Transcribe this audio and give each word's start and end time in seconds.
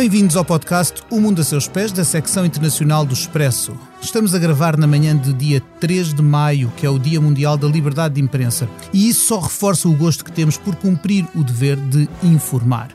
Bem-vindos 0.00 0.34
ao 0.34 0.46
podcast 0.46 1.02
O 1.10 1.20
Mundo 1.20 1.42
a 1.42 1.44
Seus 1.44 1.68
Pés, 1.68 1.92
da 1.92 2.04
secção 2.04 2.46
internacional 2.46 3.04
do 3.04 3.12
Expresso. 3.12 3.76
Estamos 4.00 4.34
a 4.34 4.38
gravar 4.38 4.74
na 4.78 4.86
manhã 4.86 5.14
de 5.14 5.30
dia 5.30 5.60
3 5.78 6.14
de 6.14 6.22
maio, 6.22 6.72
que 6.74 6.86
é 6.86 6.88
o 6.88 6.98
Dia 6.98 7.20
Mundial 7.20 7.58
da 7.58 7.68
Liberdade 7.68 8.14
de 8.14 8.22
Imprensa, 8.22 8.66
e 8.94 9.10
isso 9.10 9.26
só 9.26 9.40
reforça 9.40 9.86
o 9.90 9.94
gosto 9.94 10.24
que 10.24 10.32
temos 10.32 10.56
por 10.56 10.74
cumprir 10.74 11.26
o 11.34 11.44
dever 11.44 11.76
de 11.76 12.08
informar. 12.22 12.88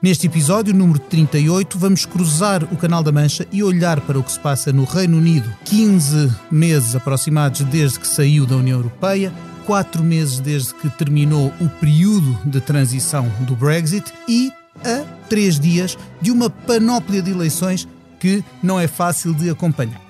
Neste 0.00 0.28
episódio, 0.28 0.72
número 0.72 1.00
38, 1.00 1.76
vamos 1.76 2.06
cruzar 2.06 2.62
o 2.72 2.76
Canal 2.76 3.02
da 3.02 3.10
Mancha 3.10 3.44
e 3.50 3.64
olhar 3.64 4.00
para 4.02 4.16
o 4.16 4.22
que 4.22 4.30
se 4.30 4.38
passa 4.38 4.72
no 4.72 4.84
Reino 4.84 5.18
Unido, 5.18 5.52
15 5.64 6.32
meses 6.52 6.94
aproximados 6.94 7.62
desde 7.62 7.98
que 7.98 8.06
saiu 8.06 8.46
da 8.46 8.54
União 8.54 8.78
Europeia, 8.78 9.34
quatro 9.66 10.04
meses 10.04 10.38
desde 10.38 10.72
que 10.74 10.88
terminou 10.88 11.52
o 11.60 11.68
período 11.68 12.38
de 12.44 12.60
transição 12.60 13.28
do 13.40 13.56
Brexit 13.56 14.12
e 14.28 14.52
a 14.84 15.04
três 15.28 15.58
dias 15.58 15.96
de 16.20 16.30
uma 16.30 16.48
panóplia 16.48 17.22
de 17.22 17.30
eleições 17.30 17.86
que 18.18 18.42
não 18.62 18.78
é 18.78 18.86
fácil 18.86 19.34
de 19.34 19.50
acompanhar. 19.50 20.00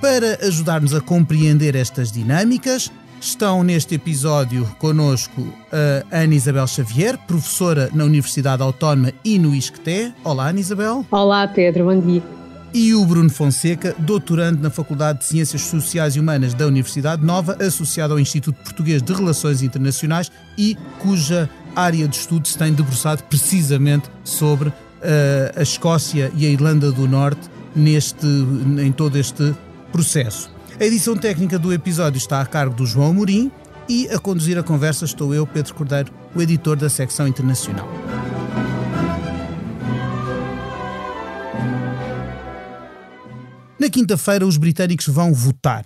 Para 0.00 0.38
ajudar-nos 0.46 0.94
a 0.94 1.00
compreender 1.00 1.74
estas 1.76 2.10
dinâmicas, 2.10 2.90
estão 3.20 3.62
neste 3.62 3.94
episódio 3.94 4.64
conosco 4.78 5.46
a 6.10 6.22
Ana 6.22 6.34
Isabel 6.34 6.66
Xavier, 6.66 7.16
professora 7.18 7.88
na 7.94 8.04
Universidade 8.04 8.62
Autónoma 8.62 9.12
e 9.24 9.38
no 9.38 9.54
ISCTE. 9.54 10.12
Olá, 10.24 10.48
Ana 10.48 10.60
Isabel. 10.60 11.06
Olá, 11.10 11.46
Pedro, 11.46 11.84
bom 11.84 12.00
dia. 12.00 12.22
E 12.74 12.94
o 12.94 13.04
Bruno 13.04 13.28
Fonseca, 13.28 13.94
doutorando 13.98 14.62
na 14.62 14.70
Faculdade 14.70 15.20
de 15.20 15.26
Ciências 15.26 15.60
Sociais 15.60 16.16
e 16.16 16.20
Humanas 16.20 16.54
da 16.54 16.66
Universidade 16.66 17.22
Nova, 17.22 17.56
associado 17.60 18.14
ao 18.14 18.18
Instituto 18.18 18.56
Português 18.64 19.02
de 19.02 19.12
Relações 19.12 19.62
Internacionais 19.62 20.32
e 20.56 20.76
cuja 20.98 21.50
área 21.74 22.06
de 22.06 22.16
estudo 22.16 22.46
se 22.46 22.56
tem 22.56 22.72
debruçado 22.72 23.22
precisamente 23.24 24.10
sobre 24.24 24.68
uh, 24.68 24.72
a 25.56 25.62
Escócia 25.62 26.30
e 26.36 26.46
a 26.46 26.48
Irlanda 26.48 26.92
do 26.92 27.08
Norte 27.08 27.48
neste, 27.74 28.26
em 28.26 28.92
todo 28.92 29.16
este 29.16 29.54
processo. 29.90 30.50
A 30.80 30.84
edição 30.84 31.16
técnica 31.16 31.58
do 31.58 31.72
episódio 31.72 32.18
está 32.18 32.40
a 32.40 32.46
cargo 32.46 32.74
do 32.74 32.86
João 32.86 33.10
Amorim 33.10 33.50
e 33.88 34.08
a 34.08 34.18
conduzir 34.18 34.58
a 34.58 34.62
conversa 34.62 35.04
estou 35.04 35.34
eu, 35.34 35.46
Pedro 35.46 35.74
Cordeiro, 35.74 36.12
o 36.34 36.40
editor 36.40 36.76
da 36.76 36.88
secção 36.88 37.26
internacional. 37.28 37.88
Na 43.78 43.90
quinta-feira, 43.90 44.46
os 44.46 44.56
britânicos 44.56 45.08
vão 45.08 45.34
votar. 45.34 45.84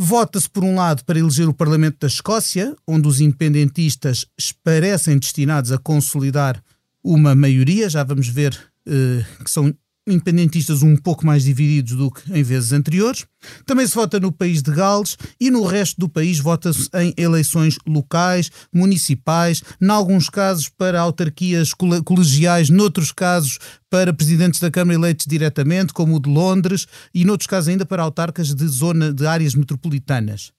Vota-se, 0.00 0.48
por 0.48 0.62
um 0.62 0.76
lado, 0.76 1.04
para 1.04 1.18
eleger 1.18 1.48
o 1.48 1.52
Parlamento 1.52 1.98
da 1.98 2.06
Escócia, 2.06 2.76
onde 2.86 3.08
os 3.08 3.20
independentistas 3.20 4.24
parecem 4.62 5.18
destinados 5.18 5.72
a 5.72 5.78
consolidar 5.78 6.62
uma 7.02 7.34
maioria. 7.34 7.90
Já 7.90 8.04
vamos 8.04 8.28
ver 8.28 8.56
uh, 8.86 9.44
que 9.44 9.50
são 9.50 9.74
independentistas 10.08 10.82
um 10.82 10.96
pouco 10.96 11.24
mais 11.24 11.44
divididos 11.44 11.94
do 11.94 12.10
que 12.10 12.32
em 12.32 12.42
vezes 12.42 12.72
anteriores. 12.72 13.26
Também 13.64 13.86
se 13.86 13.94
vota 13.94 14.18
no 14.18 14.32
país 14.32 14.62
de 14.62 14.72
Gales 14.72 15.16
e 15.40 15.50
no 15.50 15.64
resto 15.64 16.00
do 16.00 16.08
país 16.08 16.38
vota-se 16.38 16.88
em 16.94 17.14
eleições 17.16 17.78
locais, 17.86 18.50
municipais, 18.72 19.62
em 19.80 19.88
alguns 19.88 20.28
casos 20.28 20.68
para 20.68 21.00
autarquias 21.00 21.72
colegiais, 22.04 22.70
noutros 22.70 23.12
casos 23.12 23.58
para 23.90 24.12
presidentes 24.12 24.60
da 24.60 24.70
Câmara 24.70 24.98
eleitos 24.98 25.26
diretamente, 25.26 25.92
como 25.92 26.16
o 26.16 26.20
de 26.20 26.28
Londres, 26.28 26.86
e 27.14 27.24
noutros 27.24 27.46
casos 27.46 27.68
ainda 27.68 27.86
para 27.86 28.02
autarcas 28.02 28.54
de 28.54 28.66
zona 28.66 29.12
de 29.12 29.26
áreas 29.26 29.54
metropolitanas. 29.54 30.52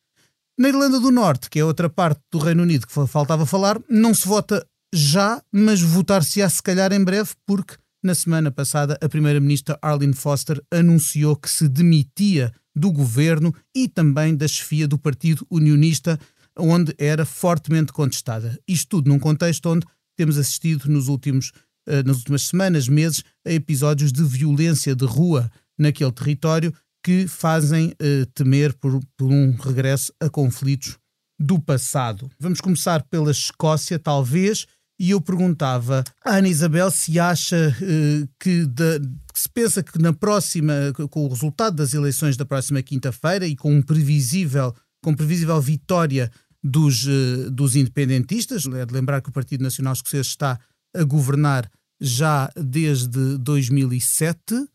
Na 0.58 0.68
Irlanda 0.68 1.00
do 1.00 1.12
Norte, 1.12 1.50
que 1.50 1.60
é 1.60 1.64
outra 1.64 1.90
parte 1.90 2.20
do 2.32 2.38
Reino 2.38 2.64
Unido 2.64 2.86
que 2.86 3.08
faltava 3.08 3.46
falar, 3.46 3.80
não 3.90 4.14
se 4.14 4.28
vota 4.28 4.66
já, 4.94 5.42
mas 5.52 5.82
votar-se-á 5.82 6.50
se 6.50 6.62
calhar 6.62 6.92
em 6.92 7.04
breve, 7.04 7.30
porque 7.46 7.76
na 8.04 8.16
semana 8.16 8.50
passada, 8.50 8.98
a 9.02 9.10
primeira-ministra 9.10 9.78
Arlene 9.82 10.14
Foster 10.14 10.62
anunciou 10.72 11.36
que 11.36 11.50
se 11.50 11.68
demitia 11.68 12.52
do 12.76 12.92
governo 12.92 13.54
e 13.76 13.88
também 13.88 14.36
da 14.36 14.48
chefia 14.48 14.88
do 14.88 14.98
Partido 14.98 15.46
Unionista, 15.52 16.18
onde 16.58 16.94
era 16.98 17.26
fortemente 17.26 17.92
contestada. 17.92 18.58
Isto 18.68 18.98
tudo 18.98 19.10
num 19.10 19.20
contexto 19.20 19.70
onde 19.70 19.86
temos 20.18 20.38
assistido 20.38 20.90
nos 20.90 21.08
últimos, 21.08 21.52
uh, 21.88 22.04
nas 22.06 22.18
últimas 22.18 22.44
semanas, 22.44 22.88
meses, 22.88 23.24
a 23.46 23.52
episódios 23.52 24.12
de 24.12 24.24
violência 24.24 24.96
de 24.96 25.06
rua 25.06 25.52
naquele 25.78 26.12
território 26.12 26.74
que 27.04 27.28
fazem 27.28 27.90
uh, 27.90 28.26
temer 28.34 28.74
por, 28.74 29.00
por 29.18 29.30
um 29.30 29.52
regresso 29.52 30.14
a 30.22 30.30
conflitos 30.30 30.98
do 31.40 31.60
passado. 31.60 32.30
Vamos 32.40 32.60
começar 32.60 33.04
pela 33.04 33.32
Escócia, 33.32 33.98
talvez 33.98 34.68
e 35.00 35.12
eu 35.12 35.22
perguntava 35.22 36.04
à 36.24 36.36
Ana 36.36 36.50
Isabel 36.50 36.92
se 36.92 37.18
acha 37.18 37.74
uh, 37.82 38.30
que, 38.40 38.68
que, 38.68 39.40
se 39.40 39.48
pensa 39.48 39.82
que 39.82 39.98
na 39.98 40.12
próxima, 40.12 40.74
com 41.10 41.26
o 41.26 41.30
resultado 41.30 41.78
das 41.78 41.94
eleições 41.94 42.36
da 42.36 42.46
próxima 42.46 42.82
quinta-feira 42.82 43.48
e 43.48 43.56
com 43.56 43.74
um 43.74 43.82
previsível, 43.82 44.76
com 45.02 45.16
previsível 45.16 45.60
vitória 45.62 46.30
dos, 46.62 47.06
uh, 47.06 47.50
dos 47.50 47.78
independentistas, 47.78 48.66
é 48.66 48.86
de 48.86 48.94
lembrar 48.94 49.22
que 49.22 49.30
o 49.30 49.34
Partido 49.34 49.64
Nacional 49.64 49.94
Escocês 49.94 50.28
está 50.28 50.60
a 50.94 51.04
governar 51.04 51.70
já 52.02 52.52
desde 52.56 53.38
2007, 53.38 54.54
eh, 54.54 54.66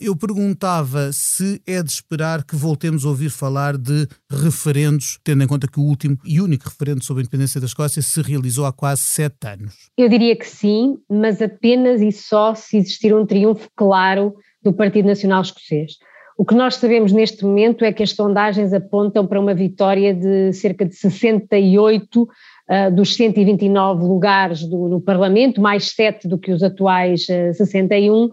eu 0.00 0.16
perguntava 0.16 1.10
se 1.12 1.60
é 1.66 1.82
de 1.82 1.90
esperar 1.90 2.44
que 2.44 2.56
voltemos 2.56 3.04
a 3.04 3.08
ouvir 3.08 3.30
falar 3.30 3.76
de 3.76 4.06
referendos, 4.30 5.18
tendo 5.22 5.44
em 5.44 5.46
conta 5.46 5.68
que 5.68 5.78
o 5.78 5.82
último 5.82 6.18
e 6.24 6.40
único 6.40 6.64
referendo 6.64 7.04
sobre 7.04 7.20
a 7.20 7.24
independência 7.24 7.60
da 7.60 7.66
Escócia 7.66 8.00
se 8.00 8.22
realizou 8.22 8.64
há 8.64 8.72
quase 8.72 9.02
sete 9.02 9.46
anos. 9.46 9.90
Eu 9.96 10.08
diria 10.08 10.34
que 10.36 10.46
sim, 10.46 10.96
mas 11.10 11.42
apenas 11.42 12.00
e 12.00 12.10
só 12.10 12.54
se 12.54 12.78
existir 12.78 13.14
um 13.14 13.26
triunfo 13.26 13.68
claro 13.76 14.34
do 14.62 14.72
Partido 14.72 15.06
Nacional 15.06 15.42
Escocês. 15.42 15.92
O 16.38 16.44
que 16.44 16.54
nós 16.54 16.74
sabemos 16.74 17.12
neste 17.12 17.44
momento 17.44 17.84
é 17.84 17.92
que 17.92 18.02
as 18.02 18.10
sondagens 18.10 18.72
apontam 18.72 19.26
para 19.26 19.40
uma 19.40 19.54
vitória 19.54 20.12
de 20.12 20.52
cerca 20.52 20.84
de 20.84 20.94
68 20.94 22.22
uh, 22.22 22.28
ah, 22.68 22.90
dos 22.90 23.14
129 23.14 24.04
lugares 24.04 24.62
do, 24.62 24.88
no 24.88 25.00
Parlamento, 25.00 25.62
mais 25.62 25.94
7 25.94 26.28
do 26.28 26.38
que 26.38 26.52
os 26.52 26.62
atuais 26.62 27.26
uh, 27.28 27.50
ah, 27.50 27.54
61 27.54 28.30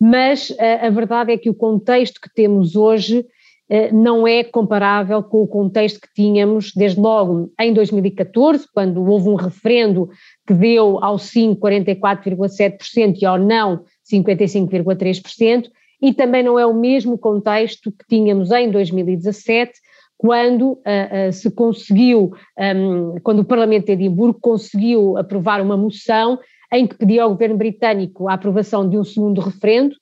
mas 0.00 0.54
a, 0.58 0.64
eh, 0.64 0.86
a 0.86 0.90
verdade 0.90 1.32
é 1.32 1.38
que 1.38 1.50
o 1.50 1.54
contexto 1.54 2.20
que 2.20 2.32
temos 2.32 2.76
hoje 2.76 3.24
eh, 3.70 3.92
não 3.92 4.26
é 4.26 4.42
comparável 4.42 5.22
com 5.22 5.42
o 5.42 5.46
contexto 5.46 6.00
que 6.00 6.08
tínhamos 6.14 6.72
desde 6.74 6.98
logo 6.98 7.52
em 7.60 7.72
2014, 7.72 8.66
quando 8.72 9.04
houve 9.04 9.28
um 9.28 9.34
referendo 9.34 10.08
que 10.46 10.54
deu 10.54 11.02
ao 11.04 11.18
sim 11.18 11.54
44,7% 11.54 13.18
e 13.20 13.26
ao 13.26 13.38
não 13.38 13.84
55,3%, 14.10 15.68
e 16.00 16.14
também 16.14 16.42
não 16.42 16.58
é 16.58 16.64
o 16.64 16.72
mesmo 16.72 17.18
contexto 17.18 17.92
que 17.92 18.06
tínhamos 18.08 18.50
em 18.52 18.70
2017, 18.70 19.72
quando 20.16 20.72
uh, 20.72 21.28
uh, 21.28 21.32
se 21.32 21.50
conseguiu, 21.50 22.32
um, 22.58 23.20
quando 23.22 23.40
o 23.40 23.44
Parlamento 23.44 23.86
de 23.86 23.92
Edimburgo 23.92 24.38
conseguiu 24.40 25.16
aprovar 25.16 25.60
uma 25.60 25.76
moção 25.76 26.38
em 26.72 26.86
que 26.86 26.96
pedia 26.96 27.22
ao 27.22 27.30
governo 27.30 27.56
britânico 27.56 28.28
a 28.28 28.34
aprovação 28.34 28.88
de 28.88 28.98
um 28.98 29.04
segundo 29.04 29.40
referendo 29.40 29.94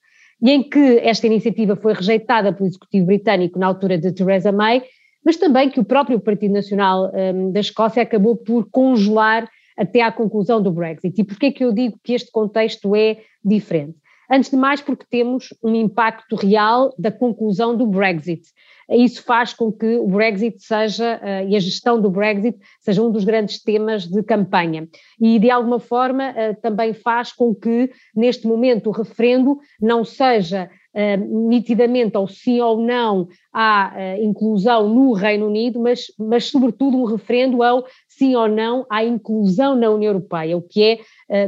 e 0.43 0.51
em 0.51 0.63
que 0.63 0.99
esta 0.99 1.27
iniciativa 1.27 1.77
foi 1.77 1.95
rejeitada 1.95 2.53
pelo 2.53 2.69
executivo 2.69 3.07
britânico 3.07 3.59
na 3.59 3.67
altura 3.67 3.97
de 3.97 4.13
Theresa 4.13 4.53
May, 4.53 4.83
mas 5.25 5.37
também 5.37 5.71
que 5.71 5.81
o 5.81 5.85
próprio 5.85 6.21
Partido 6.21 6.53
Nacional 6.53 7.11
um, 7.15 7.51
da 7.51 7.61
Escócia 7.61 8.03
acabou 8.03 8.37
por 8.37 8.69
congelar 8.71 9.49
até 9.77 10.01
à 10.01 10.13
conclusão 10.13 10.63
do 10.63 10.71
Brexit. 10.71 11.21
E 11.21 11.25
porquê 11.25 11.51
que 11.51 11.65
eu 11.65 11.73
digo 11.73 11.99
que 12.03 12.13
este 12.13 12.31
contexto 12.31 12.95
é 12.95 13.19
diferente? 13.45 13.97
Antes 14.31 14.51
de 14.51 14.57
mais, 14.57 14.81
porque 14.81 15.07
temos 15.09 15.55
um 15.63 15.75
impacto 15.75 16.37
real 16.37 16.95
da 16.99 17.13
conclusão 17.13 17.77
do 17.77 17.87
Brexit. 17.87 18.43
Isso 18.89 19.23
faz 19.25 19.53
com 19.53 19.73
que 19.73 19.97
o 19.97 20.07
Brexit 20.07 20.63
seja, 20.63 21.21
uh, 21.21 21.49
e 21.49 21.57
a 21.57 21.61
gestão 21.61 22.01
do 22.01 22.09
Brexit, 22.09 22.57
seja 22.81 23.03
um 23.03 23.11
dos 23.11 23.25
grandes 23.25 23.61
temas 23.61 24.07
de 24.07 24.23
campanha. 24.23 24.89
E, 25.21 25.39
de 25.39 25.51
alguma 25.51 25.81
forma, 25.81 26.31
uh, 26.31 26.61
também 26.61 26.95
faz 26.95 27.33
com 27.33 27.55
que, 27.55 27.91
neste 28.15 28.47
momento, 28.47 28.89
o 28.89 28.93
referendo 28.93 29.59
não 29.81 30.05
seja 30.05 30.71
Uh, 30.97 31.49
nitidamente 31.51 32.17
ou 32.17 32.27
sim 32.27 32.59
ou 32.59 32.81
não 32.81 33.29
à 33.53 33.93
uh, 33.95 34.25
inclusão 34.25 34.89
no 34.89 35.13
Reino 35.13 35.47
Unido, 35.47 35.79
mas, 35.79 36.07
mas 36.19 36.47
sobretudo 36.47 36.97
um 36.97 37.05
referendo 37.05 37.63
ao 37.63 37.85
sim 38.09 38.35
ou 38.35 38.49
não 38.49 38.87
à 38.89 39.05
inclusão 39.05 39.77
na 39.77 39.91
União 39.91 40.13
Europeia, 40.15 40.57
o 40.57 40.63
que 40.63 40.83
é 40.83 40.95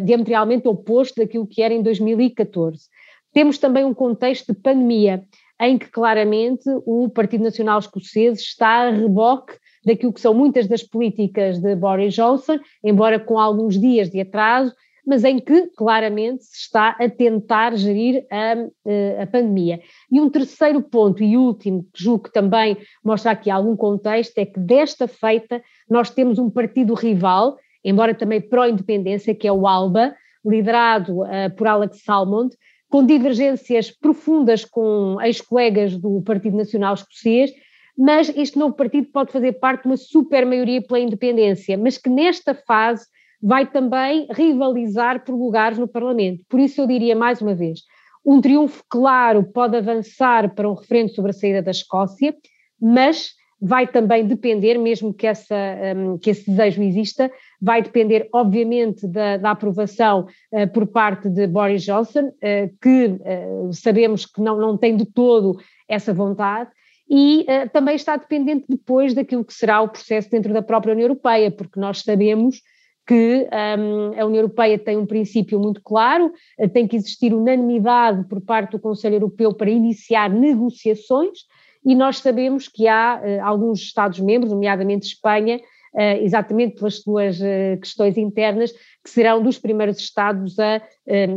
uh, 0.01 0.05
diametralmente 0.05 0.69
oposto 0.69 1.23
daquilo 1.23 1.47
que 1.47 1.63
era 1.63 1.73
em 1.73 1.83
2014. 1.83 2.89
Temos 3.33 3.57
também 3.57 3.87
um 3.87 3.95
contexto 3.95 4.53
de 4.53 4.61
pandemia 4.61 5.25
em 5.61 5.79
que 5.79 5.89
claramente 5.89 6.69
o 6.87 7.09
Partido 7.09 7.45
Nacional 7.45 7.79
Escocês 7.79 8.41
está 8.41 8.87
a 8.87 8.91
reboque 8.91 9.55
daquilo 9.85 10.13
que 10.13 10.21
são 10.21 10.35
muitas 10.35 10.67
das 10.69 10.83
políticas 10.83 11.59
de 11.59 11.75
Boris 11.75 12.15
Johnson, 12.15 12.59
embora 12.85 13.19
com 13.19 13.39
alguns 13.39 13.81
dias 13.81 14.11
de 14.11 14.21
atraso, 14.21 14.75
mas 15.09 15.25
em 15.25 15.39
que 15.39 15.69
claramente 15.69 16.45
se 16.45 16.59
está 16.59 16.91
a 17.01 17.09
tentar 17.09 17.75
gerir 17.75 18.27
a, 18.31 19.23
a 19.23 19.27
pandemia. 19.27 19.81
E 20.13 20.21
um 20.21 20.29
terceiro 20.29 20.83
ponto 20.83 21.23
e 21.23 21.35
último, 21.35 21.83
que 21.95 22.03
julgo 22.03 22.25
que 22.25 22.33
também 22.33 22.77
mostra 23.03 23.31
aqui 23.31 23.51
algum 23.51 23.75
contexto, 23.75 24.37
é 24.37 24.45
que 24.45 24.61
desta 24.61 25.09
feita 25.09 25.63
nós 25.89 26.11
temos 26.11 26.39
um 26.39 26.51
partido 26.51 26.93
rival, 26.93 27.57
embora 27.83 28.15
também 28.15 28.39
pró-independência, 28.39 29.35
que 29.35 29.49
é 29.49 29.53
o 29.53 29.67
ALBA, 29.67 30.15
liderado 30.45 31.23
uh, 31.23 31.57
por 31.57 31.67
Alex 31.67 32.03
Salmond, 32.05 32.55
com 32.91 33.03
divergências 33.05 33.91
profundas 33.91 34.63
com 34.63 35.17
ex-colegas 35.23 35.97
do 35.97 36.21
Partido 36.21 36.59
Nacional 36.59 36.93
Escocês, 36.93 37.51
mas 37.97 38.29
este 38.37 38.59
novo 38.59 38.75
partido 38.75 39.09
pode 39.11 39.33
fazer 39.33 39.55
parte 39.55 39.83
de 39.83 39.89
uma 39.89 39.97
super 39.97 40.45
maioria 40.45 40.83
pela 40.83 41.01
independência, 41.01 41.79
mas 41.79 41.97
que 41.97 42.11
nesta 42.11 42.55
fase 42.55 43.07
vai 43.43 43.67
também 43.67 44.27
rivalizar 44.31 45.25
por 45.25 45.35
lugares 45.35 45.79
no 45.79 45.89
Parlamento. 45.89 46.45
Por 46.49 46.61
isso 46.61 46.81
eu 46.81 46.87
diria 46.87 47.15
mais 47.15 47.41
uma 47.41 47.55
vez, 47.55 47.81
um 48.25 48.41
triunfo 48.41 48.83
claro 48.89 49.45
pode 49.45 49.77
avançar 49.77 50.55
para 50.55 50.69
um 50.69 50.75
referendo 50.75 51.15
sobre 51.15 51.31
a 51.31 51.35
saída 51.35 51.63
da 51.63 51.71
Escócia, 51.71 52.35
mas 52.81 53.33
vai 53.61 53.87
também 53.87 54.27
depender, 54.27 54.79
mesmo 54.79 55.13
que, 55.13 55.27
essa, 55.27 55.57
um, 55.97 56.19
que 56.19 56.31
esse 56.31 56.49
desejo 56.49 56.83
exista, 56.83 57.31
vai 57.61 57.83
depender, 57.83 58.29
obviamente, 58.33 59.07
da, 59.07 59.37
da 59.37 59.51
aprovação 59.51 60.27
uh, 60.53 60.69
por 60.73 60.87
parte 60.87 61.29
de 61.29 61.47
Boris 61.47 61.83
Johnson, 61.83 62.29
uh, 62.29 62.77
que 62.81 63.07
uh, 63.07 63.73
sabemos 63.73 64.27
que 64.27 64.41
não, 64.41 64.57
não 64.59 64.77
tem 64.77 64.97
de 64.97 65.05
todo 65.07 65.59
essa 65.89 66.15
vontade, 66.15 66.71
e 67.11 67.47
também 67.73 67.97
está 67.97 68.19
dependente 68.19 68.67
depois 68.69 69.15
daquilo 69.15 69.43
que 69.43 69.55
será 69.55 69.81
o 69.81 69.89
processo 69.89 70.31
dentro 70.31 70.53
da 70.53 70.61
própria 70.61 70.93
União 70.93 71.07
Europeia, 71.07 71.51
porque 71.51 71.81
nós 71.81 72.03
sabemos 72.03 72.61
que 73.09 73.49
um, 73.79 74.21
a 74.21 74.27
União 74.27 74.43
Europeia 74.43 74.79
tem 74.79 74.99
um 74.99 75.07
princípio 75.07 75.59
muito 75.59 75.81
claro, 75.83 76.31
tem 76.75 76.87
que 76.87 76.95
existir 76.95 77.33
unanimidade 77.33 78.23
por 78.29 78.39
parte 78.43 78.73
do 78.73 78.79
Conselho 78.79 79.15
Europeu 79.15 79.55
para 79.55 79.71
iniciar 79.71 80.29
negociações, 80.29 81.39
e 81.85 81.95
nós 81.95 82.19
sabemos 82.19 82.69
que 82.69 82.87
há 82.87 83.19
uh, 83.19 83.45
alguns 83.45 83.81
Estados-membros, 83.81 84.53
nomeadamente 84.53 85.07
Espanha, 85.07 85.57
uh, 85.57 86.23
exatamente 86.23 86.77
pelas 86.77 87.01
suas 87.01 87.41
uh, 87.41 87.81
questões 87.81 88.19
internas, 88.19 88.73
que 88.73 89.09
serão 89.09 89.43
dos 89.43 89.59
primeiros 89.59 89.99
Estados 89.99 90.59
a 90.59 90.83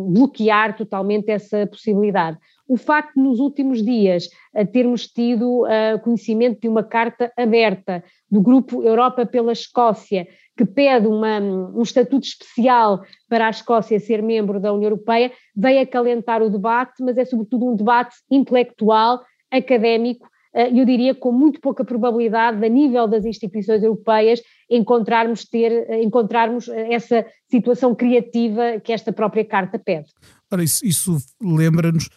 bloquear 0.10 0.76
totalmente 0.76 1.32
essa 1.32 1.66
possibilidade. 1.68 2.38
O 2.68 2.76
facto 2.76 3.14
de 3.16 3.22
nos 3.22 3.40
últimos 3.40 3.82
dias 3.82 4.30
termos 4.74 5.08
tido 5.08 5.64
conhecimento 6.04 6.60
de 6.60 6.68
uma 6.68 6.84
carta 6.84 7.32
aberta 7.38 8.04
do 8.30 8.42
Grupo 8.42 8.84
Europa 8.84 9.26
pela 9.26 9.54
Escócia, 9.54 10.28
que 10.62 10.66
pede 10.66 11.08
uma, 11.08 11.40
um 11.40 11.82
estatuto 11.82 12.24
especial 12.24 13.04
para 13.28 13.48
a 13.48 13.50
Escócia 13.50 14.00
ser 14.00 14.22
membro 14.22 14.60
da 14.60 14.72
União 14.72 14.92
Europeia, 14.92 15.32
veio 15.56 15.82
acalentar 15.82 16.44
o 16.44 16.52
debate, 16.52 17.04
mas 17.04 17.18
é 17.18 17.26
sobretudo 17.26 17.66
um 17.66 17.76
debate 17.76 18.16
intelectual, 18.30 19.22
académico, 19.50 20.30
eh, 20.54 20.70
eu 20.70 20.86
diria 20.86 21.16
com 21.16 21.32
muito 21.32 21.60
pouca 21.60 21.84
probabilidade, 21.84 22.64
a 22.64 22.70
nível 22.70 23.08
das 23.08 23.26
instituições 23.26 23.82
europeias, 23.82 24.40
encontrarmos, 24.70 25.46
ter, 25.46 25.72
eh, 25.72 26.04
encontrarmos 26.04 26.68
eh, 26.68 26.94
essa 26.94 27.26
situação 27.50 27.96
criativa 27.96 28.80
que 28.84 28.94
esta 28.94 29.12
própria 29.12 29.44
carta 29.44 29.80
pede. 29.80 30.12
Ora, 30.52 30.64
isso, 30.64 30.86
isso 30.86 31.18
lembra-nos 31.42 32.08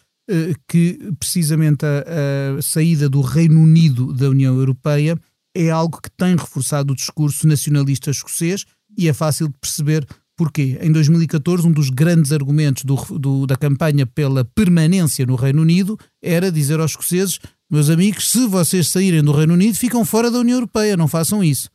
que 0.67 0.97
precisamente 1.19 1.85
a, 1.85 2.57
a 2.57 2.61
saída 2.61 3.07
do 3.07 3.21
Reino 3.21 3.61
Unido 3.61 4.11
da 4.11 4.27
União 4.27 4.55
Europeia 4.55 5.15
é 5.55 5.69
algo 5.69 6.01
que 6.01 6.11
tem 6.11 6.35
reforçado 6.35 6.91
o 6.91 6.95
discurso 6.95 7.47
nacionalista 7.47 8.11
escocês 8.11 8.65
e 8.97 9.07
é 9.07 9.13
fácil 9.13 9.47
de 9.47 9.55
perceber 9.59 10.05
porquê. 10.35 10.77
Em 10.81 10.91
2014, 10.91 11.65
um 11.65 11.71
dos 11.71 11.89
grandes 11.89 12.31
argumentos 12.31 12.83
do, 12.83 12.95
do, 13.17 13.47
da 13.47 13.55
campanha 13.55 14.05
pela 14.05 14.43
permanência 14.43 15.25
no 15.25 15.35
Reino 15.35 15.61
Unido 15.61 15.97
era 16.21 16.51
dizer 16.51 16.79
aos 16.79 16.91
escoceses: 16.91 17.39
meus 17.71 17.89
amigos, 17.89 18.29
se 18.29 18.45
vocês 18.45 18.89
saírem 18.89 19.23
do 19.23 19.31
Reino 19.31 19.53
Unido, 19.53 19.77
ficam 19.77 20.03
fora 20.03 20.29
da 20.29 20.39
União 20.39 20.57
Europeia, 20.57 20.97
não 20.97 21.07
façam 21.07 21.43
isso. 21.43 21.69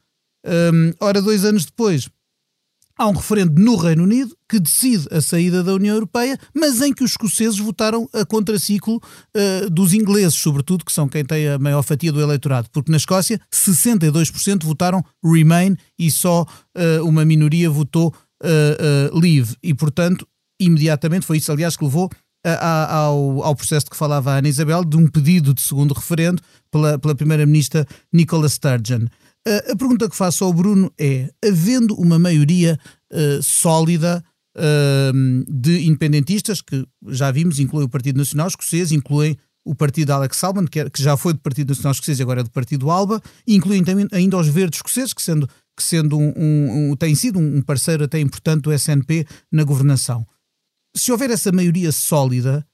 Um, 0.46 0.92
ora, 1.00 1.20
dois 1.20 1.44
anos 1.44 1.64
depois, 1.64 2.08
há 3.00 3.08
um 3.08 3.12
referendo 3.12 3.58
no 3.58 3.76
Reino 3.76 4.02
Unido 4.02 4.36
que 4.46 4.60
decide 4.60 5.08
a 5.10 5.22
saída 5.22 5.64
da 5.64 5.72
União 5.72 5.94
Europeia, 5.94 6.38
mas 6.54 6.82
em 6.82 6.92
que 6.92 7.02
os 7.02 7.12
escoceses 7.12 7.58
votaram 7.58 8.06
a 8.12 8.26
contraciclo 8.26 8.96
uh, 8.96 9.70
dos 9.70 9.94
ingleses, 9.94 10.34
sobretudo, 10.34 10.84
que 10.84 10.92
são 10.92 11.08
quem 11.08 11.24
tem 11.24 11.48
a 11.48 11.58
maior 11.58 11.82
fatia 11.82 12.12
do 12.12 12.20
eleitorado, 12.20 12.68
porque 12.70 12.90
na 12.90 12.98
Escócia 12.98 13.40
62% 13.50 14.64
votaram 14.64 15.02
Remain 15.24 15.76
e 15.98 16.10
só 16.10 16.42
uh, 16.42 17.08
uma 17.08 17.24
minoria 17.24 17.70
votou 17.70 18.14
uh, 18.42 19.18
Leave. 19.18 19.56
E, 19.62 19.72
portanto, 19.72 20.28
imediatamente, 20.60 21.24
foi 21.24 21.38
isso, 21.38 21.50
aliás, 21.50 21.76
que 21.76 21.84
levou 21.84 22.10
ao, 22.88 23.42
ao, 23.42 23.54
processo 23.54 23.84
de 23.84 23.90
que 23.90 23.96
falava 23.96 24.32
a 24.32 24.38
Ana 24.38 24.48
Isabel, 24.48 24.82
de 24.84 24.96
um 24.96 25.06
pedido 25.06 25.52
de 25.52 25.60
segundo 25.60 25.92
referendo 25.92 26.42
pela, 26.70 26.98
pela 26.98 27.14
Primeira-Ministra 27.14 27.86
Nicola 28.12 28.48
Sturgeon. 28.48 29.06
Uh, 29.46 29.72
a 29.72 29.76
pergunta 29.76 30.08
que 30.08 30.16
faço 30.16 30.44
ao 30.44 30.52
Bruno 30.52 30.92
é: 30.98 31.30
havendo 31.44 31.94
uma 31.94 32.18
maioria 32.18 32.78
uh, 33.12 33.42
sólida 33.42 34.22
uh, 34.56 35.44
de 35.48 35.86
independentistas, 35.86 36.60
que 36.60 36.86
já 37.08 37.30
vimos, 37.30 37.58
inclui 37.58 37.84
o 37.84 37.88
Partido 37.88 38.18
Nacional 38.18 38.48
Escocês, 38.48 38.92
incluem 38.92 39.36
o 39.64 39.74
partido 39.74 40.10
Alex 40.10 40.36
Salmond, 40.36 40.70
que, 40.70 40.80
é, 40.80 40.90
que, 40.90 41.02
já 41.02 41.16
foi 41.16 41.32
do 41.32 41.40
Partido 41.40 41.70
Nacional 41.70 41.92
Escocês 41.92 42.18
e 42.18 42.22
agora 42.22 42.40
é 42.40 42.44
do 42.44 42.50
Partido 42.50 42.90
Alba, 42.90 43.20
incluem 43.46 43.84
também 43.84 44.06
ainda 44.12 44.36
os 44.36 44.48
verdes 44.48 44.78
escoceses, 44.78 45.12
que 45.12 45.22
sendo, 45.22 45.46
que 45.76 45.82
sendo 45.82 46.18
um, 46.18 46.32
um, 46.36 46.90
um 46.90 46.96
tem 46.96 47.14
sido 47.14 47.38
um 47.38 47.60
parceiro 47.62 48.04
até 48.04 48.18
importante 48.18 48.62
do 48.62 48.72
SNP 48.72 49.26
na 49.52 49.62
governação. 49.62 50.26
Se 50.96 51.12
houver 51.12 51.30
essa 51.30 51.52
maioria 51.52 51.92
sólida, 51.92 52.66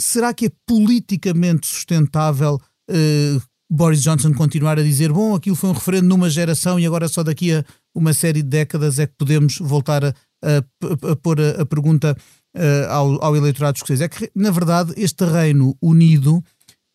será 0.00 0.32
que 0.32 0.46
é 0.46 0.52
politicamente 0.66 1.66
sustentável 1.66 2.58
Boris 3.74 4.02
Johnson 4.02 4.32
continuar 4.32 4.78
a 4.78 4.82
dizer: 4.82 5.12
bom, 5.12 5.34
aquilo 5.34 5.56
foi 5.56 5.70
um 5.70 5.72
referendo 5.72 6.06
numa 6.06 6.30
geração 6.30 6.78
e 6.78 6.86
agora 6.86 7.08
só 7.08 7.24
daqui 7.24 7.52
a 7.52 7.64
uma 7.94 8.12
série 8.12 8.40
de 8.42 8.48
décadas 8.48 9.00
é 9.00 9.06
que 9.06 9.14
podemos 9.18 9.58
voltar 9.58 10.04
a, 10.04 10.14
a, 10.42 11.10
a 11.10 11.16
pôr 11.16 11.40
a, 11.40 11.62
a 11.62 11.66
pergunta 11.66 12.16
uh, 12.56 12.90
ao, 12.90 13.24
ao 13.24 13.36
eleitorado 13.36 13.76
escocês. 13.76 14.00
É 14.00 14.08
que, 14.08 14.30
na 14.34 14.52
verdade, 14.52 14.94
este 14.96 15.24
Reino 15.24 15.76
Unido, 15.82 16.42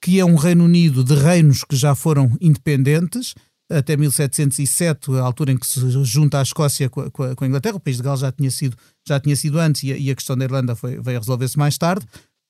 que 0.01 0.19
é 0.19 0.25
um 0.25 0.35
Reino 0.35 0.63
Unido 0.63 1.03
de 1.03 1.15
reinos 1.15 1.65
que 1.65 1.75
já 1.75 1.93
foram 1.95 2.37
independentes, 2.39 3.35
até 3.69 3.97
1707, 3.97 5.11
a 5.15 5.21
altura 5.21 5.51
em 5.51 5.57
que 5.57 5.67
se 5.67 5.79
junta 6.03 6.39
a 6.39 6.41
Escócia 6.41 6.89
com 6.89 7.01
a, 7.01 7.11
com 7.11 7.43
a, 7.43 7.47
Inglaterra, 7.47 7.75
o 7.75 7.79
país 7.79 7.97
de 7.97 8.03
Gales 8.03 8.21
já 8.21 8.31
tinha 8.31 8.49
sido, 8.49 8.75
já 9.07 9.19
tinha 9.19 9.35
sido 9.35 9.59
antes 9.59 9.83
e 9.83 9.91
a, 9.91 9.97
e 9.97 10.09
a 10.09 10.15
questão 10.15 10.35
da 10.35 10.45
Irlanda 10.45 10.75
foi, 10.75 10.99
veio 11.01 11.17
a 11.17 11.19
resolver-se 11.19 11.57
mais 11.57 11.77
tarde. 11.77 12.05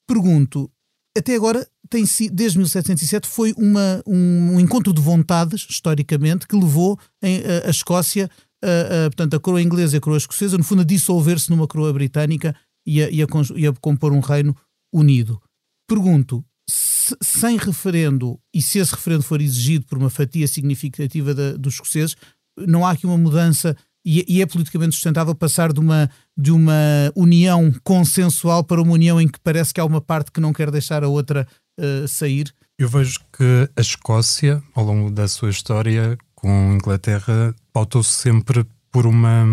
Pergunto, 0.07 0.71
até 1.17 1.35
agora, 1.35 1.67
tem 1.89 2.05
desde 2.31 2.57
1707, 2.57 3.27
foi 3.27 3.53
uma, 3.57 4.01
um, 4.05 4.53
um, 4.53 4.59
encontro 4.59 4.93
de 4.93 5.01
vontades, 5.01 5.65
historicamente, 5.69 6.47
que 6.47 6.55
levou 6.55 6.99
em, 7.21 7.39
a, 7.39 7.67
a, 7.67 7.69
Escócia, 7.69 8.29
a, 8.63 9.05
a, 9.05 9.09
portanto, 9.09 9.35
a 9.35 9.39
coroa 9.39 9.61
inglesa 9.61 9.95
e 9.95 9.97
a 9.97 10.01
coroa 10.01 10.17
escocesa, 10.17 10.57
no 10.57 10.63
fundo, 10.63 10.81
a 10.81 10.85
dissolver-se 10.85 11.49
numa 11.49 11.67
coroa 11.67 11.91
britânica 11.91 12.55
e 12.85 13.01
a, 13.03 13.09
e, 13.09 13.17
e 13.55 13.67
a, 13.67 13.73
compor 13.73 14.13
um 14.13 14.19
reino 14.19 14.55
unido. 14.93 15.41
Pergunto, 15.87 16.45
se, 16.69 17.15
sem 17.21 17.57
referendo, 17.57 18.39
e 18.53 18.61
se 18.61 18.77
esse 18.79 18.93
referendo 18.93 19.23
for 19.23 19.41
exigido 19.41 19.85
por 19.85 19.97
uma 19.97 20.09
fatia 20.09 20.47
significativa 20.47 21.33
da, 21.33 21.53
dos 21.53 21.73
escoceses, 21.73 22.15
não 22.67 22.85
há 22.85 22.91
aqui 22.91 23.05
uma 23.05 23.17
mudança 23.17 23.75
e, 24.05 24.25
e, 24.27 24.41
é 24.41 24.45
politicamente 24.45 24.95
sustentável 24.95 25.35
passar 25.35 25.73
de 25.73 25.79
uma, 25.79 26.09
de 26.37 26.51
uma 26.51 27.11
união 27.15 27.71
consensual 27.83 28.63
para 28.63 28.81
uma 28.81 28.93
união 28.93 29.19
em 29.19 29.27
que 29.27 29.39
parece 29.39 29.73
que 29.73 29.79
há 29.79 29.85
uma 29.85 30.01
parte 30.01 30.31
que 30.31 30.39
não 30.39 30.53
quer 30.53 30.71
deixar 30.71 31.03
a 31.03 31.07
outra 31.07 31.47
uh, 31.79 32.07
sair? 32.07 32.53
Eu 32.77 32.87
vejo 32.87 33.19
que 33.37 33.69
a 33.75 33.81
Escócia, 33.81 34.63
ao 34.73 34.85
longo 34.85 35.11
da 35.11 35.27
sua 35.27 35.49
história 35.49 36.17
com 36.33 36.71
a 36.71 36.75
Inglaterra, 36.75 37.53
pautou-se 37.73 38.11
sempre 38.11 38.65
por 38.89 39.05
uma, 39.05 39.43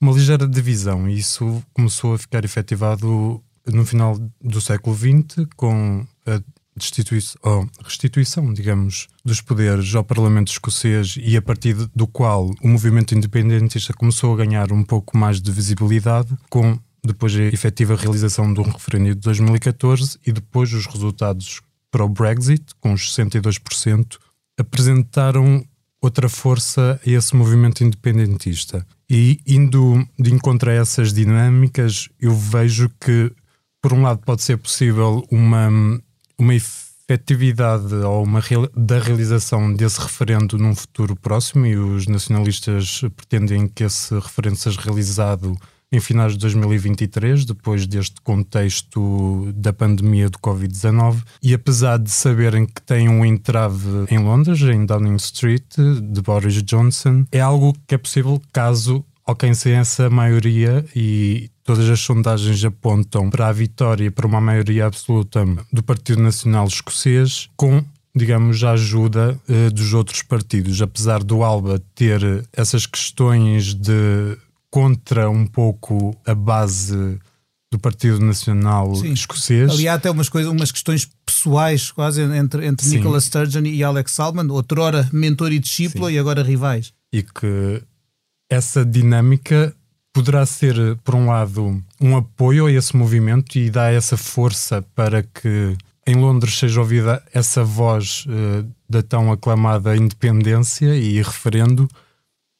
uma 0.00 0.12
ligeira 0.12 0.48
divisão 0.48 1.08
e 1.08 1.18
isso 1.18 1.62
começou 1.74 2.14
a 2.14 2.18
ficar 2.18 2.44
efetivado 2.44 3.42
no 3.66 3.84
final 3.84 4.18
do 4.40 4.60
século 4.60 4.96
XX 4.96 5.46
com 5.56 6.06
a 6.26 6.40
destituição, 6.80 7.68
restituição, 7.84 8.52
digamos, 8.52 9.06
dos 9.24 9.40
poderes 9.40 9.94
ao 9.94 10.02
Parlamento 10.02 10.48
escocês 10.48 11.16
e 11.20 11.36
a 11.36 11.42
partir 11.42 11.74
do 11.94 12.06
qual 12.06 12.50
o 12.62 12.68
movimento 12.68 13.14
independentista 13.14 13.92
começou 13.92 14.32
a 14.32 14.36
ganhar 14.38 14.72
um 14.72 14.82
pouco 14.82 15.16
mais 15.16 15.40
de 15.40 15.52
visibilidade, 15.52 16.36
com 16.48 16.78
depois 17.04 17.34
a 17.36 17.42
efetiva 17.42 17.94
realização 17.94 18.52
de 18.52 18.60
um 18.60 18.64
referendo 18.64 19.14
de 19.14 19.20
2014 19.20 20.18
e 20.26 20.32
depois 20.32 20.72
os 20.72 20.86
resultados 20.86 21.60
para 21.90 22.04
o 22.04 22.08
Brexit, 22.08 22.64
com 22.80 22.92
os 22.92 23.14
62%, 23.14 24.18
apresentaram 24.58 25.64
outra 26.00 26.28
força 26.28 27.00
a 27.04 27.10
esse 27.10 27.36
movimento 27.36 27.84
independentista. 27.84 28.86
E 29.08 29.40
indo 29.46 30.06
de 30.18 30.32
encontro 30.32 30.70
a 30.70 30.74
essas 30.74 31.12
dinâmicas, 31.12 32.08
eu 32.20 32.34
vejo 32.34 32.90
que, 33.00 33.32
por 33.82 33.92
um 33.92 34.02
lado, 34.02 34.20
pode 34.24 34.42
ser 34.42 34.56
possível 34.56 35.26
uma 35.30 35.68
uma 36.40 36.54
efetividade 36.54 37.94
ou 37.94 38.24
uma 38.24 38.42
da 38.74 38.98
realização 38.98 39.72
desse 39.72 40.00
referendo 40.00 40.56
num 40.56 40.74
futuro 40.74 41.14
próximo 41.14 41.66
e 41.66 41.76
os 41.76 42.06
nacionalistas 42.06 43.02
pretendem 43.16 43.68
que 43.68 43.84
esse 43.84 44.14
referendo 44.14 44.56
seja 44.56 44.80
realizado 44.80 45.54
em 45.92 45.98
finais 45.98 46.34
de 46.34 46.38
2023, 46.38 47.44
depois 47.44 47.84
deste 47.86 48.20
contexto 48.22 49.52
da 49.56 49.72
pandemia 49.72 50.30
do 50.30 50.38
Covid-19, 50.38 51.22
e 51.42 51.52
apesar 51.52 51.98
de 51.98 52.10
saberem 52.10 52.64
que 52.64 52.80
têm 52.80 53.08
um 53.08 53.24
entrave 53.24 54.06
em 54.08 54.18
Londres, 54.18 54.60
em 54.62 54.86
Downing 54.86 55.16
Street, 55.16 55.64
de 55.76 56.22
Boris 56.22 56.62
Johnson, 56.62 57.24
é 57.32 57.40
algo 57.40 57.74
que 57.88 57.96
é 57.96 57.98
possível 57.98 58.40
caso 58.52 59.04
ok, 59.30 59.54
sem 59.54 59.74
essa 59.74 60.10
maioria 60.10 60.84
e 60.94 61.50
todas 61.62 61.88
as 61.88 62.00
sondagens 62.00 62.64
apontam 62.64 63.30
para 63.30 63.48
a 63.48 63.52
vitória, 63.52 64.10
para 64.10 64.26
uma 64.26 64.40
maioria 64.40 64.86
absoluta 64.86 65.44
do 65.72 65.82
Partido 65.82 66.20
Nacional 66.20 66.66
Escocês, 66.66 67.48
com 67.56 67.84
digamos, 68.14 68.64
a 68.64 68.72
ajuda 68.72 69.40
uh, 69.48 69.70
dos 69.72 69.94
outros 69.94 70.20
partidos. 70.22 70.82
Apesar 70.82 71.22
do 71.22 71.44
Alba 71.44 71.80
ter 71.94 72.20
essas 72.52 72.84
questões 72.86 73.72
de 73.72 74.36
contra 74.68 75.30
um 75.30 75.46
pouco 75.46 76.16
a 76.26 76.34
base 76.34 77.18
do 77.72 77.78
Partido 77.78 78.18
Nacional 78.20 78.94
Sim. 78.96 79.12
Escocês. 79.12 79.70
Ali 79.70 79.86
há 79.86 79.94
até 79.94 80.10
umas, 80.10 80.28
coisas, 80.28 80.50
umas 80.50 80.72
questões 80.72 81.08
pessoais 81.24 81.92
quase 81.92 82.20
entre, 82.22 82.66
entre 82.66 82.88
Nicola 82.88 83.20
Sturgeon 83.20 83.64
e 83.64 83.82
Alex 83.84 84.12
Salmon, 84.12 84.48
outrora 84.50 85.08
mentor 85.12 85.52
e 85.52 85.60
discípulo 85.60 86.08
Sim. 86.08 86.14
e 86.14 86.18
agora 86.18 86.42
rivais. 86.42 86.92
E 87.12 87.22
que 87.22 87.82
essa 88.50 88.84
dinâmica 88.84 89.74
poderá 90.12 90.44
ser, 90.44 90.96
por 91.04 91.14
um 91.14 91.26
lado, 91.26 91.80
um 92.00 92.16
apoio 92.16 92.66
a 92.66 92.72
esse 92.72 92.96
movimento 92.96 93.56
e 93.56 93.70
dá 93.70 93.90
essa 93.90 94.16
força 94.16 94.82
para 94.94 95.22
que 95.22 95.76
em 96.06 96.16
Londres 96.16 96.58
seja 96.58 96.80
ouvida 96.80 97.22
essa 97.32 97.62
voz 97.62 98.26
uh, 98.26 98.68
da 98.88 99.02
tão 99.02 99.30
aclamada 99.30 99.96
independência 99.96 100.96
e 100.96 101.22
referendo, 101.22 101.88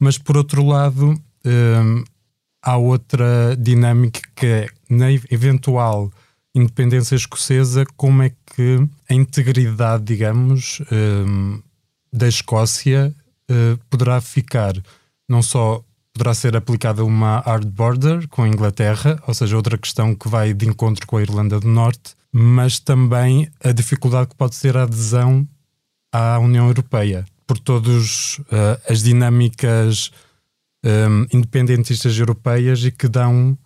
mas 0.00 0.16
por 0.16 0.37
outro 0.37 0.64
lado 0.64 1.11
uh, 1.11 2.04
há 2.62 2.76
outra 2.76 3.56
dinâmica 3.59 4.20
que 4.37 4.47
é 4.47 4.68
na 4.88 5.11
eventual 5.11 6.12
independência 6.54 7.16
escocesa, 7.16 7.85
como 7.97 8.23
é 8.23 8.30
que 8.30 8.88
a 9.09 9.14
integridade, 9.14 10.04
digamos, 10.04 10.80
uh, 10.80 11.62
da 12.12 12.28
Escócia 12.28 13.14
poderá 13.88 14.20
ficar 14.20 14.73
não 15.31 15.43
só 15.43 15.81
poderá 16.13 16.35
ser 16.35 16.57
aplicada 16.57 17.05
uma 17.05 17.39
hard 17.39 17.69
border 17.69 18.29
com 18.29 18.43
a 18.43 18.49
Inglaterra, 18.49 19.23
ou 19.29 19.33
seja, 19.33 19.57
outra 19.57 19.79
questão 19.79 20.13
que 20.13 20.29
vai 20.29 20.53
de 20.53 20.67
encontro 20.67 21.07
com 21.07 21.17
a 21.17 21.23
Irlanda 21.23 21.61
do 21.61 21.69
Norte, 21.69 22.17
mas 22.33 22.81
também 22.81 23.49
a 23.63 23.71
dificuldade 23.71 24.31
que 24.31 24.35
pode 24.35 24.57
ser 24.57 24.77
a 24.77 24.83
adesão 24.83 25.47
à 26.13 26.37
União 26.41 26.67
Europeia, 26.67 27.25
por 27.47 27.59
todas 27.59 28.39
uh, 28.41 28.81
as 28.89 29.05
dinâmicas 29.05 30.11
um, 30.85 30.89
ehm, 30.89 31.27
independentistas 31.33 32.19
europeias 32.19 32.85
e 32.85 32.91
que 32.91 33.07
dão 33.07 33.33
um, 33.33 33.57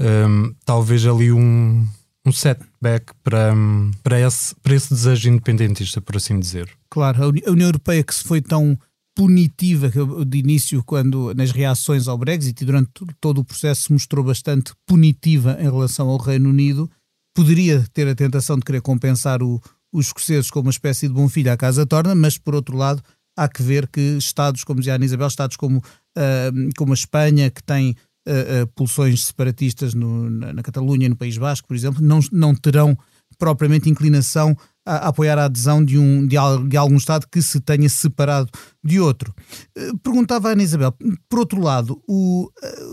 ehm, 0.00 0.54
talvez 0.66 1.06
ali 1.06 1.32
um, 1.32 1.86
um 2.26 2.32
setback 2.32 3.14
para, 3.24 3.54
para, 4.02 4.20
esse, 4.20 4.54
para 4.56 4.74
esse 4.74 4.92
desejo 4.92 5.30
independentista, 5.30 6.00
por 6.00 6.16
assim 6.16 6.38
dizer. 6.38 6.68
Claro, 6.90 7.24
a 7.24 7.50
União 7.50 7.68
Europeia 7.68 8.04
que 8.04 8.14
se 8.14 8.24
foi 8.24 8.42
tão 8.42 8.78
punitiva 9.20 9.92
de 10.24 10.38
início 10.38 10.82
quando 10.82 11.34
nas 11.34 11.50
reações 11.50 12.08
ao 12.08 12.16
Brexit 12.16 12.62
e 12.62 12.64
durante 12.64 12.90
todo 13.20 13.42
o 13.42 13.44
processo 13.44 13.82
se 13.82 13.92
mostrou 13.92 14.24
bastante 14.24 14.72
punitiva 14.86 15.58
em 15.60 15.64
relação 15.64 16.08
ao 16.08 16.16
Reino 16.16 16.48
Unido, 16.48 16.90
poderia 17.36 17.84
ter 17.92 18.08
a 18.08 18.14
tentação 18.14 18.56
de 18.56 18.64
querer 18.64 18.80
compensar 18.80 19.42
o, 19.42 19.60
os 19.92 20.06
escoceses 20.06 20.50
com 20.50 20.60
uma 20.60 20.70
espécie 20.70 21.06
de 21.06 21.12
bom 21.12 21.28
filho 21.28 21.52
à 21.52 21.56
casa 21.58 21.84
torna, 21.84 22.14
mas 22.14 22.38
por 22.38 22.54
outro 22.54 22.78
lado 22.78 23.02
há 23.36 23.46
que 23.46 23.62
ver 23.62 23.88
que 23.88 24.00
Estados, 24.16 24.64
como 24.64 24.80
dizia 24.80 24.96
a 24.96 25.04
Isabel, 25.04 25.26
Estados 25.26 25.58
como, 25.58 25.80
uh, 25.80 26.70
como 26.78 26.92
a 26.92 26.94
Espanha, 26.94 27.50
que 27.50 27.62
tem 27.62 27.90
uh, 28.26 28.62
uh, 28.62 28.66
pulsões 28.68 29.24
separatistas 29.26 29.92
no, 29.92 30.30
na, 30.30 30.54
na 30.54 30.62
Catalunha 30.62 31.04
e 31.04 31.08
no 31.10 31.16
País 31.16 31.36
Basco, 31.36 31.68
por 31.68 31.76
exemplo, 31.76 32.02
não, 32.02 32.20
não 32.32 32.54
terão 32.54 32.96
propriamente 33.38 33.88
inclinação 33.88 34.56
a 34.84 35.08
apoiar 35.08 35.38
a 35.38 35.44
adesão 35.44 35.84
de, 35.84 35.98
um, 35.98 36.26
de, 36.26 36.36
de, 36.68 36.76
algum 36.76 36.96
Estado 36.96 37.26
que 37.30 37.40
se 37.42 37.60
tenha 37.60 37.88
separado 37.88 38.50
de 38.82 38.98
outro. 38.98 39.34
Eh, 39.76 39.90
perguntava 40.02 40.48
a 40.48 40.52
Ana 40.52 40.62
Isabel, 40.62 40.94
por 41.28 41.38
outro 41.38 41.60
lado, 41.60 42.02
o, 42.08 42.50
eh, 42.62 42.84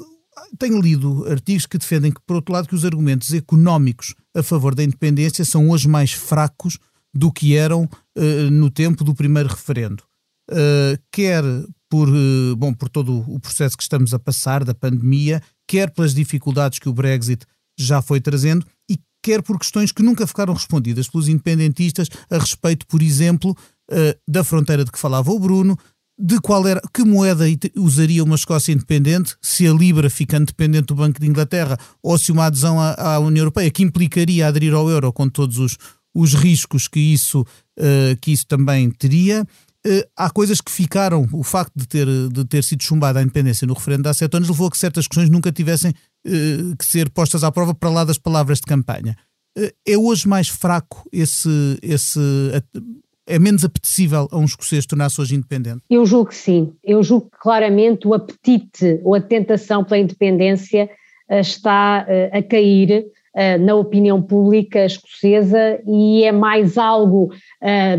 tenho 0.58 0.82
lido 0.82 1.25
artigos 1.29 1.65
que 1.65 1.77
defendem 1.77 2.12
que, 2.12 2.22
por 2.25 2.36
outro 2.36 2.53
lado, 2.53 2.67
que 2.67 2.75
os 2.75 2.86
argumentos 2.86 3.34
económicos 3.34 4.13
a 4.36 4.44
favor 4.44 4.75
da 4.75 4.84
independência 4.84 5.44
são 5.44 5.70
hoje 5.70 5.88
mais 5.88 6.12
fracos 6.12 6.77
do 7.13 7.32
que 7.32 7.56
eram 7.56 7.84
uh, 8.17 8.51
no 8.51 8.70
tempo 8.70 9.03
do 9.03 9.15
primeiro 9.15 9.50
referendo. 9.50 10.03
Uh, 10.50 10.98
quer 11.12 11.44
por, 11.89 12.08
uh, 12.10 12.56
bom, 12.56 12.74
por 12.74 12.89
todo 12.89 13.24
o 13.27 13.39
processo 13.39 13.75
que 13.75 13.84
estamos 13.84 14.13
a 14.13 14.20
passar 14.20 14.63
da 14.63 14.74
pandemia, 14.74 15.41
quer 15.67 15.89
pelas 15.89 16.13
dificuldades 16.13 16.79
que 16.79 16.89
o 16.89 16.94
Brexit 16.94 17.46
já 17.77 18.01
foi 18.01 18.20
trazendo 18.22 18.65
quer 19.27 19.41
por 19.41 19.60
questões 19.60 19.91
que 19.91 20.01
nunca 20.01 20.25
ficaram 20.25 20.53
respondidas 20.53 21.10
pelos 21.10 21.27
independentistas 21.27 22.07
a 22.29 22.38
respeito, 22.38 22.88
por 22.88 23.01
exemplo, 23.01 23.51
uh, 23.91 24.17
da 24.25 24.41
fronteira 24.41 24.86
de 24.86 24.91
que 24.91 24.98
falava 24.98 25.29
o 25.31 25.38
Bruno, 25.38 25.77
de 26.17 26.39
qual 26.39 26.65
era, 26.65 26.81
que 26.93 27.03
moeda 27.03 27.43
usaria 27.75 28.24
uma 28.24 28.36
Escócia 28.36 28.72
independente, 28.72 29.36
se 29.41 29.67
a 29.67 29.74
Libra 29.74 30.10
fica 30.10 30.39
dependente 30.39 30.88
do 30.88 30.96
Banco 30.96 31.19
de 31.19 31.27
Inglaterra 31.27 31.77
ou 32.01 32.17
se 32.17 32.31
uma 32.31 32.46
adesão 32.46 32.79
à, 32.79 33.15
à 33.15 33.19
União 33.19 33.41
Europeia, 33.41 33.69
que 33.69 33.84
implicaria 33.84 34.48
aderir 34.48 34.74
ao 34.74 34.89
euro 34.89 35.12
com 35.12 35.27
todos 35.27 35.57
os, 35.57 35.77
os 36.15 36.34
riscos 36.34 36.88
que 36.88 37.01
isso, 37.01 37.41
uh, 37.41 38.17
que 38.22 38.31
isso 38.31 38.48
também 38.48 38.89
teria. 38.89 39.46
Uh, 39.86 40.07
há 40.15 40.29
coisas 40.29 40.62
que 40.62 40.72
ficaram, 40.72 41.27
o 41.34 41.43
facto 41.43 41.74
de 41.75 41.86
ter, 41.86 42.07
de 42.31 42.46
ter 42.46 42.63
sido 42.63 42.81
chumbada 42.81 43.19
a 43.19 43.22
independência 43.22 43.67
no 43.67 43.74
referendo 43.74 44.07
há 44.07 44.13
sete 44.13 44.38
anos 44.38 44.48
levou 44.48 44.67
a 44.67 44.72
que 44.72 44.77
certas 44.77 45.05
questões 45.05 45.29
nunca 45.29 45.51
tivessem 45.51 45.93
que 46.77 46.86
ser 46.86 47.10
postas 47.10 47.43
à 47.43 47.51
prova 47.51 47.74
para 47.74 47.89
lá 47.89 48.03
das 48.03 48.17
palavras 48.17 48.60
de 48.60 48.65
campanha. 48.65 49.15
Uh, 49.57 49.72
é 49.88 49.98
hoje 49.98 50.27
mais 50.27 50.48
fraco 50.48 51.07
esse, 51.12 51.50
esse. 51.81 52.19
É 53.25 53.38
menos 53.38 53.65
apetecível 53.65 54.27
a 54.31 54.38
um 54.38 54.46
escocês 54.46 54.86
tornar-se 54.86 55.19
hoje 55.19 55.36
independente? 55.36 55.81
Eu 55.89 56.05
julgo 56.05 56.29
que 56.29 56.36
sim. 56.36 56.74
Eu 56.84 57.03
julgo 57.03 57.29
que 57.29 57.38
claramente 57.39 58.07
o 58.07 58.13
apetite 58.13 59.01
ou 59.03 59.15
a 59.15 59.22
tentação 59.22 59.84
pela 59.84 59.98
independência 60.00 60.89
está 61.29 62.07
a 62.31 62.41
cair 62.41 63.05
na 63.60 63.75
opinião 63.75 64.22
pública 64.22 64.86
escocesa 64.86 65.77
e 65.86 66.24
é 66.24 66.31
mais 66.31 66.77
algo 66.77 67.34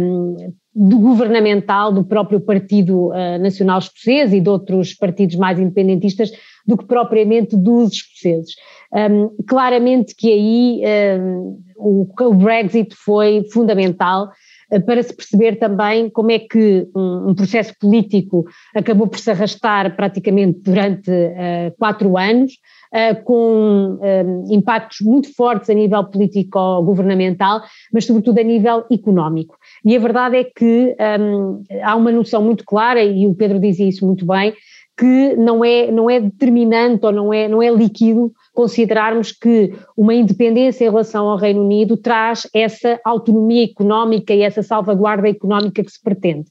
um, 0.00 0.54
do 0.74 0.98
governamental 0.98 1.92
do 1.92 2.04
próprio 2.04 2.40
Partido 2.40 3.10
Nacional 3.40 3.80
Escocês 3.80 4.32
e 4.32 4.40
de 4.40 4.48
outros 4.48 4.94
partidos 4.94 5.36
mais 5.36 5.58
independentistas 5.58 6.30
do 6.68 6.76
que 6.76 6.84
propriamente 6.84 7.56
dos 7.56 7.94
escoceses. 7.94 8.54
Um, 8.92 9.30
claramente 9.46 10.14
que 10.14 10.30
aí 10.30 10.82
um, 11.18 11.58
o, 11.76 12.34
Brexit 12.34 12.94
foi 12.94 13.44
fundamental 13.50 14.30
uh, 14.70 14.80
para 14.82 15.02
se 15.02 15.14
perceber 15.14 15.56
também 15.56 16.10
como 16.10 16.30
é 16.30 16.38
que 16.38 16.86
um, 16.94 17.30
um, 17.30 17.34
processo 17.34 17.74
político 17.80 18.44
acabou 18.74 19.06
por 19.06 19.18
se 19.18 19.30
arrastar 19.30 19.96
praticamente 19.96 20.60
durante 20.60 21.10
uh, 21.10 21.74
quatro 21.78 22.18
anos, 22.18 22.52
uh, 22.92 23.22
com 23.24 23.98
um, 24.00 24.54
impactos 24.54 25.00
muito 25.00 25.34
fortes 25.34 25.70
a 25.70 25.74
nível 25.74 26.04
político-governamental, 26.04 27.62
mas 27.92 28.04
sobretudo 28.04 28.40
a 28.40 28.42
nível 28.42 28.84
económico. 28.90 29.56
E 29.84 29.96
a 29.96 30.00
verdade 30.00 30.36
é 30.36 30.44
que 30.44 30.96
um, 31.20 31.62
há 31.82 31.94
uma 31.94 32.12
noção 32.12 32.42
muito 32.42 32.64
clara, 32.64 33.02
e 33.02 33.26
o 33.26 33.34
Pedro 33.34 33.58
dizia 33.58 33.88
isso 33.88 34.06
muito 34.06 34.26
bem, 34.26 34.54
que 34.98 35.36
não 35.36 35.64
é, 35.64 35.92
não 35.92 36.10
é 36.10 36.18
determinante 36.18 37.06
ou 37.06 37.12
não 37.12 37.32
é, 37.32 37.46
não 37.46 37.62
é 37.62 37.70
líquido 37.70 38.32
considerarmos 38.52 39.30
que 39.30 39.72
uma 39.96 40.12
independência 40.12 40.84
em 40.84 40.90
relação 40.90 41.28
ao 41.28 41.36
Reino 41.38 41.62
Unido 41.64 41.96
traz 41.96 42.48
essa 42.52 43.00
autonomia 43.04 43.64
económica 43.64 44.34
e 44.34 44.42
essa 44.42 44.60
salvaguarda 44.60 45.28
económica 45.28 45.84
que 45.84 45.90
se 45.90 46.02
pretende. 46.02 46.50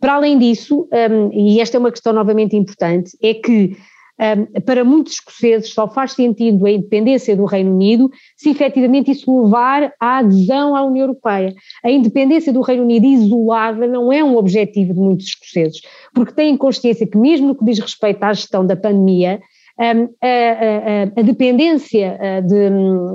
Para 0.00 0.14
além 0.14 0.38
disso, 0.38 0.88
um, 0.90 1.30
e 1.32 1.60
esta 1.60 1.76
é 1.76 1.80
uma 1.80 1.92
questão 1.92 2.14
novamente 2.14 2.56
importante, 2.56 3.16
é 3.22 3.34
que 3.34 3.76
um, 4.22 4.60
para 4.60 4.84
muitos 4.84 5.14
escoceses 5.14 5.70
só 5.70 5.88
faz 5.88 6.12
sentido 6.12 6.64
a 6.64 6.70
independência 6.70 7.36
do 7.36 7.44
Reino 7.44 7.72
Unido 7.72 8.08
se 8.36 8.50
efetivamente 8.50 9.10
isso 9.10 9.42
levar 9.42 9.92
à 10.00 10.18
adesão 10.18 10.76
à 10.76 10.84
União 10.84 11.06
Europeia. 11.06 11.52
A 11.84 11.90
independência 11.90 12.52
do 12.52 12.60
Reino 12.60 12.84
Unido 12.84 13.04
isolada 13.04 13.86
não 13.86 14.12
é 14.12 14.22
um 14.22 14.36
objetivo 14.36 14.94
de 14.94 15.00
muitos 15.00 15.26
escoceses, 15.26 15.80
porque 16.14 16.34
têm 16.34 16.56
consciência 16.56 17.06
que 17.06 17.18
mesmo 17.18 17.48
no 17.48 17.54
que 17.56 17.64
diz 17.64 17.80
respeito 17.80 18.22
à 18.22 18.32
gestão 18.32 18.64
da 18.64 18.76
pandemia, 18.76 19.40
a, 19.78 19.90
a, 19.90 21.20
a, 21.20 21.22
dependência 21.22 22.18
de, 22.46 22.70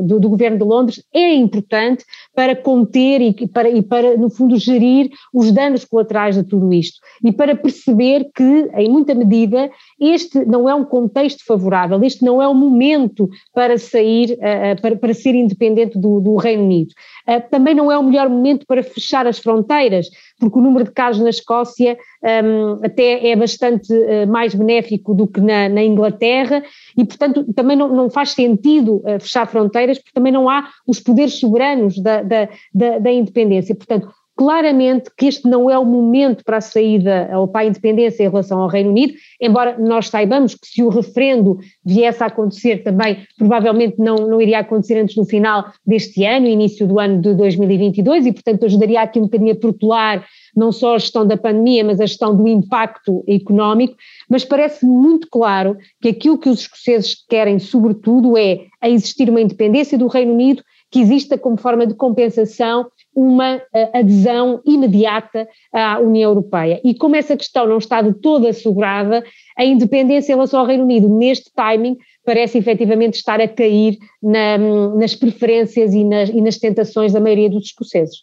do, 0.05 0.19
do, 0.19 0.29
governo 0.29 0.57
de 0.57 0.63
Londres 0.63 1.03
é 1.13 1.33
importante 1.33 2.03
para 2.35 2.55
conter 2.55 3.21
e 3.21 3.47
para, 3.47 3.69
e 3.69 3.81
para, 3.81 4.17
no 4.17 4.29
fundo, 4.29 4.57
gerir 4.57 5.09
os 5.33 5.51
danos 5.51 5.85
colaterais 5.85 6.35
de 6.35 6.43
tudo 6.43 6.73
isto. 6.73 6.99
E 7.23 7.31
para 7.31 7.55
perceber 7.55 8.29
que, 8.35 8.69
em 8.75 8.89
muita 8.89 9.13
medida, 9.13 9.69
este 9.99 10.45
não 10.45 10.69
é 10.69 10.75
um 10.75 10.85
contexto 10.85 11.43
favorável, 11.45 12.03
este 12.03 12.23
não 12.23 12.41
é 12.41 12.47
o 12.47 12.53
momento 12.53 13.29
para 13.53 13.77
sair, 13.77 14.37
para, 14.81 14.95
para 14.95 15.13
ser 15.13 15.35
independente 15.35 15.97
do, 15.97 16.19
do 16.19 16.35
Reino 16.35 16.63
Unido. 16.63 16.93
Também 17.49 17.75
não 17.75 17.91
é 17.91 17.97
o 17.97 18.03
melhor 18.03 18.29
momento 18.29 18.65
para 18.67 18.83
fechar 18.83 19.27
as 19.27 19.39
fronteiras, 19.39 20.07
porque 20.39 20.59
o 20.59 20.61
número 20.61 20.85
de 20.85 20.91
casos 20.91 21.21
na 21.21 21.29
Escócia 21.29 21.97
um, 22.43 22.85
até 22.85 23.29
é 23.29 23.35
bastante 23.35 23.91
uh, 23.93 24.27
mais 24.27 24.53
benéfico 24.53 25.13
do 25.13 25.27
que 25.27 25.41
na, 25.41 25.67
na, 25.69 25.83
Inglaterra 25.83 26.63
e, 26.95 27.05
portanto, 27.05 27.45
também 27.53 27.75
não, 27.75 27.89
não 27.89 28.09
faz 28.09 28.31
sentido 28.31 28.97
uh, 28.97 29.19
fechar 29.19 29.47
fronteiras 29.47 29.97
porque 29.97 30.13
também 30.13 30.31
não 30.31 30.49
há 30.49 30.67
os 30.85 30.99
poderes 30.99 31.39
soberanos 31.39 31.97
da, 31.99 32.21
da, 32.21 32.49
da, 32.73 32.99
da 32.99 33.11
independência. 33.11 33.75
Portanto, 33.75 34.09
claramente 34.37 35.09
que 35.17 35.25
este 35.25 35.49
não 35.49 35.69
é 35.69 35.77
o 35.77 35.83
momento 35.83 36.45
para 36.45 36.57
a 36.57 36.61
saída 36.61 37.27
ou 37.33 37.47
para 37.47 37.61
a 37.61 37.65
independência 37.65 38.23
em 38.23 38.29
relação 38.29 38.61
ao 38.61 38.67
Reino 38.67 38.91
Unido, 38.91 39.13
embora 39.41 39.75
nós 39.79 40.09
saibamos 40.09 40.53
que 40.53 40.67
se 40.67 40.83
o 40.83 40.89
referendo 40.89 41.57
viesse 41.83 42.23
a 42.23 42.27
acontecer 42.27 42.83
também, 42.83 43.25
provavelmente 43.35 43.95
não, 43.97 44.15
não 44.15 44.39
iria 44.39 44.59
acontecer 44.59 44.99
antes 44.99 45.15
do 45.15 45.25
final 45.25 45.65
deste 45.83 46.23
ano, 46.23 46.45
início 46.45 46.85
do 46.87 46.99
ano 46.99 47.19
de 47.19 47.33
2022, 47.33 48.27
e 48.27 48.31
portanto 48.31 48.65
ajudaria 48.65 49.01
aqui 49.01 49.17
um 49.17 49.23
bocadinho 49.23 49.53
a 49.53 49.55
protelar 49.55 50.25
não 50.55 50.71
só 50.71 50.95
a 50.95 50.99
gestão 50.99 51.25
da 51.25 51.35
pandemia, 51.35 51.83
mas 51.83 51.99
a 51.99 52.05
gestão 52.05 52.35
do 52.35 52.47
impacto 52.47 53.23
económico, 53.27 53.95
mas 54.29 54.45
parece 54.45 54.85
muito 54.85 55.27
claro 55.31 55.77
que 55.99 56.09
aquilo 56.09 56.37
que 56.37 56.49
os 56.49 56.61
escoceses 56.61 57.15
querem, 57.27 57.57
sobretudo, 57.57 58.37
é 58.37 58.65
a 58.79 58.87
existir 58.87 59.29
uma 59.29 59.41
independência 59.41 59.97
do 59.97 60.07
Reino 60.07 60.33
Unido, 60.33 60.63
que 60.91 60.99
exista 60.99 61.37
como 61.37 61.57
forma 61.57 61.85
de 61.85 61.93
compensação 61.93 62.87
uma 63.17 63.55
uh, 63.55 63.61
adesão 63.95 64.61
imediata 64.63 65.47
à 65.73 65.99
União 65.99 66.29
Europeia. 66.29 66.79
E 66.83 66.93
como 66.93 67.15
essa 67.15 67.35
questão 67.35 67.65
não 67.65 67.79
está 67.79 67.99
de 67.99 68.13
toda 68.13 68.49
assegurada, 68.49 69.23
a 69.57 69.65
independência 69.65 70.31
em 70.31 70.35
relação 70.35 70.59
ao 70.59 70.67
Reino 70.67 70.83
Unido, 70.83 71.09
neste 71.09 71.51
timing, 71.55 71.97
parece 72.23 72.59
efetivamente 72.59 73.15
estar 73.15 73.41
a 73.41 73.47
cair 73.47 73.97
na, 74.21 74.59
nas 74.95 75.15
preferências 75.15 75.95
e 75.95 76.03
nas, 76.03 76.29
e 76.29 76.39
nas 76.39 76.57
tentações 76.57 77.11
da 77.11 77.19
maioria 77.19 77.49
dos 77.49 77.65
escoceses. 77.65 78.17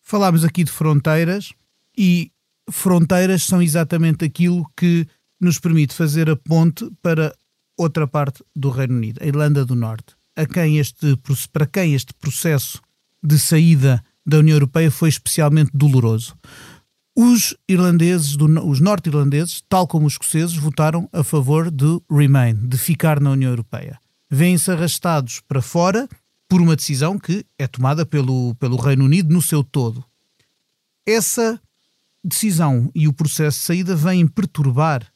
Falámos 0.00 0.46
aqui 0.46 0.64
de 0.64 0.70
fronteiras 0.70 1.52
e 1.96 2.30
fronteiras 2.70 3.42
são 3.42 3.60
exatamente 3.60 4.24
aquilo 4.24 4.64
que 4.74 5.06
nos 5.38 5.60
permite 5.60 5.92
fazer 5.92 6.30
a 6.30 6.36
ponte 6.36 6.88
para 7.02 7.34
outra 7.76 8.06
parte 8.06 8.42
do 8.56 8.70
Reino 8.70 8.94
Unido, 8.94 9.22
a 9.22 9.26
Irlanda 9.26 9.62
do 9.64 9.74
Norte, 9.74 10.14
a 10.34 10.46
quem 10.46 10.78
este, 10.78 11.18
para 11.52 11.66
quem 11.66 11.94
este 11.94 12.14
processo 12.14 12.80
de 13.22 13.38
saída 13.38 14.02
da 14.24 14.38
União 14.38 14.56
Europeia 14.56 14.90
foi 14.90 15.08
especialmente 15.08 15.70
doloroso. 15.74 16.36
Os 17.16 17.54
irlandeses, 17.68 18.36
os 18.36 18.80
norte-irlandeses, 18.80 19.62
tal 19.68 19.86
como 19.86 20.06
os 20.06 20.14
escoceses, 20.14 20.56
votaram 20.56 21.08
a 21.12 21.22
favor 21.22 21.70
do 21.70 22.02
Remain, 22.10 22.54
de 22.54 22.78
ficar 22.78 23.20
na 23.20 23.32
União 23.32 23.50
Europeia. 23.50 23.98
Vêm-se 24.30 24.70
arrastados 24.70 25.40
para 25.46 25.60
fora 25.60 26.08
por 26.48 26.60
uma 26.60 26.76
decisão 26.76 27.18
que 27.18 27.44
é 27.58 27.66
tomada 27.66 28.06
pelo, 28.06 28.54
pelo 28.54 28.76
Reino 28.76 29.04
Unido 29.04 29.32
no 29.32 29.42
seu 29.42 29.62
todo. 29.62 30.04
Essa 31.06 31.60
decisão 32.24 32.90
e 32.94 33.08
o 33.08 33.12
processo 33.12 33.58
de 33.58 33.64
saída 33.64 33.96
vêm 33.96 34.26
perturbar 34.26 35.06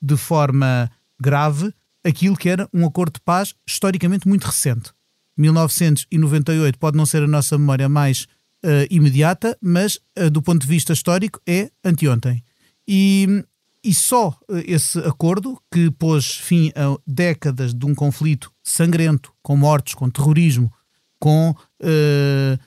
de 0.00 0.16
forma 0.16 0.90
grave 1.20 1.72
aquilo 2.04 2.36
que 2.36 2.48
era 2.48 2.68
um 2.72 2.86
acordo 2.86 3.14
de 3.14 3.20
paz 3.20 3.54
historicamente 3.66 4.26
muito 4.26 4.44
recente. 4.46 4.92
1998 5.36 6.78
pode 6.78 6.96
não 6.96 7.06
ser 7.06 7.22
a 7.22 7.28
nossa 7.28 7.56
memória 7.58 7.88
mais 7.88 8.26
uh, 8.64 8.86
imediata, 8.90 9.56
mas 9.60 9.98
uh, 10.18 10.30
do 10.30 10.42
ponto 10.42 10.62
de 10.62 10.66
vista 10.66 10.92
histórico 10.92 11.40
é 11.46 11.70
anteontem. 11.84 12.42
E, 12.86 13.44
e 13.84 13.94
só 13.94 14.28
uh, 14.48 14.56
esse 14.66 14.98
acordo, 15.00 15.60
que 15.72 15.90
pôs 15.90 16.36
fim 16.36 16.72
a 16.74 16.96
décadas 17.06 17.74
de 17.74 17.86
um 17.86 17.94
conflito 17.94 18.52
sangrento, 18.62 19.32
com 19.42 19.56
mortes, 19.56 19.94
com 19.94 20.08
terrorismo, 20.10 20.72
com 21.18 21.50
uh, 21.50 22.58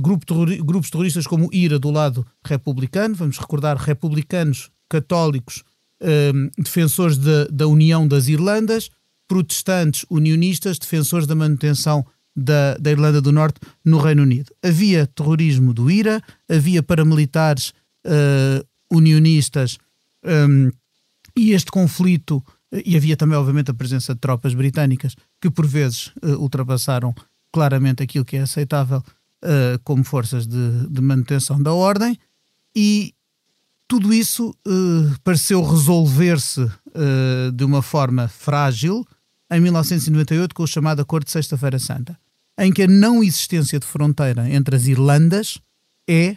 grupo 0.00 0.26
terrori 0.26 0.58
grupos 0.58 0.90
terroristas 0.90 1.26
como 1.26 1.48
IRA 1.52 1.78
do 1.78 1.90
lado 1.90 2.26
republicano, 2.44 3.14
vamos 3.14 3.38
recordar 3.38 3.78
republicanos, 3.78 4.70
católicos, 4.90 5.64
defensores 6.58 7.16
de, 7.16 7.46
da 7.50 7.66
União 7.66 8.06
das 8.06 8.28
Irlandas, 8.28 8.90
protestantes, 9.30 10.04
unionistas, 10.10 10.76
defensores 10.76 11.24
da 11.24 11.36
manutenção 11.36 12.04
da, 12.34 12.76
da, 12.78 12.90
Irlanda 12.90 13.20
do 13.20 13.30
Norte 13.30 13.60
no 13.84 13.98
Reino 13.98 14.22
Unido. 14.22 14.52
Havia 14.60 15.06
terrorismo 15.06 15.72
do 15.72 15.88
IRA, 15.88 16.20
havia 16.48 16.82
paramilitares 16.82 17.72
uh, 18.04 18.66
unionistas 18.90 19.78
um, 20.24 20.68
e 21.36 21.52
este 21.52 21.70
conflito, 21.70 22.44
e 22.84 22.96
havia 22.96 23.16
também, 23.16 23.38
obviamente, 23.38 23.70
a 23.70 23.74
presença 23.74 24.14
de 24.14 24.20
tropas 24.20 24.52
britânicas 24.52 25.14
que 25.40 25.48
por 25.48 25.64
vezes 25.64 26.08
uh, 26.24 26.32
ultrapassaram 26.40 27.14
claramente 27.52 28.02
aquilo 28.02 28.24
que 28.24 28.36
é 28.36 28.40
aceitável 28.40 28.98
uh, 28.98 29.78
como 29.84 30.02
forças 30.02 30.44
de, 30.44 30.88
de, 30.88 31.00
manutenção 31.00 31.62
da 31.62 31.72
ordem, 31.72 32.18
e 32.74 33.14
tudo 33.86 34.12
isso 34.12 34.52
pareceu 35.24 35.64
resolver-se 35.64 36.64
de 37.52 37.64
uma 37.64 37.82
forma 37.82 38.28
frágil 38.28 39.04
em 39.50 39.60
1998 39.60 40.54
com 40.54 40.62
o 40.62 40.66
chamado 40.66 41.00
Acordo 41.00 41.24
de 41.24 41.32
Sexta-feira 41.32 41.78
Santa, 41.78 42.18
em 42.58 42.72
que 42.72 42.82
a 42.82 42.86
não 42.86 43.22
existência 43.22 43.78
de 43.78 43.86
fronteira 43.86 44.48
entre 44.48 44.76
as 44.76 44.86
Irlandas 44.86 45.58
é 46.08 46.36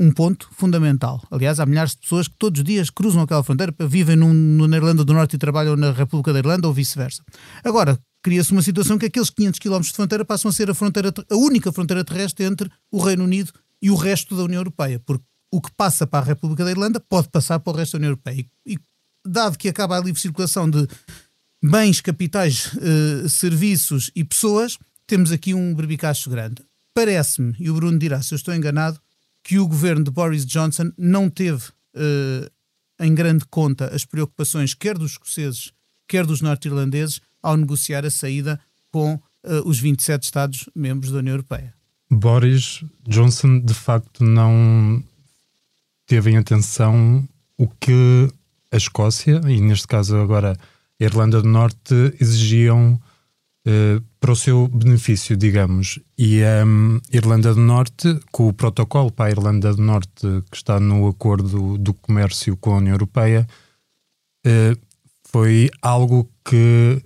um 0.00 0.12
ponto 0.12 0.48
fundamental. 0.52 1.20
Aliás, 1.30 1.58
há 1.58 1.66
milhares 1.66 1.92
de 1.92 1.98
pessoas 1.98 2.28
que 2.28 2.36
todos 2.38 2.60
os 2.60 2.64
dias 2.64 2.88
cruzam 2.88 3.22
aquela 3.22 3.42
fronteira, 3.42 3.74
vivem 3.80 4.14
num, 4.14 4.32
na 4.66 4.76
Irlanda 4.76 5.04
do 5.04 5.12
Norte 5.12 5.34
e 5.34 5.38
trabalham 5.38 5.76
na 5.76 5.90
República 5.90 6.32
da 6.32 6.38
Irlanda 6.38 6.68
ou 6.68 6.72
vice-versa. 6.72 7.22
Agora, 7.64 7.98
cria-se 8.22 8.52
uma 8.52 8.62
situação 8.62 8.96
que 8.96 9.06
aqueles 9.06 9.30
500 9.30 9.58
km 9.58 9.80
de 9.80 9.92
fronteira 9.92 10.24
passam 10.24 10.50
a 10.50 10.52
ser 10.52 10.70
a, 10.70 10.74
fronteira, 10.74 11.12
a 11.28 11.36
única 11.36 11.72
fronteira 11.72 12.04
terrestre 12.04 12.46
entre 12.46 12.70
o 12.92 13.02
Reino 13.02 13.24
Unido 13.24 13.52
e 13.82 13.90
o 13.90 13.96
resto 13.96 14.36
da 14.36 14.44
União 14.44 14.60
Europeia, 14.60 15.00
porque 15.04 15.24
o 15.52 15.60
que 15.60 15.72
passa 15.76 16.06
para 16.06 16.20
a 16.20 16.28
República 16.28 16.64
da 16.64 16.70
Irlanda 16.70 17.00
pode 17.00 17.28
passar 17.28 17.58
para 17.58 17.72
o 17.72 17.76
resto 17.76 17.92
da 17.92 17.98
União 17.98 18.10
Europeia. 18.10 18.46
E, 18.66 18.78
dado 19.26 19.58
que 19.58 19.68
acaba 19.68 19.96
a 19.96 20.00
livre 20.00 20.20
circulação 20.20 20.70
de 20.70 20.86
bens, 21.62 22.00
capitais, 22.00 22.70
eh, 22.80 23.28
serviços 23.28 24.10
e 24.14 24.24
pessoas, 24.24 24.78
temos 25.06 25.32
aqui 25.32 25.54
um 25.54 25.74
berbicacho 25.74 26.30
grande. 26.30 26.62
Parece-me, 26.94 27.54
e 27.58 27.70
o 27.70 27.74
Bruno 27.74 27.98
dirá 27.98 28.22
se 28.22 28.34
eu 28.34 28.36
estou 28.36 28.54
enganado, 28.54 29.00
que 29.42 29.58
o 29.58 29.66
governo 29.66 30.04
de 30.04 30.10
Boris 30.10 30.44
Johnson 30.44 30.90
não 30.96 31.30
teve 31.30 31.64
eh, 31.94 32.50
em 33.00 33.14
grande 33.14 33.44
conta 33.46 33.94
as 33.94 34.04
preocupações 34.04 34.74
quer 34.74 34.98
dos 34.98 35.12
escoceses, 35.12 35.72
quer 36.06 36.26
dos 36.26 36.40
norte-irlandeses, 36.40 37.20
ao 37.42 37.56
negociar 37.56 38.04
a 38.04 38.10
saída 38.10 38.60
com 38.90 39.14
uh, 39.14 39.20
os 39.64 39.78
27 39.78 40.24
Estados-membros 40.24 41.12
da 41.12 41.18
União 41.18 41.34
Europeia. 41.34 41.72
Boris 42.10 42.82
Johnson, 43.06 43.60
de 43.60 43.74
facto, 43.74 44.24
não 44.24 45.02
teve 46.06 46.30
em 46.30 46.36
atenção 46.36 47.28
o 47.56 47.68
que 47.68 48.28
a 48.72 48.76
Escócia, 48.76 49.40
e 49.46 49.60
neste 49.60 49.86
caso 49.86 50.16
agora 50.16 50.58
a 51.00 51.04
Irlanda 51.04 51.40
do 51.40 51.48
Norte, 51.48 51.94
exigiam 52.20 53.00
uh, 53.66 54.02
para 54.20 54.32
o 54.32 54.36
seu 54.36 54.66
benefício, 54.68 55.36
digamos. 55.36 56.00
E 56.16 56.42
a 56.42 56.64
um, 56.64 57.00
Irlanda 57.12 57.54
do 57.54 57.60
Norte, 57.60 58.18
com 58.32 58.48
o 58.48 58.52
protocolo 58.52 59.10
para 59.10 59.26
a 59.26 59.30
Irlanda 59.30 59.74
do 59.74 59.82
Norte, 59.82 60.26
que 60.50 60.56
está 60.56 60.80
no 60.80 61.06
acordo 61.06 61.78
do 61.78 61.94
comércio 61.94 62.56
com 62.56 62.74
a 62.74 62.78
União 62.78 62.94
Europeia, 62.94 63.46
uh, 64.46 64.78
foi 65.30 65.70
algo 65.82 66.28
que 66.44 67.02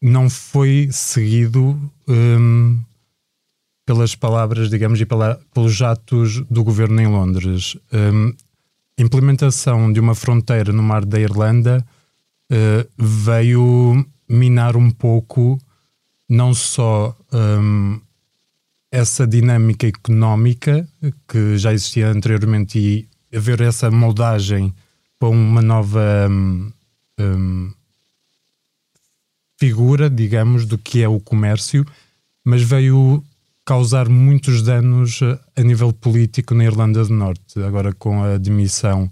não 0.00 0.28
foi 0.28 0.88
seguido 0.90 1.78
um, 2.08 2.80
pelas 3.86 4.14
palavras, 4.14 4.68
digamos, 4.68 5.00
e 5.00 5.06
pela, 5.06 5.40
pelos 5.54 5.80
atos 5.80 6.40
do 6.50 6.64
governo 6.64 7.00
em 7.00 7.06
Londres. 7.06 7.76
Um, 7.92 8.32
a 8.98 9.02
implementação 9.02 9.92
de 9.92 10.00
uma 10.00 10.14
fronteira 10.14 10.72
no 10.72 10.82
mar 10.82 11.04
da 11.04 11.20
Irlanda 11.20 11.86
uh, 12.50 12.88
veio 12.96 14.04
minar 14.28 14.76
um 14.76 14.90
pouco 14.90 15.58
não 16.28 16.54
só 16.54 17.16
um, 17.32 18.00
essa 18.90 19.26
dinâmica 19.26 19.86
económica 19.86 20.88
que 21.28 21.58
já 21.58 21.72
existia 21.72 22.08
anteriormente 22.08 22.78
e 22.78 23.36
haver 23.36 23.60
essa 23.60 23.90
moldagem 23.90 24.74
para 25.18 25.28
uma 25.28 25.62
nova 25.62 26.28
um, 26.30 26.72
um, 27.20 27.72
figura, 29.58 30.10
digamos, 30.10 30.66
do 30.66 30.76
que 30.76 31.02
é 31.02 31.08
o 31.08 31.20
comércio, 31.20 31.86
mas 32.44 32.62
veio 32.62 33.22
causar 33.64 34.08
muitos 34.08 34.62
danos 34.62 35.20
eh, 35.22 35.38
a 35.56 35.62
nível 35.62 35.92
político 35.92 36.52
na 36.54 36.64
Irlanda 36.64 37.04
do 37.04 37.14
Norte. 37.14 37.62
Agora, 37.62 37.92
com 37.92 38.24
a 38.24 38.36
demissão 38.38 39.10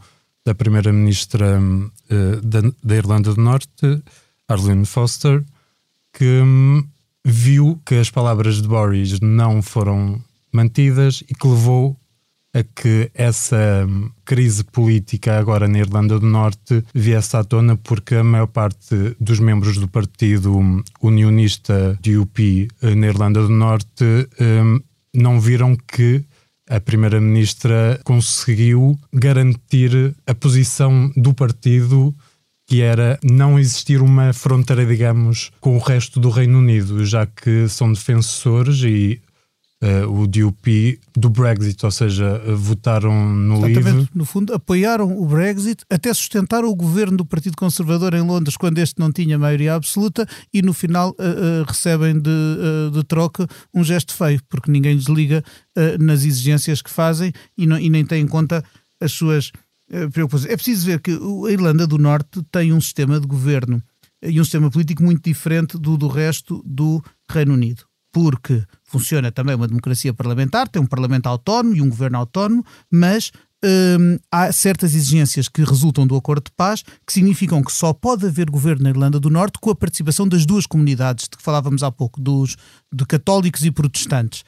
da 0.51 0.55
primeira-ministra 0.55 1.61
uh, 1.61 2.41
da, 2.43 2.61
da, 2.83 2.97
Irlanda 2.97 3.33
do 3.33 3.41
Norte, 3.41 4.03
Arlene 4.49 4.85
Foster, 4.85 5.45
que 6.13 6.41
um, 6.43 6.83
viu 7.25 7.81
que 7.87 7.95
as 7.95 8.11
palavras 8.11 8.61
de 8.61 8.67
Boris 8.67 9.21
não 9.21 9.63
foram 9.63 10.21
mantidas 10.53 11.23
e 11.29 11.35
que 11.35 11.47
levou 11.47 11.97
a 12.53 12.65
que 12.65 13.13
essa 13.15 13.87
hum, 13.89 14.11
crise 14.25 14.65
política 14.65 15.39
agora 15.39 15.69
na 15.69 15.79
Irlanda 15.79 16.19
do 16.19 16.27
Norte 16.27 16.83
viesse 16.93 17.37
à 17.37 17.45
tona 17.45 17.77
porque 17.77 18.17
a 18.17 18.25
maior 18.25 18.49
parte 18.49 19.15
dos 19.21 19.39
membros 19.39 19.79
do 19.79 19.87
partido 19.87 20.83
unionista 21.01 21.97
DUP 22.03 22.67
eh, 22.83 22.95
na 22.97 23.07
Irlanda 23.07 23.41
do 23.41 23.51
Norte 23.51 24.05
um, 24.41 24.81
não 25.15 25.41
viram 25.41 25.77
que 25.77 26.25
a 26.70 26.80
primeira-ministra 26.80 28.00
conseguiu 28.04 28.96
garantir 29.12 30.14
a 30.24 30.35
posição 30.35 31.12
do 31.16 31.35
partido 31.35 32.14
que 32.68 32.80
era 32.80 33.18
não 33.24 33.59
existir 33.59 34.00
uma 34.00 34.33
fronteira, 34.33 34.87
digamos, 34.87 35.50
com 35.61 35.74
o 35.76 35.80
resto 35.80 36.20
do 36.20 36.30
Reino 36.30 36.61
Unido, 36.61 37.04
já 37.04 37.26
que 37.26 37.68
são 37.68 37.92
defensores 37.92 38.80
e 38.85 39.20
uh, 39.83 40.11
o 40.11 40.27
DUP 40.27 41.01
do 41.16 41.31
Brexit, 41.31 41.85
ou 41.85 41.90
seja, 41.90 42.38
votaram 42.55 43.35
no 43.35 43.66
Exatamente. 43.66 44.11
No 44.14 44.25
fundo, 44.25 44.55
apoiaram 44.55 45.19
o 45.19 45.27
Brexit, 45.27 45.85
até 45.90 46.12
sustentaram 46.12 46.69
o 46.69 46.75
governo 46.75 47.16
do 47.16 47.25
Partido 47.25 47.57
Conservador 47.57 48.14
em 48.14 48.21
Londres 48.21 48.57
quando 48.57 48.79
este 48.79 48.99
não 48.99 49.11
tinha 49.11 49.38
maioria 49.38 49.75
absoluta 49.75 50.27
e 50.53 50.62
no 50.62 50.73
final 50.73 51.11
uh, 51.11 51.62
uh, 51.62 51.64
recebem 51.66 52.19
de, 52.19 52.31
de, 52.93 53.05
troca 53.05 53.47
um 53.75 53.83
gesto 53.83 54.14
feio, 54.14 54.40
porque 54.49 54.71
ninguém 54.71 54.95
lhes 54.95 55.07
liga 55.07 55.43
nas 55.99 56.25
exigências 56.25 56.83
que 56.83 56.90
fazem 56.90 57.33
e, 57.57 57.66
não, 57.66 57.79
e 57.79 57.88
nem 57.88 58.05
tem 58.05 58.23
em 58.23 58.27
conta 58.27 58.62
as 59.01 59.12
suas 59.12 59.51
preocupações. 60.12 60.53
É 60.53 60.57
preciso 60.57 60.87
ver 60.87 61.01
que 61.01 61.11
a 61.11 61.51
Irlanda 61.51 61.87
do 61.87 61.97
Norte 61.97 62.43
tem 62.53 62.73
um 62.73 62.81
sistema 62.81 63.19
de 63.19 63.27
governo 63.27 63.83
e 64.23 64.40
um 64.40 64.45
sistema 64.45 64.71
político 64.71 65.03
muito 65.03 65.23
diferente 65.25 65.79
do, 65.79 65.97
do 65.97 66.07
resto 66.07 66.62
do 66.66 67.03
Reino 67.29 67.55
Unido 67.55 67.85
porque 68.12 68.62
funciona 68.90 69.31
também 69.31 69.55
uma 69.55 69.68
democracia 69.68 70.12
parlamentar, 70.12 70.68
tem 70.68 70.83
um 70.83 70.87
parlamento 70.87 71.26
autónomo 71.26 71.76
e 71.76 71.81
um 71.81 71.88
governo 71.88 72.18
autónomo, 72.18 72.64
mas 72.90 73.31
hum, 73.64 74.18
há 74.33 74.50
certas 74.50 74.94
exigências 74.94 75.48
que 75.48 75.62
resultam 75.62 76.07
do 76.07 76.16
acordo 76.16 76.44
de 76.46 76.53
paz 76.57 76.83
que 77.07 77.12
significam 77.12 77.62
que 77.62 77.72
só 77.72 77.92
pode 77.92 78.26
haver 78.26 78.50
governo 78.50 78.83
na 78.83 78.90
Irlanda 78.90 79.20
do 79.20 79.31
Norte 79.31 79.59
com 79.61 79.70
a 79.70 79.74
participação 79.74 80.26
das 80.26 80.44
duas 80.44 80.66
comunidades 80.66 81.24
de 81.24 81.37
que 81.37 81.42
falávamos 81.42 81.85
há 81.85 81.90
pouco, 81.92 82.20
dos 82.20 82.57
de 82.92 83.07
católicos 83.07 83.64
e 83.64 83.70
protestantes. 83.70 84.44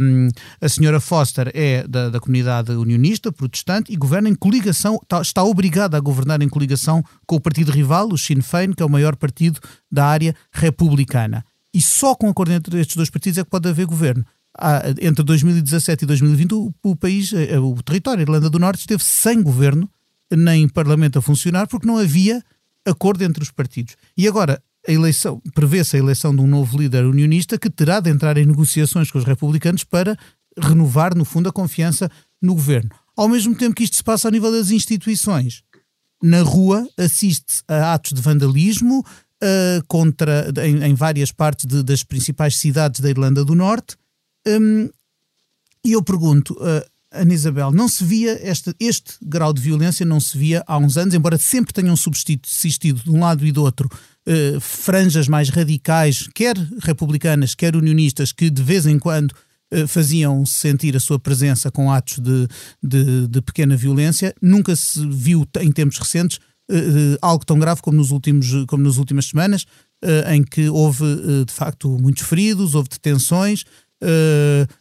Hum, 0.00 0.28
a 0.58 0.68
senhora 0.68 0.98
Foster 0.98 1.50
é 1.54 1.86
da, 1.86 2.08
da, 2.08 2.18
comunidade 2.18 2.72
unionista, 2.72 3.30
protestante, 3.30 3.92
e 3.92 3.96
governa 3.96 4.30
em 4.30 4.34
coligação, 4.34 4.98
está, 5.02 5.20
está 5.20 5.44
obrigada 5.44 5.98
a 5.98 6.00
governar 6.00 6.40
em 6.40 6.48
coligação 6.48 7.04
com 7.26 7.36
o 7.36 7.40
partido 7.40 7.70
rival, 7.70 8.08
o 8.10 8.16
Sinn 8.16 8.40
Féin, 8.40 8.72
que 8.72 8.82
é 8.82 8.86
o 8.86 8.90
maior 8.90 9.16
partido 9.16 9.60
da 9.92 10.06
área 10.06 10.34
republicana 10.50 11.44
e 11.76 11.82
só 11.82 12.14
com 12.14 12.30
acordo 12.30 12.54
entre 12.54 12.80
estes 12.80 12.96
dois 12.96 13.10
partidos 13.10 13.36
é 13.36 13.44
que 13.44 13.50
pode 13.50 13.68
haver 13.68 13.84
governo. 13.84 14.24
Há, 14.58 14.82
entre 14.98 15.22
2017 15.22 16.04
e 16.04 16.06
2020 16.06 16.54
o, 16.54 16.74
o 16.82 16.96
país, 16.96 17.34
eh, 17.34 17.58
o 17.58 17.74
território, 17.82 18.20
a 18.20 18.22
Irlanda 18.22 18.48
do 18.48 18.58
Norte, 18.58 18.80
esteve 18.80 19.04
sem 19.04 19.42
governo, 19.42 19.86
nem 20.30 20.66
parlamento 20.66 21.18
a 21.18 21.22
funcionar, 21.22 21.66
porque 21.66 21.86
não 21.86 21.98
havia 21.98 22.42
acordo 22.82 23.22
entre 23.24 23.42
os 23.42 23.50
partidos. 23.50 23.94
E 24.16 24.26
agora 24.26 24.62
a 24.88 24.90
eleição, 24.90 25.42
prevê-se 25.54 25.96
a 25.96 25.98
eleição 25.98 26.34
de 26.34 26.40
um 26.40 26.46
novo 26.46 26.78
líder 26.78 27.04
unionista 27.04 27.58
que 27.58 27.68
terá 27.68 28.00
de 28.00 28.08
entrar 28.08 28.38
em 28.38 28.46
negociações 28.46 29.10
com 29.10 29.18
os 29.18 29.24
republicanos 29.24 29.84
para 29.84 30.16
renovar, 30.58 31.14
no 31.14 31.26
fundo, 31.26 31.50
a 31.50 31.52
confiança 31.52 32.10
no 32.40 32.54
governo. 32.54 32.88
Ao 33.14 33.28
mesmo 33.28 33.54
tempo 33.54 33.74
que 33.74 33.84
isto 33.84 33.96
se 33.96 34.02
passa 34.02 34.28
a 34.28 34.30
nível 34.30 34.50
das 34.50 34.70
instituições, 34.70 35.62
na 36.22 36.40
rua 36.40 36.88
assiste-se 36.96 37.62
a 37.68 37.92
atos 37.92 38.14
de 38.14 38.22
vandalismo, 38.22 39.04
uh, 39.46 39.84
contra, 39.86 40.52
em, 40.64 40.82
em, 40.82 40.94
várias 40.94 41.30
partes 41.30 41.66
de, 41.66 41.82
das 41.82 42.02
principais 42.02 42.56
cidades 42.56 43.00
da 43.00 43.08
Irlanda 43.08 43.44
do 43.44 43.54
Norte. 43.54 43.96
Um, 44.46 44.88
e 45.84 45.92
eu 45.92 46.02
pergunto, 46.02 46.54
uh, 46.54 46.84
Ana 47.12 47.32
Isabel, 47.32 47.70
não 47.70 47.88
se 47.88 48.04
via 48.04 48.38
este, 48.42 48.74
este 48.80 49.14
grau 49.22 49.52
de 49.52 49.62
violência, 49.62 50.04
não 50.04 50.20
se 50.20 50.36
via 50.36 50.62
há 50.66 50.76
uns 50.76 50.96
anos, 50.96 51.14
embora 51.14 51.38
sempre 51.38 51.72
tenham 51.72 51.96
subsistido 51.96 53.02
de 53.02 53.10
um 53.10 53.20
lado 53.20 53.46
e 53.46 53.52
do 53.52 53.62
outro 53.62 53.88
uh, 53.88 54.60
franjas 54.60 55.28
mais 55.28 55.48
radicais, 55.48 56.28
quer 56.34 56.56
republicanas, 56.82 57.54
quer 57.54 57.76
unionistas, 57.76 58.32
que 58.32 58.50
de 58.50 58.62
vez 58.62 58.86
em 58.86 58.98
quando 58.98 59.34
faziam 59.88 60.46
sentir 60.46 60.96
a 60.96 61.00
sua 61.00 61.18
presença 61.18 61.72
com 61.72 61.90
atos 61.90 62.20
de, 62.20 62.46
de, 62.80 63.26
de 63.26 63.42
pequena 63.42 63.76
violência. 63.76 64.32
Nunca 64.40 64.76
se 64.76 65.04
viu, 65.08 65.44
em 65.60 65.72
tempos 65.72 65.98
recentes, 65.98 66.38
algo 67.22 67.44
tão 67.44 67.58
grave 67.58 67.80
como, 67.80 67.96
nos 67.96 68.10
últimos, 68.10 68.48
como 68.66 68.82
nas 68.82 68.98
últimas 68.98 69.26
semanas, 69.26 69.64
uh, 70.04 70.32
em 70.32 70.42
que 70.42 70.68
houve 70.68 71.04
de 71.44 71.52
facto 71.52 71.88
muitos 72.00 72.26
feridos, 72.26 72.74
houve 72.74 72.88
detenções. 72.88 73.64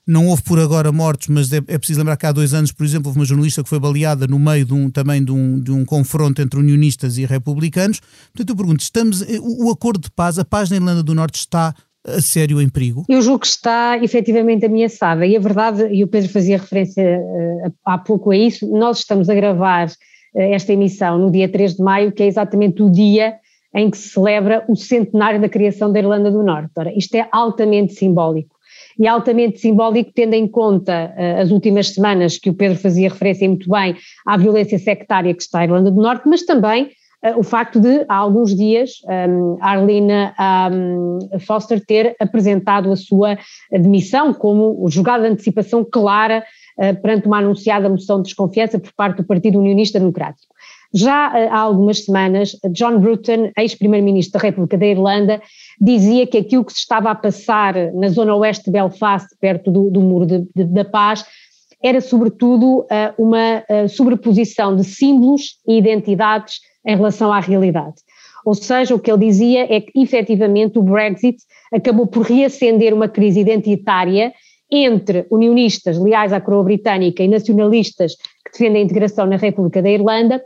não 0.08 0.28
houve 0.28 0.44
por 0.44 0.60
agora 0.60 0.92
mortos, 0.92 1.28
mas 1.28 1.52
é, 1.54 1.58
é, 1.58 1.78
preciso 1.78 2.00
lembrar 2.00 2.18
que 2.18 2.26
há 2.26 2.32
dois 2.32 2.54
anos, 2.54 2.72
por 2.72 2.86
exemplo, 2.86 3.10
houve 3.10 3.20
uma 3.20 3.26
jornalista 3.26 3.64
que 3.64 3.70
foi 3.70 3.80
baleada 3.80 4.28
no 4.28 4.40
meio 4.40 4.66
de 4.66 4.74
um, 4.74 4.90
também 4.90 5.24
de 5.24 5.32
um, 5.32 5.60
de 5.60 5.72
um 5.72 5.86
confronto 5.86 6.42
entre 6.42 6.60
unionistas 6.60 7.18
e 7.18 7.26
republicanos. 7.26 8.02
Portanto, 8.34 8.50
eu 8.50 8.56
pergunto: 8.56 8.82
estamos, 8.82 9.22
o, 9.22 9.68
o 9.68 9.72
acordo 9.72 10.02
de 10.02 10.12
paz, 10.12 10.38
a 10.40 10.46
paz 10.46 10.70
na 10.70 10.76
Irlanda 10.78 11.04
do 11.04 11.16
Norte 11.16 11.36
está 11.36 11.74
a 12.06 12.22
sério 12.22 12.62
em 12.62 12.70
perigo? 12.70 13.04
Eu 13.10 13.22
julgo 13.22 13.40
que 13.40 13.48
está 13.48 13.98
efetivamente 13.98 14.66
ameaçada 14.66 15.26
e 15.26 15.36
a 15.36 15.40
verdade, 15.40 15.88
e 15.92 16.04
o 16.04 16.08
Pedro 16.08 16.30
fazia 16.30 16.58
referência 16.58 17.20
uh, 17.20 17.74
há 17.84 17.98
pouco 17.98 18.32
a 18.32 18.38
isso, 18.38 18.68
nós 18.68 19.00
estamos 19.00 19.28
a 19.28 19.34
gravar 19.34 19.88
eh, 19.88 19.94
esta 20.36 20.74
emissão 20.74 21.18
no 21.18 21.32
dia 21.32 21.48
3 21.48 21.76
de 21.76 21.84
maio, 21.84 22.12
que 22.12 22.24
é 22.24 22.28
exatamente 22.28 22.84
o 22.84 22.90
dia 22.90 23.36
em 23.76 23.90
que 23.90 23.98
se 23.98 24.10
celebra 24.10 24.64
o 24.70 24.76
centenário 24.76 25.40
da 25.40 25.50
criação 25.50 25.92
da 25.92 26.00
Irlanda 26.00 26.32
do 26.32 26.42
Norte. 26.42 26.72
Ora, 26.78 26.98
isto 26.98 27.14
é 27.16 27.28
altamente 27.32 27.94
simbólico. 27.94 28.56
E 28.98 29.06
altamente 29.06 29.60
simbólico, 29.60 30.12
tendo 30.16 30.34
em 30.34 30.48
conta 30.48 31.14
uh, 31.18 31.42
as 31.42 31.52
últimas 31.52 31.90
semanas 31.90 32.38
que 32.38 32.50
o 32.50 32.54
Pedro 32.54 32.78
fazia 32.80 33.10
referência 33.10 33.48
muito 33.48 33.70
bem 33.70 33.98
à 34.26 34.38
violência 34.38 34.80
sectária 34.80 35.34
que 35.34 35.42
está 35.42 35.60
na 35.60 35.66
Irlanda 35.66 35.92
do 35.92 36.02
Norte, 36.02 36.24
mas 36.26 36.44
também 36.44 36.86
uh, 36.86 37.38
o 37.38 37.44
facto 37.44 37.82
de, 37.82 38.06
há 38.08 38.16
alguns 38.16 38.56
dias, 38.56 38.92
um, 39.30 39.58
Arlena 39.60 40.34
um, 40.72 41.20
Foster 41.40 41.86
ter 41.86 42.16
apresentado 42.18 42.90
a 42.90 42.96
sua 42.96 43.38
demissão 43.70 44.34
como 44.34 44.88
jogada 44.90 45.24
de 45.26 45.34
antecipação 45.34 45.84
clara 45.84 46.38
eh, 46.38 46.46
perante 47.02 47.28
uma 47.28 47.40
anunciada 47.40 47.90
moção 47.90 48.18
de 48.18 48.24
desconfiança 48.24 48.78
por 48.78 48.92
parte 48.94 49.18
do 49.18 49.24
Partido 49.24 49.60
Unionista 49.60 50.00
Democrático. 50.00 50.54
Já 50.96 51.38
eh, 51.38 51.50
há 51.50 51.60
algumas 51.60 52.06
semanas, 52.06 52.58
John 52.72 53.00
Bruton, 53.00 53.52
ex-primeiro-ministro 53.58 54.40
da 54.40 54.46
República 54.48 54.78
da 54.78 54.86
Irlanda, 54.86 55.42
dizia 55.80 56.26
que 56.26 56.38
aquilo 56.38 56.64
que 56.64 56.72
se 56.72 56.80
estava 56.80 57.12
a 57.12 57.16
passar 57.16 57.76
na 57.94 58.08
zona 58.08 58.34
oeste 58.36 58.66
de 58.66 58.72
Belfast, 58.72 59.28
perto 59.42 59.70
do, 59.70 59.90
do 59.92 60.00
Muro 60.00 60.26
de, 60.26 60.48
de, 60.56 60.64
da 60.64 60.86
Paz, 60.86 61.26
era 61.84 62.00
sobretudo 62.00 62.86
eh, 62.90 63.14
uma 63.18 63.64
sobreposição 63.90 64.76
de 64.76 64.86
símbolos 64.86 65.60
e 65.68 65.78
identidades 65.78 66.60
em 66.88 66.96
relação 66.96 67.32
à 67.32 67.42
realidade. 67.42 67.96
Ou 68.46 68.54
seja, 68.54 68.96
o 68.96 69.00
que 69.00 69.12
ele 69.12 69.26
dizia 69.26 69.66
é 69.70 69.82
que 69.82 70.00
efetivamente 70.00 70.80
o 70.80 70.84
Brexit 70.84 71.38
acabou 71.74 72.08
por 72.08 72.22
reacender 72.22 72.94
uma 72.94 73.10
crise 73.10 73.40
identitária 73.40 74.32
entre 74.72 75.26
unionistas 75.30 75.98
leais 75.98 76.34
à 76.34 76.42
coroa 76.42 76.64
britânica 76.64 77.24
e 77.24 77.28
nacionalistas 77.28 78.16
que 78.16 78.52
defendem 78.52 78.82
a 78.82 78.86
integração 78.86 79.26
na 79.26 79.38
República 79.38 79.82
da 79.82 79.90
Irlanda, 79.90 80.42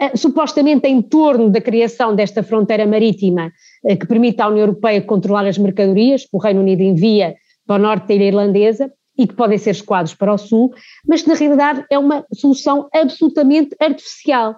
uh, 0.00 0.16
supostamente 0.16 0.88
em 0.88 1.00
torno 1.00 1.50
da 1.50 1.60
criação 1.60 2.14
desta 2.14 2.42
fronteira 2.42 2.86
marítima 2.86 3.52
uh, 3.84 3.96
que 3.96 4.06
permite 4.06 4.40
à 4.40 4.48
União 4.48 4.66
Europeia 4.66 5.00
controlar 5.02 5.46
as 5.46 5.58
mercadorias 5.58 6.22
que 6.22 6.36
o 6.36 6.38
Reino 6.38 6.60
Unido 6.60 6.82
envia 6.82 7.34
para 7.66 7.76
o 7.76 7.82
norte 7.82 8.08
da 8.08 8.14
ilha 8.14 8.24
irlandesa 8.24 8.92
e 9.16 9.26
que 9.26 9.34
podem 9.34 9.58
ser 9.58 9.70
escoados 9.70 10.14
para 10.14 10.32
o 10.32 10.38
sul, 10.38 10.72
mas 11.06 11.22
que 11.22 11.28
na 11.28 11.34
realidade 11.34 11.84
é 11.90 11.98
uma 11.98 12.24
solução 12.32 12.88
absolutamente 12.92 13.76
artificial. 13.78 14.56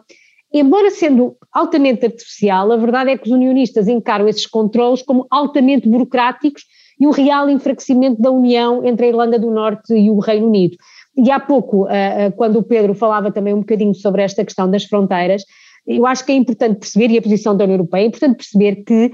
Embora 0.55 0.91
sendo 0.91 1.37
altamente 1.51 2.07
artificial, 2.07 2.71
a 2.71 2.77
verdade 2.77 3.11
é 3.11 3.17
que 3.17 3.25
os 3.25 3.33
unionistas 3.33 3.89
encaram 3.89 4.29
esses 4.29 4.47
controles 4.47 5.03
como 5.03 5.27
altamente 5.31 5.89
burocráticos 5.89 6.65
e 7.03 7.07
o 7.09 7.11
real 7.11 7.51
enfraquecimento 7.51 8.23
da 8.23 8.31
união 8.31 8.85
entre 8.85 9.07
a 9.07 9.09
Irlanda 9.09 9.37
do 9.37 9.51
Norte 9.51 9.93
e 9.93 10.09
o 10.09 10.21
Reino 10.21 10.47
Unido. 10.47 10.77
E 11.17 11.33
há 11.33 11.41
pouco, 11.41 11.89
quando 12.37 12.61
o 12.61 12.63
Pedro 12.63 12.95
falava 12.95 13.33
também 13.33 13.53
um 13.53 13.59
bocadinho 13.59 13.93
sobre 13.93 14.23
esta 14.23 14.45
questão 14.45 14.71
das 14.71 14.85
fronteiras, 14.85 15.43
eu 15.85 16.07
acho 16.07 16.25
que 16.25 16.31
é 16.31 16.37
importante 16.37 16.79
perceber, 16.79 17.11
e 17.11 17.19
a 17.19 17.23
posição 17.23 17.57
da 17.57 17.65
União 17.65 17.75
Europeia, 17.75 18.05
é 18.05 18.07
importante 18.07 18.37
perceber 18.37 18.85
que 18.85 19.13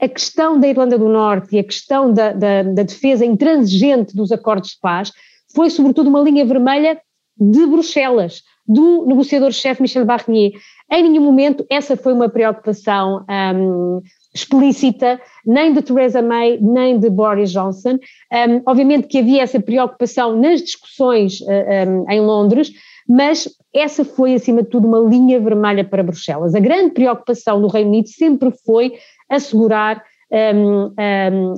a 0.00 0.08
questão 0.08 0.58
da 0.58 0.66
Irlanda 0.66 0.98
do 0.98 1.08
Norte 1.08 1.54
e 1.54 1.60
a 1.60 1.64
questão 1.64 2.12
da, 2.12 2.32
da, 2.32 2.64
da 2.64 2.82
defesa 2.82 3.24
intransigente 3.24 4.16
dos 4.16 4.32
acordos 4.32 4.70
de 4.70 4.80
paz 4.80 5.12
foi, 5.54 5.70
sobretudo, 5.70 6.08
uma 6.10 6.20
linha 6.22 6.44
vermelha 6.44 7.00
de 7.38 7.64
Bruxelas, 7.64 8.42
do 8.66 9.06
negociador-chefe 9.06 9.82
Michel 9.82 10.04
Barnier. 10.04 10.52
Em 10.90 11.04
nenhum 11.04 11.22
momento 11.22 11.64
essa 11.70 11.96
foi 11.96 12.12
uma 12.12 12.28
preocupação 12.28 13.24
um, 13.54 14.00
explícita, 14.34 15.20
nem 15.44 15.72
de 15.72 15.82
Theresa 15.82 16.22
May, 16.22 16.58
nem 16.60 16.98
de 16.98 17.10
Boris 17.10 17.50
Johnson. 17.50 17.98
Um, 18.32 18.62
obviamente 18.66 19.08
que 19.08 19.18
havia 19.18 19.42
essa 19.42 19.60
preocupação 19.60 20.36
nas 20.36 20.62
discussões 20.62 21.40
uh, 21.40 21.88
um, 21.88 22.10
em 22.10 22.20
Londres, 22.20 22.72
mas 23.08 23.48
essa 23.74 24.04
foi, 24.04 24.34
acima 24.34 24.62
de 24.62 24.68
tudo, 24.68 24.86
uma 24.86 24.98
linha 24.98 25.40
vermelha 25.40 25.84
para 25.84 26.02
Bruxelas. 26.02 26.54
A 26.54 26.60
grande 26.60 26.92
preocupação 26.92 27.60
do 27.60 27.68
Reino 27.68 27.90
Unido 27.90 28.08
sempre 28.08 28.52
foi 28.64 28.92
assegurar 29.28 30.02
um, 30.30 30.94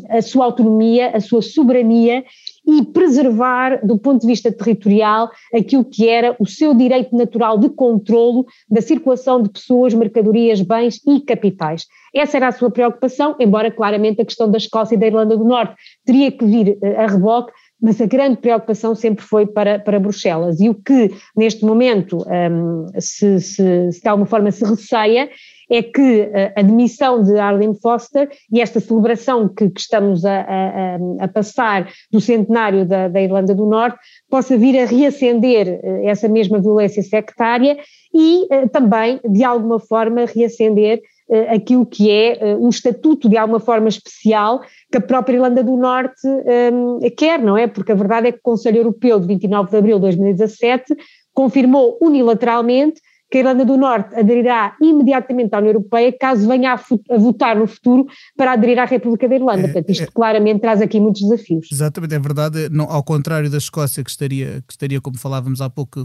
a 0.09 0.23
sua 0.23 0.47
autonomia, 0.47 1.11
a 1.15 1.21
sua 1.21 1.43
soberania 1.43 2.25
e 2.67 2.85
preservar, 2.85 3.85
do 3.85 3.99
ponto 3.99 4.21
de 4.21 4.27
vista 4.27 4.53
territorial, 4.53 5.31
aquilo 5.55 5.85
que 5.85 6.09
era 6.09 6.37
o 6.39 6.47
seu 6.47 6.75
direito 6.75 7.17
natural 7.17 7.59
de 7.59 7.69
controlo 7.69 8.47
da 8.71 8.81
circulação 8.81 9.43
de 9.43 9.51
pessoas, 9.51 9.95
mercadorias, 9.95 10.61
bens 10.61 11.01
e 11.07 11.21
capitais. 11.21 11.87
Essa 12.15 12.37
era 12.37 12.49
a 12.49 12.53
sua 12.53 12.71
preocupação, 12.71 13.35
embora 13.41 13.71
claramente 13.71 14.21
a 14.21 14.25
questão 14.25 14.51
da 14.51 14.59
Escócia 14.59 14.95
e 14.95 14.99
da 14.99 15.07
Irlanda 15.07 15.37
do 15.37 15.45
Norte 15.45 15.75
teria 16.05 16.31
que 16.31 16.45
vir 16.45 16.79
eh, 16.83 16.97
a 16.97 17.07
reboque, 17.07 17.53
mas 17.81 18.01
a 18.01 18.07
grande 18.07 18.37
preocupação 18.37 18.95
sempre 18.95 19.25
foi 19.25 19.45
para, 19.45 19.79
para 19.79 19.99
Bruxelas. 19.99 20.61
E 20.61 20.69
o 20.69 20.75
que 20.75 21.11
neste 21.37 21.65
momento 21.65 22.19
um, 22.19 22.87
se, 23.01 23.41
se, 23.41 23.93
se 23.93 24.01
de 24.01 24.09
alguma 24.09 24.27
forma 24.27 24.53
se 24.53 24.65
receia 24.65 25.29
é 25.73 25.83
que 25.83 26.31
a 26.55 26.61
demissão 26.61 27.23
de 27.23 27.39
Arlene 27.39 27.79
Foster 27.81 28.29
e 28.53 28.61
esta 28.61 28.79
celebração 28.79 29.49
que, 29.49 29.71
que 29.71 29.81
estamos 29.81 30.23
a, 30.25 30.41
a, 30.41 31.25
a, 31.25 31.29
passar 31.29 31.89
do 32.11 32.21
centenário 32.21 32.85
da, 32.85 33.09
da, 33.09 33.23
Irlanda 33.23 33.55
do 33.55 33.65
Norte 33.65 33.99
possa 34.29 34.57
vir 34.57 34.79
a 34.79 34.85
reacender 34.85 35.81
essa 36.05 36.29
mesma 36.29 36.61
violência 36.61 37.03
sectária 37.03 37.79
e 38.15 38.47
também, 38.71 39.19
de 39.25 39.43
alguma 39.43 39.81
forma, 39.81 40.27
reacender 40.27 41.01
aquilo 41.49 41.87
que 41.87 42.11
é 42.11 42.57
um 42.61 42.69
estatuto 42.69 43.29
de 43.29 43.39
alguma 43.39 43.61
forma 43.61 43.89
especial 43.89 44.61
que 44.91 44.99
a 44.99 45.01
própria 45.01 45.37
Irlanda 45.37 45.63
do 45.65 45.77
Norte 45.77 46.21
um, 46.27 46.99
quer, 47.17 47.41
não 47.41 47.57
é? 47.57 47.67
Porque 47.67 47.93
a 47.93 47.95
verdade 47.95 48.29
é 48.29 48.33
que 48.33 48.39
o 48.39 48.43
Conselho 48.43 48.79
Europeu 48.79 49.19
de 49.19 49.27
29 49.27 49.71
de 49.71 49.77
abril 49.77 49.97
de 49.97 50.03
2017 50.03 50.95
confirmou 51.33 51.97
unilateralmente 52.01 53.01
que 53.33 53.39
a 53.39 53.41
Irlanda 53.41 53.65
do 53.65 53.79
Norte 53.79 54.15
aderirá 54.15 54.77
imediatamente 54.79 55.55
à 55.55 55.59
União 55.59 55.71
Europeia 55.71 56.13
caso 56.13 56.47
venha 56.47 56.75
a, 56.75 57.15
a 57.15 57.19
votar 57.19 57.57
no 57.57 57.67
futuro 57.67 58.07
para 58.37 58.53
aderir 58.53 58.79
à 58.79 58.85
República 58.85 59.27
da 59.27 59.35
Irlanda. 59.35 59.63
É, 59.63 59.65
Portanto, 59.65 59.89
isto 59.89 60.05
é, 60.05 60.07
claramente 60.07 60.61
traz 60.61 60.83
aqui 60.83 61.01
muitos 61.01 61.23
desafios. 61.23 61.67
Exatamente, 61.73 62.15
é 62.15 62.19
verdade. 62.19 62.69
Não, 62.71 62.85
ao 62.85 63.03
contrário 63.03 63.49
da 63.49 63.57
Escócia, 63.57 64.05
que 64.05 64.11
estaria, 64.11 64.63
que 64.67 64.73
estaria, 64.75 65.01
como 65.01 65.17
falávamos 65.17 65.63
há 65.63 65.71
pouco, 65.71 65.99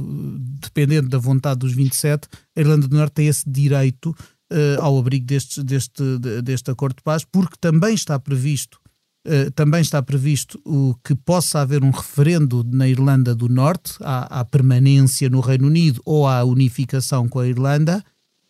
dependendo 0.61 1.09
da 1.09 1.17
vontade 1.17 1.59
dos 1.59 1.73
27, 1.73 2.29
a 2.55 2.59
Irlanda 2.61 2.87
do 2.87 2.95
Norte 2.95 3.15
tem 3.15 3.27
esse 3.27 3.43
direito 3.49 4.15
uh, 4.49 4.81
ao 4.81 4.97
abrigo 4.97 5.25
deste, 5.25 5.61
deste, 5.61 6.01
deste 6.41 6.71
acordo 6.71 6.95
de 6.95 7.03
paz, 7.03 7.25
porque 7.25 7.57
também 7.59 7.93
está 7.93 8.17
previsto 8.17 8.79
Uh, 9.27 9.51
também 9.51 9.81
está 9.81 10.01
previsto 10.01 10.57
o 10.63 10.95
que 11.03 11.13
possa 11.13 11.59
haver 11.59 11.83
um 11.83 11.89
referendo 11.89 12.63
na 12.63 12.87
Irlanda 12.87 13.35
do 13.35 13.49
Norte 13.49 13.95
à, 13.99 14.39
à, 14.39 14.45
permanência 14.45 15.29
no 15.29 15.41
Reino 15.41 15.67
Unido 15.67 16.01
ou 16.05 16.25
à 16.25 16.45
unificação 16.45 17.27
com 17.27 17.39
a 17.39 17.47
Irlanda, 17.47 18.01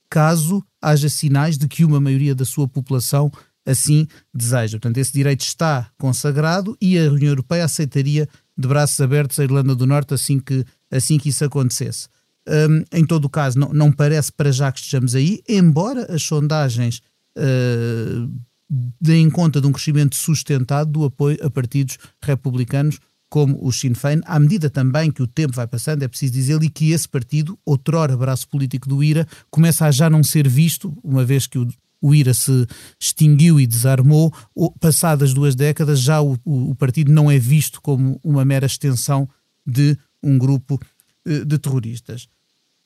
caso 0.08 0.63
haja 0.80 1.10
sinais 1.10 1.58
de 1.58 1.68
que 1.68 1.84
uma 1.84 2.00
maioria 2.00 2.36
da 2.36 2.46
sua 2.46 2.68
população 2.68 3.32
assim 3.66 4.08
deseja. 4.34 4.78
Portanto, 4.78 4.98
esse 4.98 5.12
direito 5.12 5.42
está 5.42 5.90
consagrado 5.98 6.78
e 6.80 6.98
a 6.98 7.12
União 7.12 7.30
Europeia 7.30 7.66
aceitaria 7.66 8.30
de 8.58 8.68
braços 8.68 9.00
abertos 9.02 9.40
a 9.40 9.44
Irlanda 9.44 9.76
do 9.76 9.86
Norte 9.86 10.13
assim 10.13 10.40
que, 10.40 10.66
assim 10.90 11.18
que 11.18 11.30
isso 11.30 11.44
acontecesse. 11.44 12.08
Um, 12.48 12.84
em 12.94 13.06
todo 13.06 13.26
o 13.26 13.30
caso, 13.30 13.60
não, 13.60 13.74
não, 13.74 13.92
parece 13.92 14.32
para 14.32 14.52
já 14.54 14.72
que 14.72 14.80
estejamos 14.80 15.16
aí, 15.16 15.42
embora 15.50 16.13
as 16.13 16.24
sondagens 16.24 17.02
uh, 17.38 18.32
deem 18.70 19.30
conta 19.30 19.62
de 19.62 19.68
um 19.68 19.72
crescimento 19.72 20.16
sustentado 20.16 20.92
do 20.92 21.06
apoio 21.06 21.38
a 21.42 21.50
partidos 21.50 21.98
republicanos 22.22 23.00
como 23.30 23.58
o 23.62 23.72
Sinn 23.72 23.94
Féin, 23.94 24.22
à 24.26 24.40
medida 24.40 24.70
também 24.70 25.12
que 25.12 25.22
o 25.22 25.28
tempo 25.28 25.54
vai 25.54 25.68
passando, 25.68 26.04
é 26.04 26.08
preciso 26.08 26.34
dizer 26.34 26.64
e 26.64 26.70
que 26.70 26.92
esse 26.92 27.08
partido, 27.08 27.60
outrora 27.66 28.16
braço 28.16 28.48
político 28.48 28.88
do 28.88 29.04
IRA, 29.04 29.28
começa 29.50 29.86
a 29.86 29.92
já 29.92 30.10
não 30.10 30.24
ser 30.24 30.48
visto, 30.48 30.98
uma 31.04 31.26
vez 31.26 31.46
que 31.46 31.60
o, 31.60 31.68
o 32.02 32.16
IRA 32.16 32.34
se 32.34 32.66
extinguiu 33.00 33.60
e 33.60 33.68
desarmou, 33.68 34.34
passadas 34.80 35.34
duas 35.34 35.56
décadas, 35.56 36.00
já 36.00 36.22
o, 36.22 36.38
o, 36.46 36.72
o 36.72 36.76
partido 36.76 37.12
não 37.12 37.30
é 37.30 37.38
visto 37.38 37.82
como 37.82 38.20
uma 38.24 38.46
mera 38.46 38.66
extensão 38.66 39.28
de 39.66 39.98
um 40.24 40.38
grupo 40.38 40.80
uh, 41.28 41.46
de 41.46 41.58
terroristas. 41.58 42.30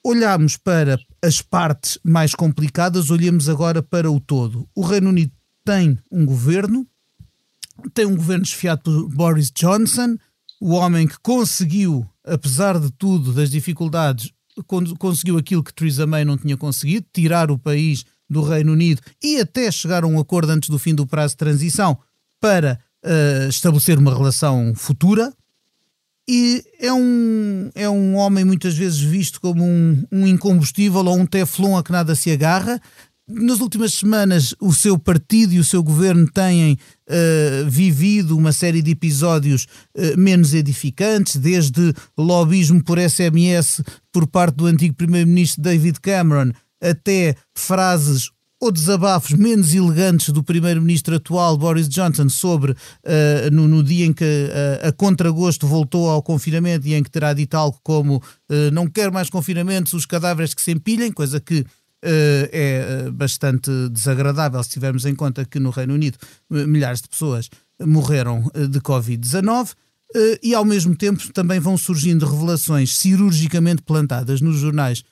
Olhamos 0.03 0.57
para 0.57 0.99
as 1.23 1.43
partes 1.43 1.99
mais 2.03 2.33
complicadas, 2.33 3.11
olhemos 3.11 3.47
agora 3.47 3.83
para 3.83 4.09
o 4.09 4.19
todo. 4.19 4.67
O 4.73 4.81
Reino 4.81 5.09
Unido 5.09 5.31
tem 5.63 5.97
um 6.11 6.25
governo, 6.25 6.87
tem 7.93 8.05
um 8.05 8.15
governo 8.15 8.43
esfiado 8.43 8.81
por 8.83 9.09
Boris 9.09 9.51
Johnson, 9.51 10.17
o 10.59 10.71
homem 10.71 11.07
que 11.07 11.19
conseguiu, 11.19 12.07
apesar 12.23 12.79
de 12.79 12.91
tudo, 12.91 13.33
das 13.33 13.49
dificuldades, 13.49 14.31
conseguiu 14.99 15.37
aquilo 15.37 15.63
que 15.63 15.73
Theresa 15.73 16.05
May 16.05 16.25
não 16.25 16.37
tinha 16.37 16.57
conseguido, 16.57 17.05
tirar 17.13 17.49
o 17.49 17.57
país 17.57 18.05
do 18.29 18.41
Reino 18.43 18.73
Unido 18.73 19.01
e 19.21 19.39
até 19.39 19.71
chegar 19.71 20.03
a 20.03 20.07
um 20.07 20.19
acordo 20.19 20.51
antes 20.51 20.69
do 20.69 20.79
fim 20.79 20.93
do 20.93 21.07
prazo 21.07 21.33
de 21.33 21.37
transição 21.37 21.97
para 22.39 22.79
uh, 23.03 23.49
estabelecer 23.49 23.97
uma 23.97 24.13
relação 24.13 24.73
futura 24.75 25.33
e 26.27 26.63
é 26.79 26.93
um, 26.93 27.69
é 27.75 27.89
um 27.89 28.15
homem 28.15 28.45
muitas 28.45 28.77
vezes 28.77 29.01
visto 29.01 29.41
como 29.41 29.65
um, 29.65 30.05
um 30.11 30.27
incombustível 30.27 31.03
ou 31.05 31.17
um 31.17 31.25
teflon 31.25 31.75
a 31.75 31.83
que 31.83 31.91
nada 31.91 32.15
se 32.15 32.31
agarra. 32.31 32.81
Nas 33.33 33.61
últimas 33.61 33.93
semanas, 33.93 34.53
o 34.59 34.73
seu 34.73 34.99
partido 34.99 35.53
e 35.53 35.59
o 35.59 35.63
seu 35.63 35.81
governo 35.81 36.29
têm 36.29 36.73
uh, 36.73 37.69
vivido 37.69 38.37
uma 38.37 38.51
série 38.51 38.81
de 38.81 38.91
episódios 38.91 39.67
uh, 39.95 40.17
menos 40.19 40.53
edificantes, 40.53 41.37
desde 41.37 41.93
lobismo 42.17 42.83
por 42.83 42.99
SMS 42.99 43.81
por 44.11 44.27
parte 44.27 44.55
do 44.55 44.65
antigo 44.65 44.95
primeiro-ministro 44.95 45.61
David 45.61 46.01
Cameron 46.01 46.51
até 46.81 47.35
frases 47.55 48.29
ou 48.61 48.71
desabafos 48.71 49.31
menos 49.31 49.73
elegantes 49.73 50.29
do 50.29 50.43
primeiro-ministro 50.43 51.15
atual 51.15 51.57
Boris 51.57 51.89
Johnson 51.89 52.29
sobre 52.29 52.73
uh, 52.73 52.75
no, 53.51 53.67
no, 53.67 53.83
dia 53.83 54.05
em 54.05 54.13
que 54.13 54.23
uh, 54.23 54.87
a 54.87 54.91
contragosto 54.91 55.65
voltou 55.65 56.07
ao 56.07 56.21
confinamento 56.21 56.87
e 56.87 56.93
em 56.93 57.01
que 57.01 57.09
terá 57.09 57.33
dito 57.33 57.55
algo 57.55 57.79
como 57.81 58.17
uh, 58.17 58.71
não 58.71 58.87
quero 58.87 59.11
mais 59.11 59.29
confinamentos, 59.31 59.93
os 59.93 60.05
cadáveres 60.05 60.53
que 60.53 60.61
se 60.61 60.71
empilhem, 60.71 61.11
coisa 61.11 61.39
que 61.39 61.65
é 62.03 63.09
bastante 63.11 63.69
desagradável 63.89 64.61
se 64.63 64.69
tivermos 64.69 65.05
em 65.05 65.15
conta 65.15 65.45
que 65.45 65.59
no 65.59 65.69
Reino 65.69 65.93
Unido 65.93 66.17
milhares 66.49 67.01
de 67.01 67.09
pessoas 67.09 67.49
morreram 67.79 68.43
de 68.69 68.79
Covid-19. 68.79 69.75
e 70.41 70.53
ao 70.55 70.65
mesmo 70.65 70.95
tempo 70.95 71.31
também 71.31 71.59
vão 71.59 71.77
surgindo 71.77 72.25
revelações 72.25 72.97
cirurgicamente 72.97 73.81
plantadas 73.83 74.41
nos 74.41 74.57
jornais 74.57 75.03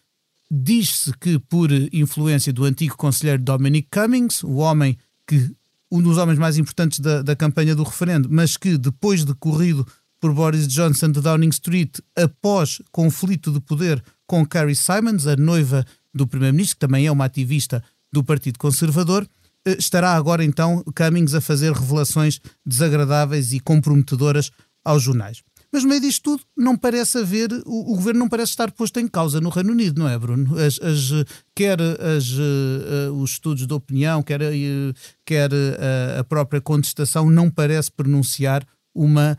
Diz-se 0.52 1.14
que, 1.20 1.38
por 1.38 1.72
influência 1.94 2.52
do 2.52 2.66
antigo 2.66 2.98
conselheiro 2.98 3.42
Dominic 3.42 3.88
Cummings, 3.92 4.44
o 4.44 4.56
homem 4.56 4.98
que, 5.28 5.52
um 5.92 6.02
dos 6.02 6.18
homens 6.18 6.40
mais 6.40 6.58
importantes 6.58 7.00
da, 7.00 7.22
da 7.22 7.36
campanha 7.36 7.76
do 7.76 7.84
referendo, 7.84 8.28
mas 8.32 8.58
que, 8.58 8.76
depois 8.76 9.24
de 9.24 9.34
corrido 9.36 9.86
por 10.20 10.34
Boris 10.34 10.68
Johnson 10.68 11.12
de 11.12 11.22
Downing 11.22 11.50
Street, 11.50 12.00
após 12.16 12.82
conflito 12.92 13.52
de 13.52 13.62
poder 13.62 14.04
com 14.26 14.44
Carrie 14.46 14.76
Simons, 14.76 15.28
a 15.28 15.36
noiva 15.36 15.86
do 16.14 16.28
primeiro-ministro, 16.28 16.76
que 16.76 16.88
também 16.88 17.06
é 17.06 17.12
uma 17.12 17.26
ativista 17.26 17.84
do 18.12 18.24
Partido 18.24 18.58
Conservador, 18.58 19.28
eh, 19.66 19.76
estará 19.78 20.14
agora 20.14 20.44
então 20.44 20.84
Cummings 20.96 21.36
a 21.36 21.42
fazer 21.42 21.72
revelações 21.72 22.40
desagradáveis 22.66 23.54
e 23.54 23.60
comprometedoras 23.60 24.52
aos 24.84 25.04
jornais. 25.04 25.44
Mas 25.72 25.84
no 25.84 25.90
meio 25.90 26.02
disto 26.02 26.24
tudo, 26.24 26.44
não 26.58 26.76
parece 26.76 27.20
haver, 27.20 27.52
o, 27.66 27.94
o, 27.94 27.96
governo 27.96 28.22
não 28.22 28.30
parece 28.30 28.52
estar 28.52 28.72
posto 28.72 29.00
em 29.00 29.08
causa 29.08 29.40
no 29.40 29.50
Reino 29.50 29.72
Unido, 29.72 30.00
não 30.00 30.10
é, 30.10 30.18
Bruno? 30.18 30.58
As, 30.58 30.80
as 30.82 31.12
quer 31.56 31.80
as, 31.80 32.32
uh, 32.32 33.14
os 33.14 33.32
estudos 33.32 33.68
de 33.68 33.74
opinião, 33.74 34.24
quer, 34.24 34.42
uh, 34.42 34.94
quer 35.24 35.52
uh, 35.52 36.20
a 36.20 36.24
própria 36.24 36.60
contestação, 36.60 37.30
não 37.30 37.52
parece 37.52 37.92
pronunciar 37.92 38.66
uma, 38.96 39.38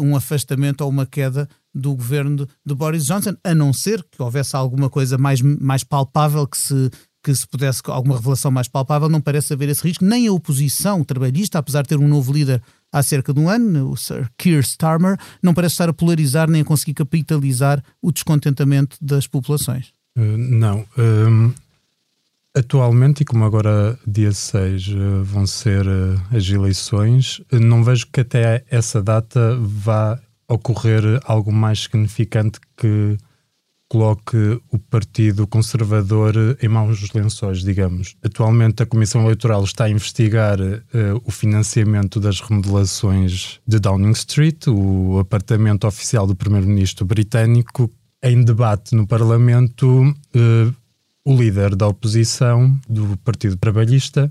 um 0.00 0.16
afastamento 0.16 0.80
ou 0.80 0.90
uma 0.90 1.06
queda 1.06 1.48
do 1.74 1.94
governo 1.94 2.46
de, 2.64 2.74
Boris 2.74 3.04
Johnson, 3.04 3.36
a 3.44 3.54
não 3.54 3.72
ser 3.72 4.04
que 4.10 4.22
houvesse 4.22 4.56
alguma 4.56 4.88
coisa 4.88 5.16
mais, 5.18 5.40
mais 5.40 5.84
palpável 5.84 6.46
que 6.46 6.56
se 6.56 6.90
que 7.22 7.34
se 7.34 7.46
pudesse 7.46 7.82
alguma 7.86 8.16
revelação 8.16 8.50
mais 8.50 8.68
palpável, 8.68 9.08
não 9.08 9.20
parece 9.20 9.52
haver 9.52 9.68
esse 9.68 9.82
risco, 9.82 10.04
nem 10.04 10.28
a 10.28 10.32
oposição 10.32 11.02
trabalhista, 11.04 11.58
apesar 11.58 11.82
de 11.82 11.88
ter 11.88 11.98
um 11.98 12.08
novo 12.08 12.32
líder 12.32 12.62
há 12.92 13.02
cerca 13.02 13.34
de 13.34 13.40
um 13.40 13.48
ano, 13.48 13.90
o 13.90 13.96
Sir 13.96 14.30
Keir 14.38 14.60
Starmer, 14.60 15.18
não 15.42 15.52
parece 15.52 15.74
estar 15.74 15.88
a 15.88 15.92
polarizar 15.92 16.48
nem 16.48 16.62
a 16.62 16.64
conseguir 16.64 16.94
capitalizar 16.94 17.82
o 18.00 18.12
descontentamento 18.12 18.96
das 19.00 19.26
populações. 19.26 19.92
Uh, 20.16 20.38
não. 20.38 20.86
Um, 20.96 21.52
atualmente, 22.56 23.22
e 23.22 23.24
como 23.24 23.44
agora 23.44 23.98
dia 24.06 24.32
6 24.32 24.88
uh, 24.88 25.24
vão 25.24 25.46
ser 25.46 25.86
uh, 25.86 26.20
as 26.34 26.48
eleições, 26.48 27.42
não 27.52 27.84
vejo 27.84 28.06
que 28.12 28.20
até 28.20 28.64
essa 28.70 29.02
data 29.02 29.56
vá 29.60 30.18
ocorrer 30.48 31.20
algo 31.24 31.52
mais 31.52 31.82
significante 31.82 32.58
que 32.76 33.18
coloque 33.88 34.60
o 34.70 34.78
Partido 34.78 35.46
Conservador 35.46 36.34
em 36.62 36.68
maus 36.68 37.10
lençóis, 37.12 37.62
digamos. 37.62 38.16
Atualmente, 38.22 38.82
a 38.82 38.86
Comissão 38.86 39.22
Eleitoral 39.22 39.64
está 39.64 39.84
a 39.84 39.90
investigar 39.90 40.60
uh, 40.60 40.76
o 41.24 41.30
financiamento 41.30 42.20
das 42.20 42.40
remodelações 42.40 43.60
de 43.66 43.78
Downing 43.78 44.10
Street, 44.10 44.66
o 44.66 45.18
apartamento 45.18 45.86
oficial 45.86 46.26
do 46.26 46.36
Primeiro-Ministro 46.36 47.06
britânico. 47.06 47.90
Em 48.22 48.42
debate 48.42 48.94
no 48.94 49.06
Parlamento, 49.06 50.02
uh, 50.02 50.74
o 51.24 51.36
líder 51.36 51.74
da 51.74 51.88
oposição, 51.88 52.78
do 52.88 53.16
Partido 53.18 53.56
Trabalhista, 53.56 54.30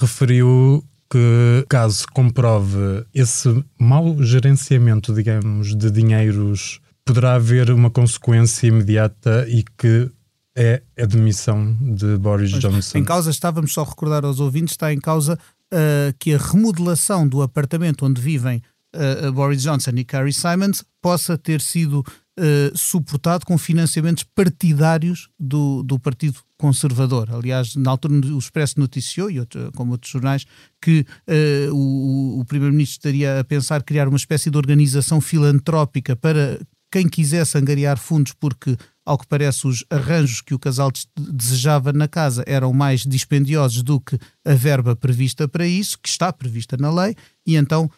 referiu 0.00 0.84
que, 1.10 1.64
caso 1.68 2.06
comprove 2.12 3.04
esse 3.14 3.64
mau 3.78 4.22
gerenciamento, 4.22 5.14
digamos, 5.14 5.74
de 5.74 5.90
dinheiros 5.90 6.80
poderá 7.04 7.34
haver 7.34 7.70
uma 7.70 7.90
consequência 7.90 8.66
imediata 8.66 9.46
e 9.48 9.64
que 9.78 10.10
é 10.54 10.82
a 11.00 11.06
demissão 11.06 11.76
de 11.80 12.18
Boris 12.18 12.50
pois, 12.50 12.62
Johnson. 12.62 12.98
Em 12.98 13.04
causa, 13.04 13.30
estávamos 13.30 13.72
só 13.72 13.82
a 13.82 13.84
recordar 13.84 14.24
aos 14.24 14.40
ouvintes, 14.40 14.72
está 14.72 14.92
em 14.92 15.00
causa 15.00 15.38
uh, 15.72 16.14
que 16.18 16.34
a 16.34 16.38
remodelação 16.38 17.26
do 17.26 17.40
apartamento 17.40 18.04
onde 18.04 18.20
vivem 18.20 18.62
uh, 18.94 19.32
Boris 19.32 19.62
Johnson 19.62 19.92
e 19.96 20.04
Carrie 20.04 20.32
Simons 20.32 20.84
possa 21.00 21.38
ter 21.38 21.60
sido 21.60 22.00
uh, 22.00 22.76
suportado 22.76 23.46
com 23.46 23.56
financiamentos 23.56 24.24
partidários 24.34 25.30
do, 25.38 25.82
do 25.82 25.98
Partido 25.98 26.40
conservador. 26.58 27.30
Aliás, 27.32 27.74
na 27.76 27.90
altura 27.90 28.14
o 28.14 28.38
Expresso 28.38 28.78
noticiou, 28.78 29.30
e 29.30 29.40
outro, 29.40 29.70
como 29.74 29.92
outros 29.92 30.10
jornais, 30.10 30.44
que 30.82 31.06
uh, 31.26 31.74
o, 31.74 32.40
o 32.40 32.44
Primeiro-Ministro 32.44 32.98
estaria 32.98 33.40
a 33.40 33.44
pensar 33.44 33.82
criar 33.82 34.08
uma 34.08 34.16
espécie 34.16 34.50
de 34.50 34.58
organização 34.58 35.20
filantrópica 35.20 36.16
para 36.16 36.58
quem 36.90 37.08
quisesse 37.08 37.56
angariar 37.56 37.98
fundos, 37.98 38.32
porque 38.32 38.76
ao 39.08 39.16
que 39.16 39.26
parece, 39.26 39.66
os 39.66 39.84
arranjos 39.88 40.42
que 40.42 40.52
o 40.52 40.58
casal 40.58 40.92
desejava 41.18 41.94
na 41.94 42.06
casa 42.06 42.44
eram 42.46 42.74
mais 42.74 43.06
dispendiosos 43.06 43.82
do 43.82 43.98
que 43.98 44.18
a 44.44 44.52
verba 44.52 44.94
prevista 44.94 45.48
para 45.48 45.66
isso, 45.66 45.98
que 45.98 46.10
está 46.10 46.30
prevista 46.30 46.76
na 46.76 46.92
lei, 46.92 47.16
e 47.46 47.56
então 47.56 47.90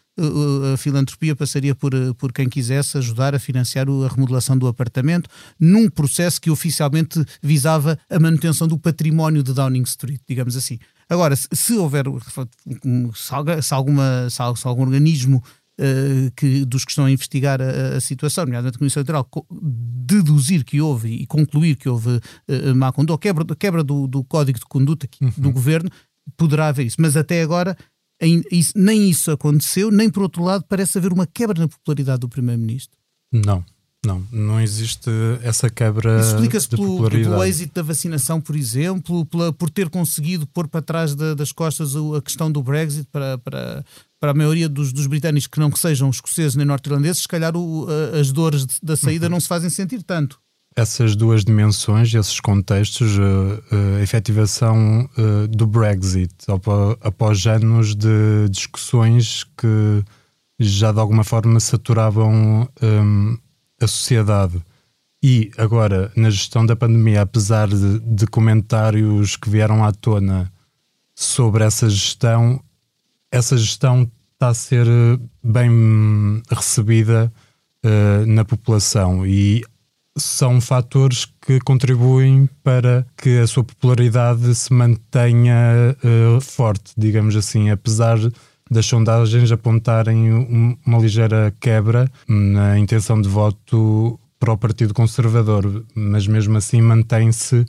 a 0.72 0.76
filantropia 0.76 1.34
passaria 1.34 1.74
por, 1.74 1.94
eh, 1.94 2.12
por 2.16 2.32
quem 2.32 2.48
quisesse 2.48 2.98
ajudar 2.98 3.34
a 3.34 3.38
financiar 3.38 3.86
a 3.88 4.08
remodelação 4.08 4.56
do 4.56 4.66
apartamento, 4.66 5.28
num 5.58 5.88
processo 5.88 6.40
que 6.40 6.50
oficialmente 6.50 7.24
visava 7.42 7.98
a 8.08 8.18
manutenção 8.18 8.68
do 8.68 8.78
património 8.78 9.42
de 9.42 9.52
Downing 9.52 9.82
Street, 9.82 10.20
digamos 10.28 10.56
assim. 10.56 10.78
Agora, 11.08 11.34
se, 11.34 11.72
houver, 11.74 12.04
se, 13.60 13.74
alguma, 13.74 14.30
se 14.30 14.40
algum 14.40 14.82
organismo 14.82 15.42
uh, 15.80 16.30
que, 16.36 16.64
dos 16.64 16.84
que 16.84 16.92
estão 16.92 17.06
a 17.06 17.10
investigar 17.10 17.60
a, 17.60 17.96
a 17.96 18.00
situação, 18.00 18.44
nomeadamente 18.44 18.76
a 18.76 18.78
Comissão 18.78 19.00
Eleitoral, 19.00 19.28
deduzir 19.50 20.64
que 20.64 20.80
houve 20.80 21.08
e 21.08 21.26
concluir 21.26 21.76
que 21.76 21.88
houve 21.88 22.10
uh, 22.10 22.74
má 22.76 22.92
conduta, 22.92 23.18
quebra, 23.18 23.44
quebra 23.56 23.82
do, 23.82 24.06
do 24.06 24.22
código 24.22 24.58
de 24.58 24.66
conduta 24.66 25.08
uhum. 25.20 25.32
do 25.36 25.50
governo, 25.50 25.90
poderá 26.36 26.68
haver 26.68 26.86
isso. 26.86 26.96
Mas 27.00 27.16
até 27.16 27.42
agora 27.42 27.76
nem 28.74 29.08
isso 29.08 29.30
aconteceu, 29.30 29.90
nem 29.90 30.10
por 30.10 30.22
outro 30.22 30.42
lado 30.42 30.64
parece 30.68 30.98
haver 30.98 31.12
uma 31.12 31.26
quebra 31.26 31.60
na 31.60 31.68
popularidade 31.68 32.20
do 32.20 32.28
Primeiro-Ministro. 32.28 32.96
Não. 33.32 33.64
Não, 34.04 34.26
não 34.32 34.58
existe 34.58 35.10
essa 35.42 35.68
quebra. 35.68 36.20
Explica-se 36.20 36.66
pelo, 36.66 37.10
pelo 37.10 37.44
êxito 37.44 37.74
da 37.74 37.82
vacinação, 37.82 38.40
por 38.40 38.56
exemplo, 38.56 39.26
pela, 39.26 39.52
por 39.52 39.68
ter 39.68 39.90
conseguido 39.90 40.46
pôr 40.46 40.66
para 40.66 40.80
trás 40.80 41.14
da, 41.14 41.34
das 41.34 41.52
costas 41.52 41.94
a 41.94 42.22
questão 42.22 42.50
do 42.50 42.62
Brexit 42.62 43.06
para, 43.12 43.36
para, 43.36 43.84
para 44.18 44.30
a 44.30 44.34
maioria 44.34 44.70
dos, 44.70 44.90
dos 44.90 45.06
britânicos 45.06 45.46
que 45.46 45.60
não 45.60 45.70
que 45.70 45.78
sejam 45.78 46.08
escoceses 46.08 46.56
nem 46.56 46.64
norte-irlandeses, 46.64 47.22
se 47.22 47.28
calhar 47.28 47.54
o, 47.54 47.86
as 48.18 48.32
dores 48.32 48.66
da 48.82 48.96
saída 48.96 49.26
uhum. 49.26 49.32
não 49.32 49.40
se 49.40 49.48
fazem 49.48 49.68
sentir 49.68 50.02
tanto. 50.02 50.40
Essas 50.76 51.16
duas 51.16 51.44
dimensões, 51.44 52.14
esses 52.14 52.38
contextos, 52.38 53.18
a, 53.18 53.98
a 53.98 54.02
efetivação 54.02 55.08
uh, 55.18 55.48
do 55.48 55.66
Brexit 55.66 56.34
após 57.02 57.46
anos 57.46 57.94
de 57.94 58.48
discussões 58.48 59.44
que 59.56 60.04
já 60.60 60.92
de 60.92 61.00
alguma 61.00 61.24
forma 61.24 61.58
saturavam 61.58 62.68
um, 62.82 63.38
a 63.80 63.86
sociedade. 63.86 64.62
E 65.22 65.50
agora, 65.56 66.12
na 66.14 66.30
gestão 66.30 66.64
da 66.64 66.76
pandemia, 66.76 67.22
apesar 67.22 67.68
de, 67.68 67.98
de 68.00 68.26
comentários 68.26 69.36
que 69.36 69.50
vieram 69.50 69.84
à 69.84 69.92
tona 69.92 70.52
sobre 71.14 71.64
essa 71.64 71.88
gestão, 71.90 72.62
essa 73.30 73.56
gestão 73.56 74.10
está 74.34 74.48
a 74.48 74.54
ser 74.54 74.86
eh, 74.86 75.18
bem 75.42 76.42
recebida 76.50 77.30
uh, 77.84 78.26
na 78.26 78.44
população 78.44 79.26
e 79.26 79.62
são 80.22 80.60
fatores 80.60 81.26
que 81.40 81.58
contribuem 81.60 82.48
para 82.62 83.06
que 83.16 83.38
a 83.38 83.46
sua 83.46 83.64
popularidade 83.64 84.54
se 84.54 84.72
mantenha 84.72 85.96
uh, 86.04 86.40
forte, 86.40 86.92
digamos 86.96 87.36
assim, 87.36 87.70
apesar 87.70 88.18
das 88.70 88.86
sondagens 88.86 89.50
apontarem 89.50 90.32
um, 90.32 90.76
uma 90.86 90.98
ligeira 90.98 91.52
quebra 91.60 92.10
na 92.28 92.78
intenção 92.78 93.20
de 93.20 93.28
voto 93.28 94.18
para 94.38 94.52
o 94.52 94.58
Partido 94.58 94.94
Conservador, 94.94 95.84
mas 95.94 96.26
mesmo 96.26 96.56
assim 96.56 96.80
mantém-se 96.80 97.66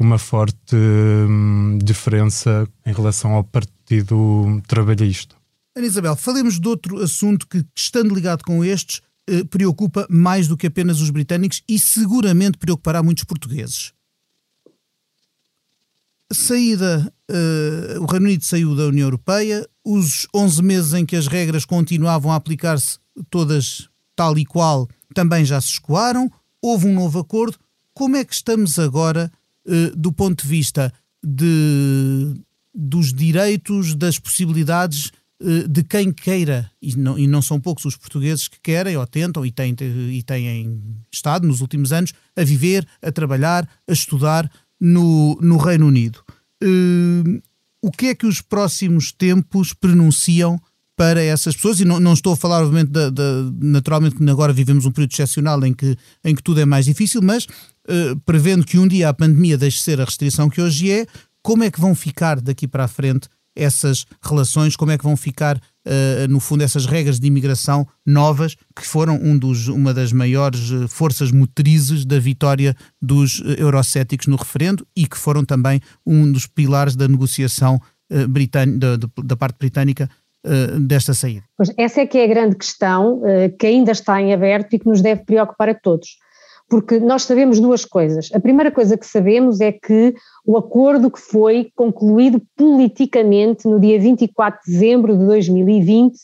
uma 0.00 0.18
forte 0.18 0.74
hum, 0.74 1.78
diferença 1.82 2.66
em 2.86 2.92
relação 2.92 3.32
ao 3.34 3.44
Partido 3.44 4.60
Trabalhista. 4.66 5.36
Ana 5.76 5.86
Isabel, 5.86 6.16
falemos 6.16 6.58
de 6.58 6.66
outro 6.66 7.00
assunto 7.02 7.46
que, 7.46 7.64
estando 7.76 8.14
ligado 8.14 8.42
com 8.42 8.64
estes, 8.64 9.00
eh, 9.28 9.44
preocupa 9.44 10.06
mais 10.08 10.48
do 10.48 10.56
que 10.56 10.66
apenas 10.66 11.00
os 11.00 11.10
britânicos 11.10 11.62
e 11.68 11.78
seguramente 11.78 12.56
preocupará 12.56 13.02
muitos 13.02 13.24
portugueses. 13.24 13.92
Saída, 16.32 17.12
uh, 17.30 18.02
o 18.02 18.06
Reino 18.06 18.26
Unido 18.26 18.44
saiu 18.44 18.74
da 18.74 18.86
União 18.86 19.06
Europeia, 19.06 19.66
os 19.84 20.26
11 20.34 20.62
meses 20.62 20.92
em 20.94 21.06
que 21.06 21.16
as 21.16 21.26
regras 21.26 21.64
continuavam 21.64 22.32
a 22.32 22.36
aplicar-se 22.36 22.98
todas 23.30 23.88
tal 24.14 24.38
e 24.38 24.44
qual 24.44 24.88
também 25.14 25.44
já 25.44 25.60
se 25.60 25.68
escoaram, 25.68 26.30
houve 26.60 26.86
um 26.86 26.94
novo 26.94 27.18
acordo. 27.18 27.58
Como 27.94 28.16
é 28.16 28.24
que 28.24 28.34
estamos 28.34 28.78
agora 28.78 29.30
uh, 29.66 29.96
do 29.96 30.12
ponto 30.12 30.42
de 30.42 30.48
vista 30.48 30.92
de, 31.22 32.34
dos 32.74 33.12
direitos, 33.12 33.94
das 33.94 34.18
possibilidades 34.18 35.10
de 35.68 35.84
quem 35.84 36.12
queira, 36.12 36.68
e 36.82 36.96
não, 36.96 37.16
e 37.16 37.26
não, 37.26 37.40
são 37.40 37.60
poucos 37.60 37.84
os 37.84 37.96
portugueses 37.96 38.48
que 38.48 38.58
querem 38.60 38.96
ou 38.96 39.06
tentam 39.06 39.46
e 39.46 39.52
têm, 39.52 39.74
e 40.10 40.22
têm 40.22 40.82
estado 41.12 41.46
nos 41.46 41.60
últimos 41.60 41.92
anos 41.92 42.12
a 42.36 42.42
viver, 42.42 42.86
a 43.00 43.12
trabalhar, 43.12 43.68
a 43.88 43.92
estudar 43.92 44.50
no, 44.80 45.38
no 45.40 45.56
Reino 45.56 45.86
Unido. 45.86 46.20
Uh, 46.62 47.40
o 47.80 47.90
que 47.92 48.06
é 48.06 48.14
que 48.14 48.26
os 48.26 48.40
próximos 48.40 49.12
tempos 49.12 49.72
pronunciam 49.72 50.60
para 50.96 51.22
essas 51.22 51.54
pessoas, 51.54 51.78
e 51.78 51.84
não, 51.84 52.00
não 52.00 52.12
estou 52.12 52.32
a 52.32 52.36
falar, 52.36 52.60
obviamente, 52.60 52.90
da, 52.90 53.12
naturalmente 53.60 54.16
que 54.16 54.28
agora 54.28 54.52
vivemos 54.52 54.84
um 54.84 54.90
período 54.90 55.12
excepcional 55.12 55.64
em 55.64 55.72
que, 55.72 55.96
em 56.24 56.34
que 56.34 56.42
tudo 56.42 56.60
é 56.60 56.64
mais 56.64 56.86
difícil, 56.86 57.22
mas 57.22 57.44
uh, 57.44 58.18
prevendo 58.26 58.66
que 58.66 58.76
um 58.76 58.88
dia 58.88 59.08
a 59.08 59.14
pandemia 59.14 59.56
deixe 59.56 59.76
de 59.76 59.84
ser 59.84 60.00
a 60.00 60.04
restrição 60.04 60.50
que 60.50 60.60
hoje 60.60 60.90
é, 60.90 61.06
como 61.40 61.62
é 61.62 61.70
que 61.70 61.80
vão 61.80 61.94
ficar 61.94 62.40
daqui 62.40 62.66
para 62.66 62.84
a 62.84 62.88
frente 62.88 63.28
essas 63.58 64.06
relações, 64.22 64.76
como 64.76 64.92
é 64.92 64.96
que 64.96 65.04
vão 65.04 65.16
ficar, 65.16 65.56
uh, 65.56 66.28
no 66.28 66.40
fundo, 66.40 66.62
essas 66.62 66.86
regras 66.86 67.18
de 67.18 67.26
imigração 67.26 67.86
novas, 68.06 68.54
que 68.74 68.86
foram 68.86 69.16
um 69.16 69.36
dos, 69.36 69.68
uma 69.68 69.92
das 69.92 70.12
maiores 70.12 70.70
eh, 70.70 70.86
forças 70.88 71.32
motrizes 71.32 72.04
da 72.04 72.18
vitória 72.18 72.74
dos 73.02 73.42
eurocéticos 73.58 74.26
no 74.26 74.36
referendo 74.36 74.86
e 74.96 75.06
que 75.06 75.18
foram 75.18 75.44
também 75.44 75.80
um 76.06 76.30
dos 76.30 76.46
pilares 76.46 76.96
da 76.96 77.08
negociação 77.08 77.80
uh, 78.10 78.78
da, 78.78 78.96
da 79.24 79.36
parte 79.36 79.58
britânica 79.58 80.08
desta 80.80 81.12
saída? 81.12 81.42
Pois 81.56 81.70
essa 81.76 82.00
é 82.00 82.06
que 82.06 82.16
é 82.16 82.24
a 82.24 82.28
grande 82.28 82.56
questão 82.56 83.20
que 83.58 83.66
ainda 83.66 83.90
está 83.90 84.22
em 84.22 84.32
aberto 84.32 84.72
e 84.72 84.78
que 84.78 84.86
nos 84.86 85.02
deve 85.02 85.24
preocupar 85.24 85.68
a 85.68 85.74
todos. 85.74 86.16
Porque 86.68 86.98
nós 87.00 87.22
sabemos 87.22 87.60
duas 87.60 87.84
coisas. 87.84 88.28
A 88.34 88.40
primeira 88.40 88.70
coisa 88.70 88.96
que 88.96 89.06
sabemos 89.06 89.60
é 89.60 89.72
que 89.72 90.14
o 90.44 90.56
acordo 90.56 91.10
que 91.10 91.20
foi 91.20 91.70
concluído 91.74 92.42
politicamente 92.56 93.66
no 93.66 93.80
dia 93.80 93.98
24 93.98 94.60
de 94.64 94.72
dezembro 94.72 95.16
de 95.16 95.24
2020 95.24 96.18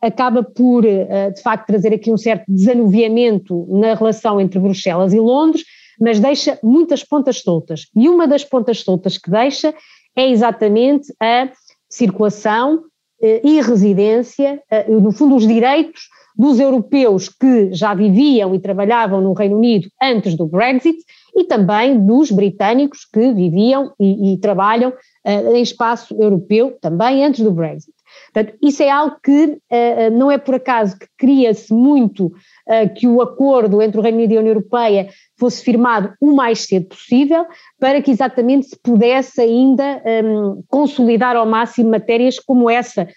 acaba 0.00 0.42
por, 0.42 0.84
eh, 0.84 1.30
de 1.30 1.40
facto, 1.40 1.66
trazer 1.66 1.94
aqui 1.94 2.10
um 2.10 2.16
certo 2.16 2.44
desanuviamento 2.48 3.66
na 3.70 3.94
relação 3.94 4.40
entre 4.40 4.58
Bruxelas 4.58 5.14
e 5.14 5.20
Londres, 5.20 5.64
mas 5.98 6.20
deixa 6.20 6.58
muitas 6.62 7.02
pontas 7.02 7.38
soltas. 7.38 7.86
E 7.96 8.08
uma 8.08 8.26
das 8.26 8.44
pontas 8.44 8.80
soltas 8.80 9.16
que 9.16 9.30
deixa 9.30 9.72
é 10.16 10.28
exatamente 10.28 11.12
a 11.20 11.50
circulação 11.88 12.84
eh, 13.22 13.40
e 13.44 13.60
residência, 13.60 14.60
eh, 14.70 14.90
no 14.90 15.12
fundo, 15.12 15.36
os 15.36 15.46
direitos 15.46 16.08
dos 16.36 16.58
europeus 16.58 17.28
que 17.28 17.72
já 17.72 17.94
viviam 17.94 18.54
e 18.54 18.58
trabalhavam 18.58 19.20
no 19.20 19.32
Reino 19.32 19.56
Unido 19.56 19.88
antes 20.02 20.34
do 20.34 20.46
Brexit 20.46 20.98
e 21.36 21.44
também 21.44 22.04
dos 22.04 22.30
britânicos 22.30 23.04
que 23.04 23.32
viviam 23.32 23.92
e, 23.98 24.32
e 24.34 24.38
trabalham 24.38 24.90
uh, 24.90 25.54
em 25.54 25.62
espaço 25.62 26.14
europeu 26.20 26.76
também 26.80 27.24
antes 27.24 27.42
do 27.42 27.52
Brexit. 27.52 27.94
Portanto, 28.32 28.56
isso 28.62 28.82
é 28.82 28.90
algo 28.90 29.16
que 29.22 29.44
uh, 29.44 30.10
não 30.12 30.30
é 30.30 30.38
por 30.38 30.54
acaso 30.56 30.98
que 30.98 31.06
cria-se 31.16 31.72
muito 31.72 32.26
uh, 32.26 32.94
que 32.94 33.06
o 33.06 33.20
acordo 33.20 33.82
entre 33.82 33.98
o 33.98 34.02
Reino 34.02 34.18
Unido 34.18 34.32
e 34.32 34.36
a 34.36 34.40
União 34.40 34.54
Europeia 34.54 35.08
fosse 35.38 35.62
firmado 35.62 36.12
o 36.20 36.32
mais 36.32 36.60
cedo 36.60 36.86
possível, 36.86 37.44
para 37.78 38.00
que 38.00 38.10
exatamente 38.10 38.68
se 38.68 38.78
pudesse 38.80 39.40
ainda 39.40 40.02
um, 40.24 40.62
consolidar 40.68 41.36
ao 41.36 41.46
máximo 41.46 41.90
matérias 41.90 42.38
como 42.38 42.70
essa, 42.70 43.08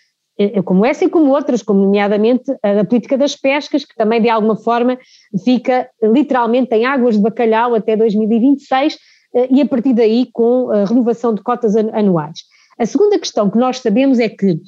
como 0.63 0.85
essa 0.85 1.05
e 1.05 1.09
como 1.09 1.31
outras, 1.31 1.61
como 1.61 1.81
nomeadamente 1.81 2.51
a 2.63 2.73
da 2.75 2.85
política 2.85 3.17
das 3.17 3.35
pescas, 3.35 3.85
que 3.85 3.95
também 3.95 4.21
de 4.21 4.29
alguma 4.29 4.55
forma 4.55 4.97
fica 5.43 5.89
literalmente 6.01 6.73
em 6.75 6.85
águas 6.85 7.15
de 7.15 7.21
bacalhau 7.21 7.73
até 7.73 7.95
2026 7.95 8.97
e 9.51 9.61
a 9.61 9.65
partir 9.65 9.93
daí 9.93 10.27
com 10.31 10.69
a 10.71 10.85
renovação 10.85 11.33
de 11.33 11.41
cotas 11.41 11.75
anuais. 11.75 12.39
A 12.77 12.85
segunda 12.85 13.17
questão 13.17 13.49
que 13.49 13.57
nós 13.57 13.79
sabemos 13.79 14.19
é 14.19 14.29
que 14.29 14.59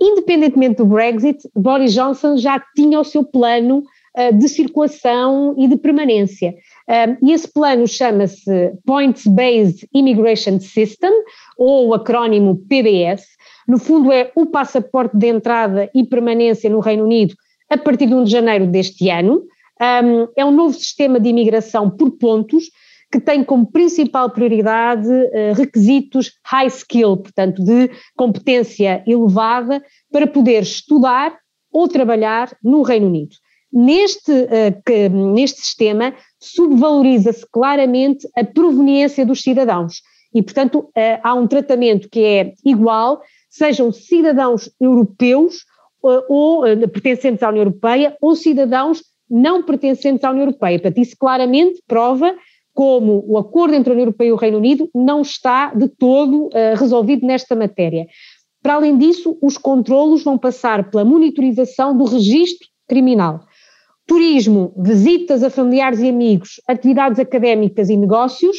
Independentemente 0.00 0.76
do 0.76 0.86
Brexit, 0.86 1.48
Boris 1.54 1.94
Johnson 1.94 2.36
já 2.36 2.60
tinha 2.74 3.00
o 3.00 3.04
seu 3.04 3.24
plano 3.24 3.84
de 4.32 4.48
circulação 4.48 5.54
e 5.58 5.66
de 5.66 5.76
permanência. 5.76 6.54
Uh, 6.88 7.26
e 7.26 7.32
esse 7.32 7.50
plano 7.52 7.86
chama-se 7.88 8.72
Points 8.86 9.26
Based 9.26 9.88
Immigration 9.92 10.60
System, 10.60 11.10
ou 11.58 11.88
o 11.88 11.94
acrónimo 11.94 12.56
PBS. 12.68 13.24
No 13.66 13.78
fundo, 13.78 14.12
é 14.12 14.30
o 14.34 14.46
passaporte 14.46 15.16
de 15.16 15.26
entrada 15.28 15.90
e 15.94 16.04
permanência 16.04 16.68
no 16.68 16.80
Reino 16.80 17.04
Unido 17.04 17.34
a 17.68 17.78
partir 17.78 18.06
de 18.06 18.14
1 18.14 18.24
de 18.24 18.30
janeiro 18.30 18.66
deste 18.66 19.08
ano. 19.08 19.42
Um, 19.80 20.28
é 20.36 20.44
um 20.44 20.50
novo 20.50 20.74
sistema 20.74 21.18
de 21.18 21.28
imigração 21.28 21.90
por 21.90 22.12
pontos 22.12 22.64
que 23.10 23.20
tem 23.20 23.44
como 23.44 23.70
principal 23.70 24.30
prioridade 24.30 25.08
uh, 25.08 25.54
requisitos 25.54 26.32
high 26.44 26.66
skill, 26.66 27.16
portanto, 27.18 27.62
de 27.62 27.88
competência 28.16 29.04
elevada, 29.06 29.82
para 30.10 30.26
poder 30.26 30.62
estudar 30.62 31.36
ou 31.72 31.86
trabalhar 31.86 32.56
no 32.62 32.82
Reino 32.82 33.06
Unido. 33.06 33.36
Neste, 33.72 34.32
uh, 34.32 34.82
que, 34.84 35.08
neste 35.08 35.60
sistema, 35.60 36.12
subvaloriza-se 36.40 37.46
claramente 37.52 38.28
a 38.36 38.44
proveniência 38.44 39.24
dos 39.24 39.42
cidadãos 39.42 40.02
e, 40.34 40.42
portanto, 40.42 40.80
uh, 40.80 41.20
há 41.22 41.34
um 41.34 41.46
tratamento 41.46 42.08
que 42.08 42.20
é 42.24 42.52
igual, 42.64 43.22
sejam 43.54 43.92
cidadãos 43.92 44.68
europeus 44.80 45.64
ou 46.28 46.62
pertencentes 46.92 47.42
à 47.42 47.48
União 47.48 47.62
Europeia 47.62 48.16
ou 48.20 48.34
cidadãos 48.34 49.02
não 49.30 49.62
pertencentes 49.62 50.24
à 50.24 50.30
União 50.30 50.44
Europeia. 50.46 50.78
Portanto, 50.78 50.98
isso 50.98 51.16
claramente 51.16 51.80
prova 51.86 52.34
como 52.74 53.24
o 53.28 53.38
acordo 53.38 53.74
entre 53.74 53.90
a 53.90 53.92
União 53.92 54.06
Europeia 54.06 54.28
e 54.28 54.32
o 54.32 54.36
Reino 54.36 54.58
Unido 54.58 54.90
não 54.92 55.22
está 55.22 55.72
de 55.72 55.88
todo 55.88 56.46
uh, 56.46 56.50
resolvido 56.76 57.24
nesta 57.24 57.54
matéria. 57.54 58.06
Para 58.60 58.74
além 58.74 58.98
disso, 58.98 59.38
os 59.40 59.56
controlos 59.56 60.24
vão 60.24 60.36
passar 60.36 60.90
pela 60.90 61.04
monitorização 61.04 61.96
do 61.96 62.04
registro 62.04 62.66
criminal. 62.88 63.40
Turismo, 64.04 64.74
visitas 64.76 65.44
a 65.44 65.48
familiares 65.48 66.00
e 66.00 66.08
amigos, 66.08 66.60
atividades 66.66 67.20
académicas 67.20 67.88
e 67.88 67.96
negócios 67.96 68.58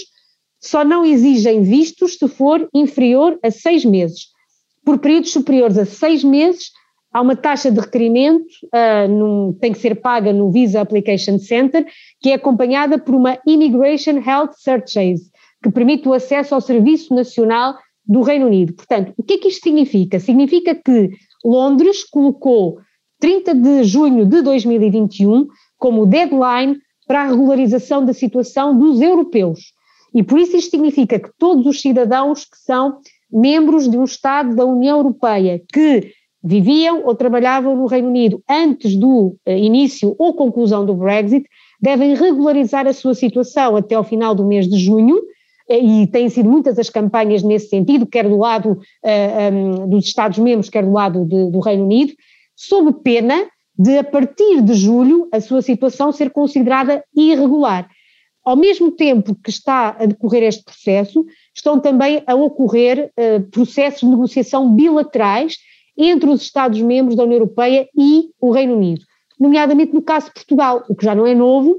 só 0.62 0.86
não 0.86 1.04
exigem 1.04 1.62
vistos 1.62 2.16
se 2.18 2.28
for 2.30 2.68
inferior 2.74 3.38
a 3.44 3.52
seis 3.52 3.84
meses. 3.84 4.35
Por 4.86 5.00
períodos 5.00 5.32
superiores 5.32 5.78
a 5.78 5.86
seis 5.86 6.24
meses, 6.24 6.72
há 7.12 7.20
uma 7.20 7.36
taxa 7.36 7.72
de 7.72 7.80
requerimento, 7.80 8.46
uh, 8.66 9.08
num, 9.10 9.54
tem 9.54 9.74
que 9.74 9.80
ser 9.80 9.96
paga 9.96 10.32
no 10.32 10.52
Visa 10.52 10.80
Application 10.80 11.40
Center, 11.40 11.86
que 12.22 12.30
é 12.30 12.36
acompanhada 12.36 13.00
por 13.00 13.16
uma 13.16 13.40
Immigration 13.48 14.20
Health 14.20 14.52
Searches, 14.58 15.32
que 15.64 15.72
permite 15.72 16.08
o 16.08 16.14
acesso 16.14 16.54
ao 16.54 16.62
Serviço 16.62 17.16
Nacional 17.16 17.76
do 18.06 18.22
Reino 18.22 18.46
Unido. 18.46 18.74
Portanto, 18.74 19.12
o 19.18 19.24
que 19.24 19.34
é 19.34 19.38
que 19.40 19.48
isto 19.48 19.64
significa? 19.64 20.20
Significa 20.20 20.76
que 20.76 21.10
Londres 21.44 22.04
colocou 22.04 22.78
30 23.20 23.56
de 23.56 23.84
junho 23.84 24.26
de 24.26 24.42
2021 24.44 25.48
como 25.78 26.06
deadline 26.06 26.78
para 27.08 27.22
a 27.22 27.28
regularização 27.28 28.06
da 28.06 28.14
situação 28.14 28.78
dos 28.78 29.02
europeus. 29.02 29.74
E 30.14 30.24
por 30.24 30.40
isso 30.40 30.56
isto 30.56 30.72
significa 30.72 31.20
que 31.20 31.30
todos 31.38 31.66
os 31.66 31.82
cidadãos 31.82 32.46
que 32.46 32.58
são 32.58 33.00
membros 33.36 33.90
de 33.90 33.98
um 33.98 34.06
Estado 34.06 34.56
da 34.56 34.66
União 34.66 34.98
Europeia 34.98 35.62
que 35.72 36.12
viviam 36.42 37.04
ou 37.06 37.16
trabalhavam 37.16 37.76
no 37.76 37.86
Reino 37.86 38.08
Unido 38.08 38.42
antes 38.50 38.96
do 38.96 39.36
uh, 39.46 39.52
início 39.52 40.16
ou 40.18 40.34
conclusão 40.34 40.86
do 40.86 40.94
Brexit 40.94 41.46
devem 41.82 42.16
regularizar 42.16 42.88
a 42.88 42.94
sua 42.94 43.14
situação 43.14 43.76
até 43.76 43.96
ao 43.96 44.04
final 44.04 44.34
do 44.34 44.46
mês 44.46 44.68
de 44.68 44.78
junho, 44.78 45.22
eh, 45.70 45.80
e 45.80 46.08
têm 46.08 46.30
sido 46.30 46.50
muitas 46.50 46.78
as 46.78 46.90
campanhas 46.90 47.44
nesse 47.44 47.70
sentido, 47.70 48.06
quer 48.06 48.28
do 48.28 48.38
lado 48.38 48.72
uh, 48.72 48.80
eh, 49.04 49.52
um, 49.52 49.90
dos 49.90 50.06
Estados-membros, 50.06 50.70
quer 50.70 50.84
do 50.84 50.92
lado 50.92 51.26
de, 51.26 51.52
do 51.52 51.60
Reino 51.60 51.84
Unido, 51.84 52.14
sob 52.56 52.94
pena 53.04 53.48
de, 53.78 53.98
a 53.98 54.04
partir 54.04 54.62
de 54.62 54.74
julho, 54.74 55.28
a 55.32 55.42
sua 55.42 55.62
situação 55.62 56.12
ser 56.12 56.30
considerada 56.30 57.04
irregular. 57.16 57.90
Ao 58.44 58.56
mesmo 58.56 58.92
tempo 58.92 59.36
que 59.44 59.50
está 59.50 59.98
a 60.00 60.06
decorrer 60.06 60.44
este 60.44 60.64
processo, 60.64 61.26
estão 61.56 61.80
também 61.80 62.22
a 62.28 62.36
ocorrer 62.36 63.12
uh, 63.18 63.42
processos 63.50 64.02
de 64.02 64.08
negociação 64.08 64.76
bilaterais 64.76 65.56
entre 65.98 66.30
os 66.30 66.42
Estados-membros 66.42 67.16
da 67.16 67.24
União 67.24 67.38
Europeia 67.38 67.88
e 67.98 68.30
o 68.40 68.52
Reino 68.52 68.76
Unido, 68.76 69.02
nomeadamente 69.40 69.94
no 69.94 70.02
caso 70.02 70.28
de 70.28 70.34
Portugal, 70.34 70.84
o 70.90 70.96
que 70.96 71.06
já 71.06 71.16
não 71.16 71.26
é 71.26 71.34
novo, 71.34 71.78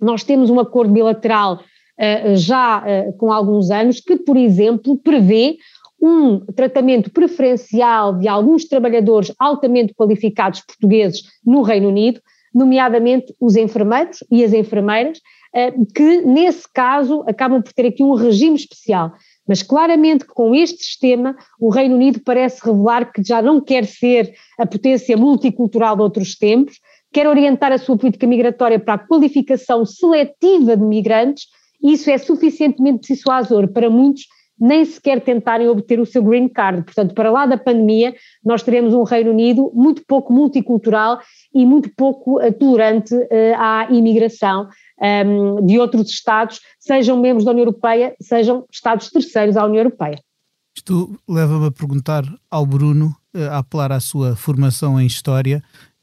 nós 0.00 0.24
temos 0.24 0.50
um 0.50 0.58
acordo 0.58 0.92
bilateral 0.92 1.54
uh, 1.54 2.36
já 2.36 2.80
uh, 2.80 3.16
com 3.16 3.32
alguns 3.32 3.70
anos 3.70 4.00
que, 4.00 4.16
por 4.16 4.36
exemplo, 4.36 4.98
prevê 4.98 5.56
um 6.00 6.40
tratamento 6.52 7.10
preferencial 7.10 8.18
de 8.18 8.28
alguns 8.28 8.66
trabalhadores 8.66 9.32
altamente 9.38 9.94
qualificados 9.94 10.60
portugueses 10.60 11.22
no 11.44 11.62
Reino 11.62 11.88
Unido, 11.88 12.20
nomeadamente 12.54 13.34
os 13.40 13.56
enfermeiros 13.56 14.18
e 14.30 14.44
as 14.44 14.52
enfermeiras, 14.52 15.20
que 15.94 16.22
nesse 16.22 16.66
caso 16.72 17.22
acabam 17.28 17.62
por 17.62 17.72
ter 17.72 17.86
aqui 17.86 18.02
um 18.02 18.14
regime 18.14 18.56
especial. 18.56 19.12
Mas 19.46 19.62
claramente 19.62 20.26
que 20.26 20.32
com 20.32 20.54
este 20.54 20.82
sistema 20.82 21.36
o 21.60 21.70
Reino 21.70 21.94
Unido 21.94 22.20
parece 22.24 22.64
revelar 22.64 23.12
que 23.12 23.22
já 23.22 23.40
não 23.40 23.60
quer 23.60 23.84
ser 23.84 24.34
a 24.58 24.66
potência 24.66 25.16
multicultural 25.16 25.94
de 25.94 26.02
outros 26.02 26.34
tempos, 26.34 26.80
quer 27.12 27.28
orientar 27.28 27.70
a 27.70 27.78
sua 27.78 27.96
política 27.96 28.26
migratória 28.26 28.80
para 28.80 28.94
a 28.94 28.98
qualificação 28.98 29.86
seletiva 29.86 30.76
de 30.76 30.82
migrantes, 30.82 31.46
e 31.80 31.92
isso 31.92 32.10
é 32.10 32.18
suficientemente 32.18 33.12
dissuasor 33.12 33.68
para 33.68 33.88
muitos 33.88 34.26
nem 34.58 34.84
sequer 34.84 35.20
tentarem 35.20 35.68
obter 35.68 36.00
o 36.00 36.06
seu 36.06 36.22
green 36.22 36.48
card. 36.48 36.82
Portanto, 36.84 37.14
para 37.14 37.30
lá 37.30 37.46
da 37.46 37.58
pandemia, 37.58 38.14
nós 38.44 38.62
teremos 38.62 38.94
um 38.94 39.02
Reino 39.02 39.30
Unido 39.30 39.70
muito 39.74 40.02
pouco 40.06 40.32
multicultural 40.32 41.20
e 41.52 41.66
muito 41.66 41.90
pouco 41.96 42.40
uh, 42.40 42.52
tolerante 42.52 43.14
uh, 43.14 43.28
à 43.56 43.88
imigração 43.90 44.68
um, 45.00 45.64
de 45.64 45.78
outros 45.78 46.10
Estados, 46.10 46.60
sejam 46.78 47.20
membros 47.20 47.44
da 47.44 47.50
União 47.50 47.64
Europeia, 47.64 48.14
sejam 48.20 48.64
Estados 48.70 49.10
terceiros 49.10 49.56
à 49.56 49.64
União 49.64 49.80
Europeia. 49.80 50.18
Isto 50.76 51.16
leva-me 51.28 51.66
a 51.66 51.70
perguntar 51.70 52.24
ao 52.50 52.66
Bruno, 52.66 53.14
eh, 53.32 53.46
a 53.46 53.58
apelar 53.58 53.92
à 53.92 54.00
sua 54.00 54.34
formação 54.34 55.00
em 55.00 55.06
História. 55.06 55.62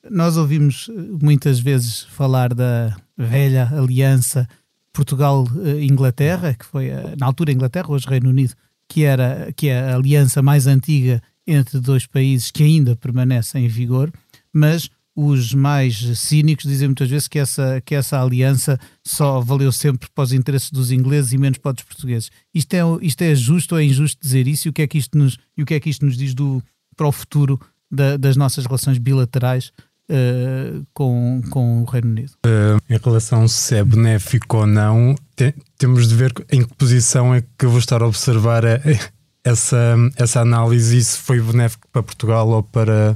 Nós 0.10 0.38
ouvimos 0.38 0.90
eh, 0.90 0.94
muitas 1.22 1.60
vezes 1.60 2.04
falar 2.04 2.54
da 2.54 2.96
velha 3.18 3.70
aliança 3.74 4.48
Portugal-Inglaterra, 4.94 6.54
que 6.54 6.66
foi 6.66 6.90
na 7.18 7.26
altura 7.26 7.52
Inglaterra, 7.52 7.92
hoje 7.92 8.08
Reino 8.08 8.30
Unido, 8.30 8.54
que, 8.88 9.04
era, 9.04 9.52
que 9.56 9.70
é 9.70 9.80
a 9.80 9.96
aliança 9.96 10.42
mais 10.42 10.68
antiga 10.68 11.22
entre 11.48 11.80
dois 11.80 12.06
países 12.06 12.52
que 12.52 12.64
ainda 12.64 12.96
permanece 12.96 13.58
em 13.58 13.68
vigor, 13.68 14.12
mas 14.54 14.90
os 15.16 15.54
mais 15.54 15.96
cínicos 16.18 16.66
dizem 16.66 16.88
muitas 16.88 17.10
vezes 17.10 17.28
que 17.28 17.38
essa, 17.38 17.82
que 17.86 17.94
essa 17.94 18.22
aliança 18.22 18.80
só 19.06 19.42
valeu 19.42 19.72
sempre 19.72 20.10
para 20.14 20.24
os 20.24 20.34
interesses 20.34 20.72
dos 20.72 20.92
ingleses 20.92 21.34
e 21.34 21.38
menos 21.38 21.58
para 21.58 21.76
os 21.76 21.84
portugueses. 21.84 22.32
Isto 22.54 22.74
é, 22.74 22.82
isto 23.02 23.22
é 23.22 23.36
justo 23.36 23.76
ou 23.76 23.82
é 23.82 23.84
injusto 23.84 24.22
dizer 24.22 24.48
isso? 24.48 24.68
E 24.68 24.70
o 24.70 24.74
que 24.74 24.82
é 24.82 24.88
que 24.88 24.98
isto 24.98 25.18
nos, 25.18 25.38
e 25.58 25.64
o 25.64 25.66
que 25.66 25.74
é 25.74 25.80
que 25.80 25.90
isto 25.90 26.06
nos 26.06 26.18
diz 26.18 26.34
do, 26.34 26.64
para 26.96 27.08
o 27.08 27.12
futuro 27.12 27.60
da, 27.90 28.16
das 28.16 28.38
nossas 28.38 28.66
relações 28.66 28.98
bilaterais 28.98 29.72
uh, 30.10 30.86
com, 30.94 31.42
com 31.50 31.82
o 31.82 31.86
Reino 31.86 32.10
Unido? 32.10 32.32
Uh, 32.46 32.80
em 32.90 32.98
relação 32.98 33.48
se 33.48 33.76
é 33.76 33.84
benéfico 33.84 34.58
ou 34.58 34.68
não, 34.68 35.16
te, 35.36 35.54
temos 35.78 36.08
de 36.08 36.16
ver 36.16 36.34
em 36.52 36.64
que 36.64 36.74
posição 36.76 37.34
é 37.34 37.42
que 37.42 37.66
eu 37.66 37.70
vou 37.70 37.80
estar 37.80 38.02
a 38.02 38.08
observar 38.08 38.66
a, 38.66 38.80
essa, 39.44 39.96
essa 40.16 40.42
análise 40.42 40.98
e 40.98 41.04
se 41.04 41.18
foi 41.18 41.40
benéfico 41.42 41.88
para 41.92 42.04
Portugal 42.04 42.48
ou 42.50 42.64
para 42.64 43.14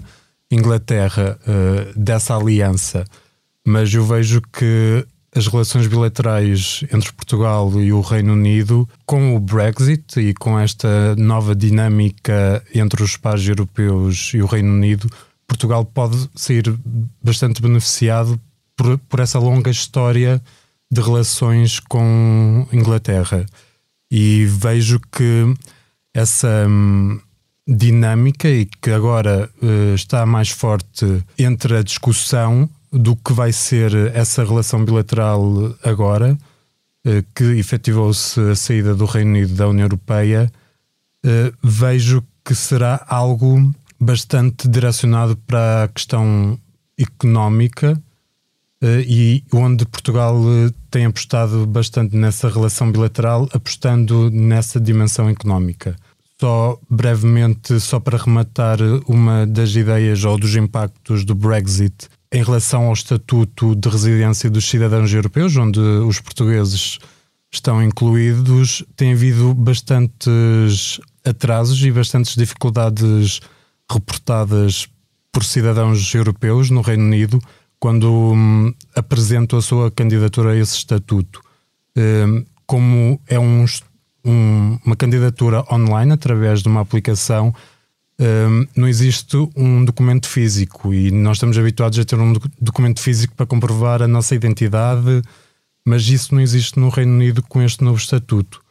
Inglaterra 0.52 1.38
uh, 1.42 2.00
dessa 2.00 2.36
aliança, 2.36 3.06
mas 3.66 3.94
eu 3.94 4.06
vejo 4.06 4.42
que 4.42 5.06
as 5.36 5.48
relações 5.48 5.86
bilaterais 5.86 6.86
entre 6.94 7.12
Portugal 7.12 7.70
e 7.82 7.92
o 7.92 8.00
Reino 8.00 8.34
Unido, 8.34 8.88
com 9.06 9.36
o 9.36 9.40
Brexit 9.40 10.18
e 10.18 10.34
com 10.34 10.58
esta 10.58 11.14
nova 11.18 11.54
dinâmica 11.54 12.64
entre 12.74 13.04
os 13.04 13.18
pares 13.18 13.46
europeus 13.46 14.32
e 14.34 14.42
o 14.42 14.46
Reino 14.46 14.72
Unido, 14.72 15.10
Portugal 15.48 15.86
pode 15.86 16.30
sair 16.36 16.64
bastante 17.22 17.62
beneficiado 17.62 18.40
por, 18.76 18.98
por 18.98 19.20
essa 19.20 19.40
longa 19.40 19.70
história 19.70 20.42
de 20.92 21.02
relações 21.02 21.80
com 21.80 22.68
Inglaterra. 22.72 23.46
E 24.12 24.46
vejo 24.46 25.00
que 25.12 25.54
essa, 26.14 26.66
hum, 26.68 27.20
dinâmica 27.68 28.48
e 28.48 28.66
que 28.66 28.92
agora 28.92 29.50
uh, 29.62 29.96
está 29.96 30.26
mais 30.26 30.50
forte 30.50 31.24
entre 31.38 31.78
a 31.78 31.84
discussão 31.84 32.70
do 32.92 33.16
que 33.16 33.34
vai 33.34 33.52
ser 33.52 33.94
essa 34.14 34.44
relação 34.44 34.86
bilateral 34.86 35.76
agora, 35.84 36.38
uh, 37.06 37.26
que 37.34 37.44
efetivou-se 37.44 38.40
a 38.40 38.56
saída 38.56 38.94
do 38.94 39.06
Reino 39.06 39.32
Unido 39.32 39.56
da 39.56 39.68
União 39.68 39.86
Europeia, 39.86 40.52
uh, 41.26 41.58
vejo 41.64 42.24
que 42.44 42.54
será 42.54 43.04
algo 43.08 43.74
bastante 44.00 44.68
direcionado 44.68 45.36
para 45.38 45.84
a 45.84 45.88
questão 45.88 46.60
económica 46.98 48.02
e 49.08 49.44
onde 49.52 49.86
Portugal 49.86 50.38
tem 50.92 51.06
apostado 51.06 51.66
bastante 51.66 52.16
nessa 52.16 52.50
relação 52.50 52.92
bilateral, 52.92 53.48
apostando 53.52 54.30
nessa 54.30 54.80
dimensão 54.80 55.30
económica. 55.30 55.96
Só 56.40 56.78
brevemente, 56.90 57.80
só 57.80 58.00
para 58.00 58.18
rematar 58.18 58.78
uma 59.08 59.48
das 59.48 59.74
ideias 59.76 60.24
ou 60.26 60.38
dos 60.38 60.56
impactos 60.56 61.24
do 61.24 61.34
Brexit 61.34 62.10
em 62.32 62.44
relação 62.44 62.88
ao 62.88 62.94
estatuto 62.94 63.74
de 63.76 63.88
residência 63.88 64.50
dos 64.50 64.68
cidadãos 64.68 65.12
europeus, 65.14 65.56
onde 65.56 65.80
os 65.80 66.20
portugueses 66.20 67.00
estão 67.50 67.82
incluídos, 67.82 68.84
tem 68.98 69.14
havido 69.14 69.54
bastantes 69.54 71.00
atrasos 71.24 71.82
e 71.82 71.92
bastantes 71.92 72.36
dificuldades 72.36 73.40
reportadas 73.92 74.88
por 75.32 75.44
cidadãos 75.44 76.14
europeus 76.14 76.70
no 76.70 76.82
Reino 76.82 77.04
Unido 77.04 77.42
quando 77.80 78.10
hum, 78.12 78.74
apresentam 78.96 79.60
a 79.60 79.62
sua 79.62 79.92
candidatura 79.92 80.52
a 80.52 80.56
esse 80.56 80.76
estatuto. 80.76 81.42
Hum, 81.96 82.46
como 82.66 83.20
é 83.28 83.40
um, 83.40 83.66
um, 84.26 84.80
uma 84.84 84.96
candidatura 84.96 85.64
online 85.72 86.14
através 86.14 86.62
de 86.62 86.68
uma 86.68 86.82
aplicação, 86.82 87.54
um, 88.20 88.66
não 88.76 88.88
existe 88.88 89.36
um 89.56 89.84
documento 89.84 90.28
físico 90.28 90.94
e 90.94 91.12
nós 91.12 91.38
estamos 91.38 91.58
habituados 91.58 92.00
a 92.00 92.06
ter 92.06 92.18
um 92.18 92.34
documento 92.60 93.02
físico 93.02 93.36
para 93.36 93.46
comprovar 93.46 94.02
a 94.02 94.08
nossa 94.08 94.34
identidade, 94.34 95.22
mas 95.86 96.08
isso 96.08 96.34
não 96.34 96.42
existe 96.42 96.80
no 96.80 96.90
Reino 96.90 97.14
Unido 97.14 97.44
com 97.44 97.62
este 97.62 97.84
novo 97.84 97.98
estatuto, 97.98 98.62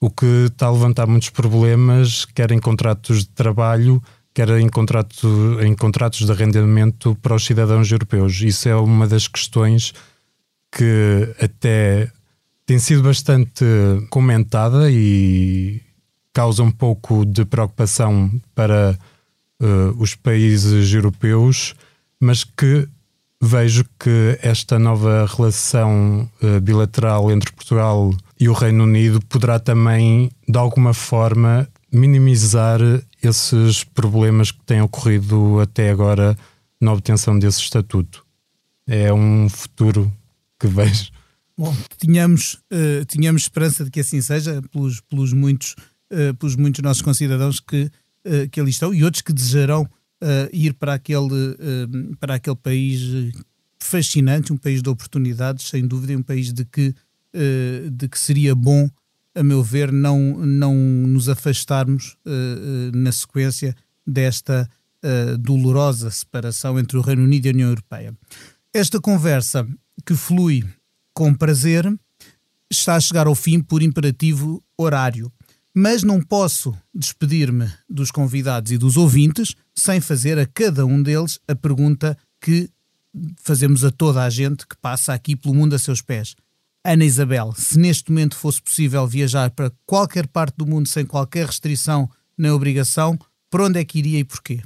o 0.00 0.10
que 0.10 0.46
está 0.46 0.66
a 0.66 0.72
levantar 0.72 1.06
muitos 1.06 1.30
problemas, 1.30 2.24
quer 2.24 2.50
em 2.50 2.58
contratos 2.58 3.20
de 3.20 3.28
trabalho, 3.28 4.02
quer 4.34 4.50
em, 4.50 4.68
contrato, 4.68 5.58
em 5.62 5.74
contratos 5.74 6.26
de 6.26 6.32
arrendamento 6.32 7.16
para 7.22 7.36
os 7.36 7.46
cidadãos 7.46 7.90
europeus. 7.90 8.40
Isso 8.40 8.68
é 8.68 8.74
uma 8.74 9.06
das 9.06 9.28
questões 9.28 9.94
que 10.72 11.34
até 11.40 12.10
tem 12.66 12.78
sido 12.78 13.02
bastante 13.02 13.64
comentada 14.10 14.90
e 14.90 15.80
causa 16.32 16.64
um 16.64 16.70
pouco 16.70 17.24
de 17.24 17.44
preocupação 17.44 18.28
para 18.54 18.98
uh, 19.62 20.02
os 20.02 20.16
países 20.16 20.92
europeus, 20.92 21.74
mas 22.20 22.42
que 22.42 22.88
vejo 23.40 23.84
que 23.98 24.38
esta 24.42 24.78
nova 24.78 25.26
relação 25.26 26.28
uh, 26.42 26.60
bilateral 26.60 27.30
entre 27.30 27.52
Portugal 27.52 28.12
e 28.40 28.48
o 28.48 28.52
Reino 28.52 28.82
Unido 28.82 29.20
poderá 29.26 29.60
também, 29.60 30.30
de 30.48 30.58
alguma 30.58 30.92
forma, 30.92 31.68
minimizar 31.92 32.80
esses 33.28 33.84
problemas 33.84 34.50
que 34.50 34.62
têm 34.64 34.80
ocorrido 34.80 35.60
até 35.60 35.90
agora 35.90 36.36
na 36.80 36.92
obtenção 36.92 37.38
desse 37.38 37.60
estatuto. 37.60 38.24
É 38.86 39.12
um 39.12 39.48
futuro 39.48 40.12
que 40.58 40.66
vejo. 40.66 41.10
Bom, 41.56 41.74
tínhamos, 41.98 42.54
uh, 42.72 43.04
tínhamos 43.06 43.42
esperança 43.42 43.84
de 43.84 43.90
que 43.90 44.00
assim 44.00 44.20
seja, 44.20 44.60
pelos, 44.72 45.00
pelos, 45.00 45.32
muitos, 45.32 45.76
uh, 46.12 46.34
pelos 46.38 46.56
muitos 46.56 46.82
nossos 46.82 47.02
concidadãos 47.02 47.60
que, 47.60 47.90
uh, 48.26 48.48
que 48.50 48.60
ali 48.60 48.70
estão 48.70 48.92
e 48.92 49.04
outros 49.04 49.22
que 49.22 49.32
desejarão 49.32 49.88
ir 50.54 50.72
para 50.72 50.94
aquele, 50.94 51.34
para 52.18 52.36
aquele 52.36 52.56
país 52.56 53.30
fascinante, 53.78 54.54
um 54.54 54.56
país 54.56 54.80
de 54.80 54.88
oportunidades, 54.88 55.68
sem 55.68 55.86
dúvida, 55.86 56.16
um 56.16 56.22
país 56.22 56.50
de 56.50 56.64
que, 56.64 56.94
de 57.92 58.08
que 58.08 58.18
seria 58.18 58.54
bom, 58.54 58.88
a 59.34 59.42
meu 59.42 59.62
ver, 59.62 59.90
não, 59.92 60.18
não 60.38 60.74
nos 60.74 61.28
afastarmos 61.28 62.16
na 62.92 63.10
sequência 63.12 63.74
desta 64.06 64.68
dolorosa 65.40 66.10
separação 66.10 66.78
entre 66.78 66.96
o 66.96 67.00
Reino 67.00 67.22
Unido 67.24 67.46
e 67.46 67.48
a 67.48 67.52
União 67.52 67.68
Europeia. 67.68 68.16
Esta 68.72 69.00
conversa 69.00 69.66
que 70.06 70.14
flui 70.14 70.64
com 71.14 71.32
prazer, 71.32 71.86
está 72.70 72.96
a 72.96 73.00
chegar 73.00 73.26
ao 73.26 73.34
fim 73.34 73.60
por 73.60 73.82
imperativo 73.82 74.62
horário. 74.76 75.32
Mas 75.72 76.02
não 76.02 76.20
posso 76.20 76.76
despedir-me 76.94 77.70
dos 77.88 78.10
convidados 78.10 78.72
e 78.72 78.78
dos 78.78 78.96
ouvintes 78.96 79.54
sem 79.74 80.00
fazer 80.00 80.38
a 80.38 80.46
cada 80.46 80.84
um 80.86 81.02
deles 81.02 81.38
a 81.48 81.54
pergunta 81.54 82.16
que 82.40 82.68
fazemos 83.42 83.84
a 83.84 83.90
toda 83.90 84.22
a 84.22 84.30
gente 84.30 84.66
que 84.66 84.76
passa 84.76 85.12
aqui 85.12 85.34
pelo 85.36 85.54
mundo 85.54 85.74
a 85.74 85.78
seus 85.78 86.00
pés. 86.00 86.34
Ana 86.84 87.04
Isabel, 87.04 87.52
se 87.56 87.78
neste 87.78 88.12
momento 88.12 88.36
fosse 88.36 88.60
possível 88.60 89.06
viajar 89.06 89.50
para 89.50 89.72
qualquer 89.86 90.26
parte 90.26 90.56
do 90.56 90.66
mundo 90.66 90.86
sem 90.86 91.06
qualquer 91.06 91.46
restrição 91.46 92.08
nem 92.36 92.50
obrigação, 92.50 93.18
para 93.50 93.64
onde 93.64 93.80
é 93.80 93.84
que 93.84 93.98
iria 93.98 94.18
e 94.18 94.24
porquê? 94.24 94.60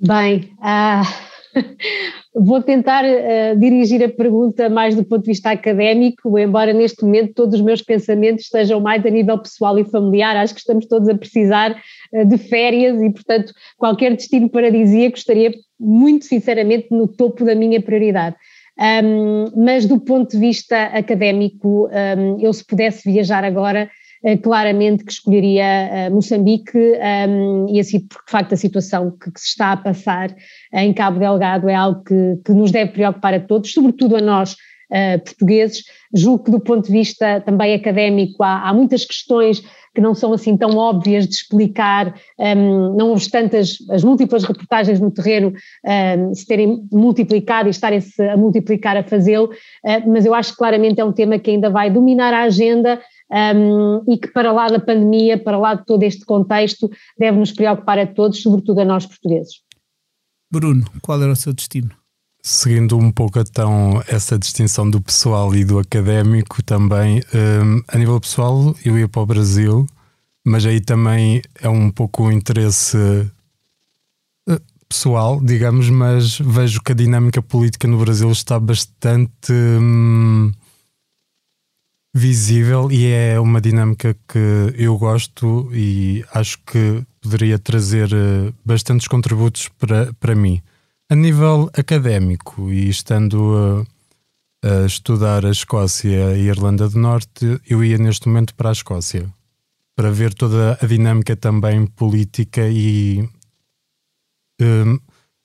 Bem, 0.00 0.54
uh, 0.60 1.28
Vou 2.34 2.62
tentar 2.62 3.04
uh, 3.04 3.58
dirigir 3.58 4.02
a 4.02 4.08
pergunta 4.08 4.68
mais 4.68 4.94
do 4.94 5.04
ponto 5.04 5.22
de 5.22 5.30
vista 5.30 5.50
académico, 5.50 6.38
embora 6.38 6.72
neste 6.72 7.02
momento 7.02 7.34
todos 7.34 7.54
os 7.54 7.60
meus 7.60 7.82
pensamentos 7.82 8.44
estejam 8.44 8.80
mais 8.80 9.04
a 9.04 9.10
nível 9.10 9.38
pessoal 9.38 9.78
e 9.78 9.84
familiar. 9.84 10.36
Acho 10.36 10.54
que 10.54 10.60
estamos 10.60 10.86
todos 10.86 11.08
a 11.08 11.16
precisar 11.16 11.76
uh, 12.12 12.24
de 12.24 12.38
férias 12.38 13.00
e, 13.02 13.10
portanto, 13.10 13.52
qualquer 13.76 14.14
destino 14.14 14.48
paradisíaco 14.48 15.16
estaria 15.16 15.52
muito 15.78 16.26
sinceramente 16.26 16.88
no 16.90 17.08
topo 17.08 17.44
da 17.44 17.54
minha 17.54 17.80
prioridade. 17.80 18.36
Um, 18.78 19.64
mas 19.64 19.86
do 19.86 19.98
ponto 19.98 20.30
de 20.30 20.38
vista 20.38 20.84
académico, 20.84 21.88
um, 21.88 22.40
eu 22.40 22.52
se 22.52 22.64
pudesse 22.64 23.10
viajar 23.10 23.42
agora, 23.44 23.90
eh, 24.24 24.36
claramente 24.36 25.04
que 25.04 25.12
escolheria 25.12 25.64
eh, 25.64 26.10
Moçambique 26.10 26.76
um, 26.76 27.68
e 27.68 27.78
assim, 27.78 28.00
porque 28.00 28.24
de 28.26 28.32
facto 28.32 28.52
a 28.52 28.56
situação 28.56 29.12
que, 29.12 29.30
que, 29.30 29.40
se 29.40 29.48
está 29.48 29.72
a 29.72 29.76
passar 29.76 30.34
em 30.72 30.92
Cabo 30.92 31.20
Delgado 31.20 31.68
é 31.68 31.74
algo 31.74 32.02
que, 32.02 32.36
que 32.44 32.52
nos 32.52 32.72
deve 32.72 32.92
preocupar 32.92 33.34
a 33.34 33.40
todos, 33.40 33.72
sobretudo 33.72 34.16
a 34.16 34.20
nós 34.20 34.54
uh, 34.54 35.18
portugueses. 35.24 35.84
Julgo 36.12 36.44
que 36.44 36.50
do 36.50 36.58
ponto 36.58 36.86
de 36.86 36.92
vista 36.92 37.40
também 37.42 37.74
académico 37.74 38.42
há, 38.42 38.68
há 38.68 38.74
muitas 38.74 39.04
questões 39.04 39.62
que 39.94 40.00
não 40.00 40.14
são 40.14 40.32
assim 40.32 40.56
tão 40.56 40.76
óbvias 40.76 41.26
de 41.26 41.34
explicar, 41.34 42.14
um, 42.38 42.94
não 42.96 43.12
obstante 43.12 43.56
as, 43.56 43.76
as, 43.90 44.04
múltiplas 44.04 44.44
reportagens 44.44 45.00
no 45.00 45.10
terreno 45.10 45.52
um, 45.84 46.34
se 46.34 46.46
terem 46.46 46.86
multiplicado 46.92 47.68
e 47.68 47.70
estarem-se 47.70 48.22
a 48.22 48.36
multiplicar 48.36 48.96
a 48.96 49.02
fazê-lo, 49.02 49.46
uh, 49.46 50.10
mas 50.10 50.24
eu 50.24 50.34
acho 50.34 50.52
que 50.52 50.58
claramente 50.58 51.00
é 51.00 51.04
um 51.04 51.12
tema 51.12 51.38
que 51.38 51.50
ainda 51.50 51.70
vai 51.70 51.90
dominar 51.90 52.32
a 52.32 52.42
agenda 52.42 53.00
um, 53.30 54.04
e 54.08 54.16
que 54.18 54.28
para 54.28 54.52
lá 54.52 54.68
da 54.68 54.80
pandemia, 54.80 55.38
para 55.38 55.58
lá 55.58 55.74
de 55.74 55.84
todo 55.84 56.02
este 56.02 56.24
contexto, 56.24 56.90
deve 57.18 57.38
nos 57.38 57.52
preocupar 57.52 57.98
a 57.98 58.06
todos, 58.06 58.40
sobretudo 58.42 58.80
a 58.80 58.84
nós 58.84 59.06
portugueses. 59.06 59.62
Bruno, 60.50 60.84
qual 61.02 61.22
era 61.22 61.32
o 61.32 61.36
seu 61.36 61.52
destino? 61.52 61.97
Seguindo 62.40 62.96
um 62.96 63.10
pouco 63.10 63.38
então 63.40 64.02
essa 64.06 64.38
distinção 64.38 64.88
do 64.88 65.00
pessoal 65.00 65.54
e 65.54 65.64
do 65.64 65.78
académico 65.78 66.62
também, 66.62 67.22
um, 67.34 67.82
a 67.88 67.98
nível 67.98 68.20
pessoal 68.20 68.74
eu 68.84 68.98
ia 68.98 69.08
para 69.08 69.22
o 69.22 69.26
Brasil, 69.26 69.86
mas 70.46 70.64
aí 70.64 70.80
também 70.80 71.42
é 71.60 71.68
um 71.68 71.90
pouco 71.90 72.24
o 72.24 72.32
interesse 72.32 72.96
uh, 74.48 74.60
pessoal, 74.88 75.40
digamos, 75.40 75.90
mas 75.90 76.38
vejo 76.38 76.80
que 76.80 76.92
a 76.92 76.94
dinâmica 76.94 77.42
política 77.42 77.86
no 77.86 77.98
Brasil 77.98 78.30
está 78.30 78.58
bastante 78.58 79.52
hum, 79.52 80.50
visível 82.14 82.90
e 82.90 83.06
é 83.06 83.38
uma 83.38 83.60
dinâmica 83.60 84.14
que 84.26 84.74
eu 84.76 84.96
gosto 84.96 85.68
e 85.72 86.24
acho 86.32 86.58
que 86.64 87.04
poderia 87.20 87.58
trazer 87.58 88.10
eh, 88.12 88.52
bastantes 88.64 89.06
contributos 89.06 89.68
para, 89.78 90.12
para 90.14 90.34
mim. 90.34 90.62
A 91.10 91.14
nível 91.14 91.70
académico 91.72 92.70
e 92.70 92.90
estando 92.90 93.86
a, 94.62 94.82
a 94.82 94.84
estudar 94.84 95.46
a 95.46 95.50
Escócia 95.50 96.36
e 96.36 96.50
a 96.50 96.52
Irlanda 96.52 96.86
do 96.86 96.98
Norte, 96.98 97.58
eu 97.66 97.82
ia 97.82 97.96
neste 97.96 98.28
momento 98.28 98.54
para 98.54 98.68
a 98.68 98.72
Escócia 98.72 99.32
para 99.96 100.10
ver 100.10 100.34
toda 100.34 100.78
a 100.80 100.86
dinâmica 100.86 101.34
também 101.34 101.86
política 101.86 102.68
e 102.68 103.26
um, 104.60 104.98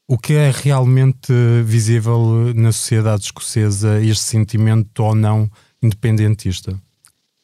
o 0.06 0.18
que 0.18 0.34
é 0.34 0.52
realmente 0.52 1.32
visível 1.64 2.54
na 2.54 2.74
sociedade 2.74 3.24
escocesa, 3.24 4.02
este 4.02 4.26
sentimento 4.26 5.02
ou 5.02 5.16
não 5.16 5.50
independentista. 5.82 6.78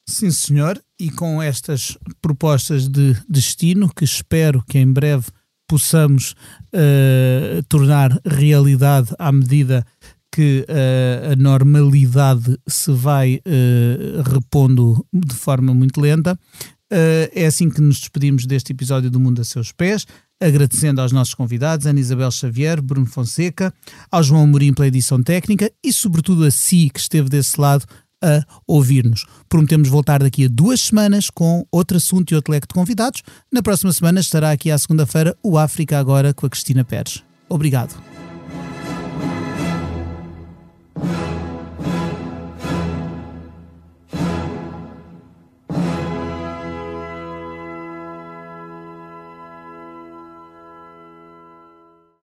Sim, 0.06 0.30
senhor, 0.30 0.84
e 1.00 1.10
com 1.10 1.42
estas 1.42 1.98
propostas 2.22 2.90
de 2.90 3.16
destino, 3.30 3.88
que 3.88 4.04
espero 4.04 4.62
que 4.68 4.78
em 4.78 4.92
breve 4.92 5.28
possamos 5.70 6.36
uh, 6.74 7.64
tornar 7.70 8.20
realidade 8.26 9.14
à 9.18 9.32
medida 9.32 9.86
que 10.32 10.66
uh, 10.68 11.32
a 11.32 11.36
normalidade 11.36 12.58
se 12.68 12.92
vai 12.92 13.36
uh, 13.46 14.22
repondo 14.30 15.06
de 15.14 15.36
forma 15.36 15.74
muito 15.74 16.02
lenta. 16.02 16.38
é 16.92 17.46
assim 17.46 17.70
que 17.70 17.80
nos 17.80 18.00
despedimos 18.00 18.48
deste 18.48 18.74
episódio 18.74 19.12
do 19.12 19.20
Mundo 19.20 19.42
a 19.42 19.44
Seus 19.44 19.72
Pés 19.72 20.08
agradecendo 20.42 21.02
aos 21.02 21.12
nossos 21.12 21.34
convidados, 21.34 21.86
Ana 21.86 22.00
Isabel 22.00 22.32
Xavier, 22.32 22.82
Bruno 22.82 23.06
Fonseca, 23.06 23.74
ao 24.10 24.24
João 24.24 24.44
Amorim 24.44 24.74
pela 24.74 24.88
edição 24.88 25.22
técnica 25.22 25.70
e, 25.84 25.92
sobretudo, 25.92 26.46
a 26.46 26.52
si 26.52 26.90
que 26.90 27.00
esteve 27.00 27.30
desse 27.30 27.60
lado 27.60 27.86
a 28.22 28.44
ouvir-nos. 28.68 29.26
Prometemos 29.48 29.88
voltar 29.88 30.22
daqui 30.22 30.46
a 30.46 30.50
duas 30.50 30.82
semanas 30.82 31.30
com 31.30 31.66
outro 31.72 31.98
assunto 31.98 32.32
e 32.32 32.36
outro 32.36 32.52
leque 32.52 32.68
de 32.68 32.74
convidados. 32.74 33.22
Na 33.52 33.62
próxima 33.62 33.92
semana 33.92 34.20
estará 34.20 34.52
aqui 34.52 34.72
à 34.72 34.78
segunda-feira 34.78 35.36
o 35.44 35.58
África 35.58 36.00
Agora 36.00 36.34
com 36.34 36.46
a 36.46 36.50
Cristina 36.50 36.84
Pérez. 36.84 37.24
Obrigado. 37.50 38.09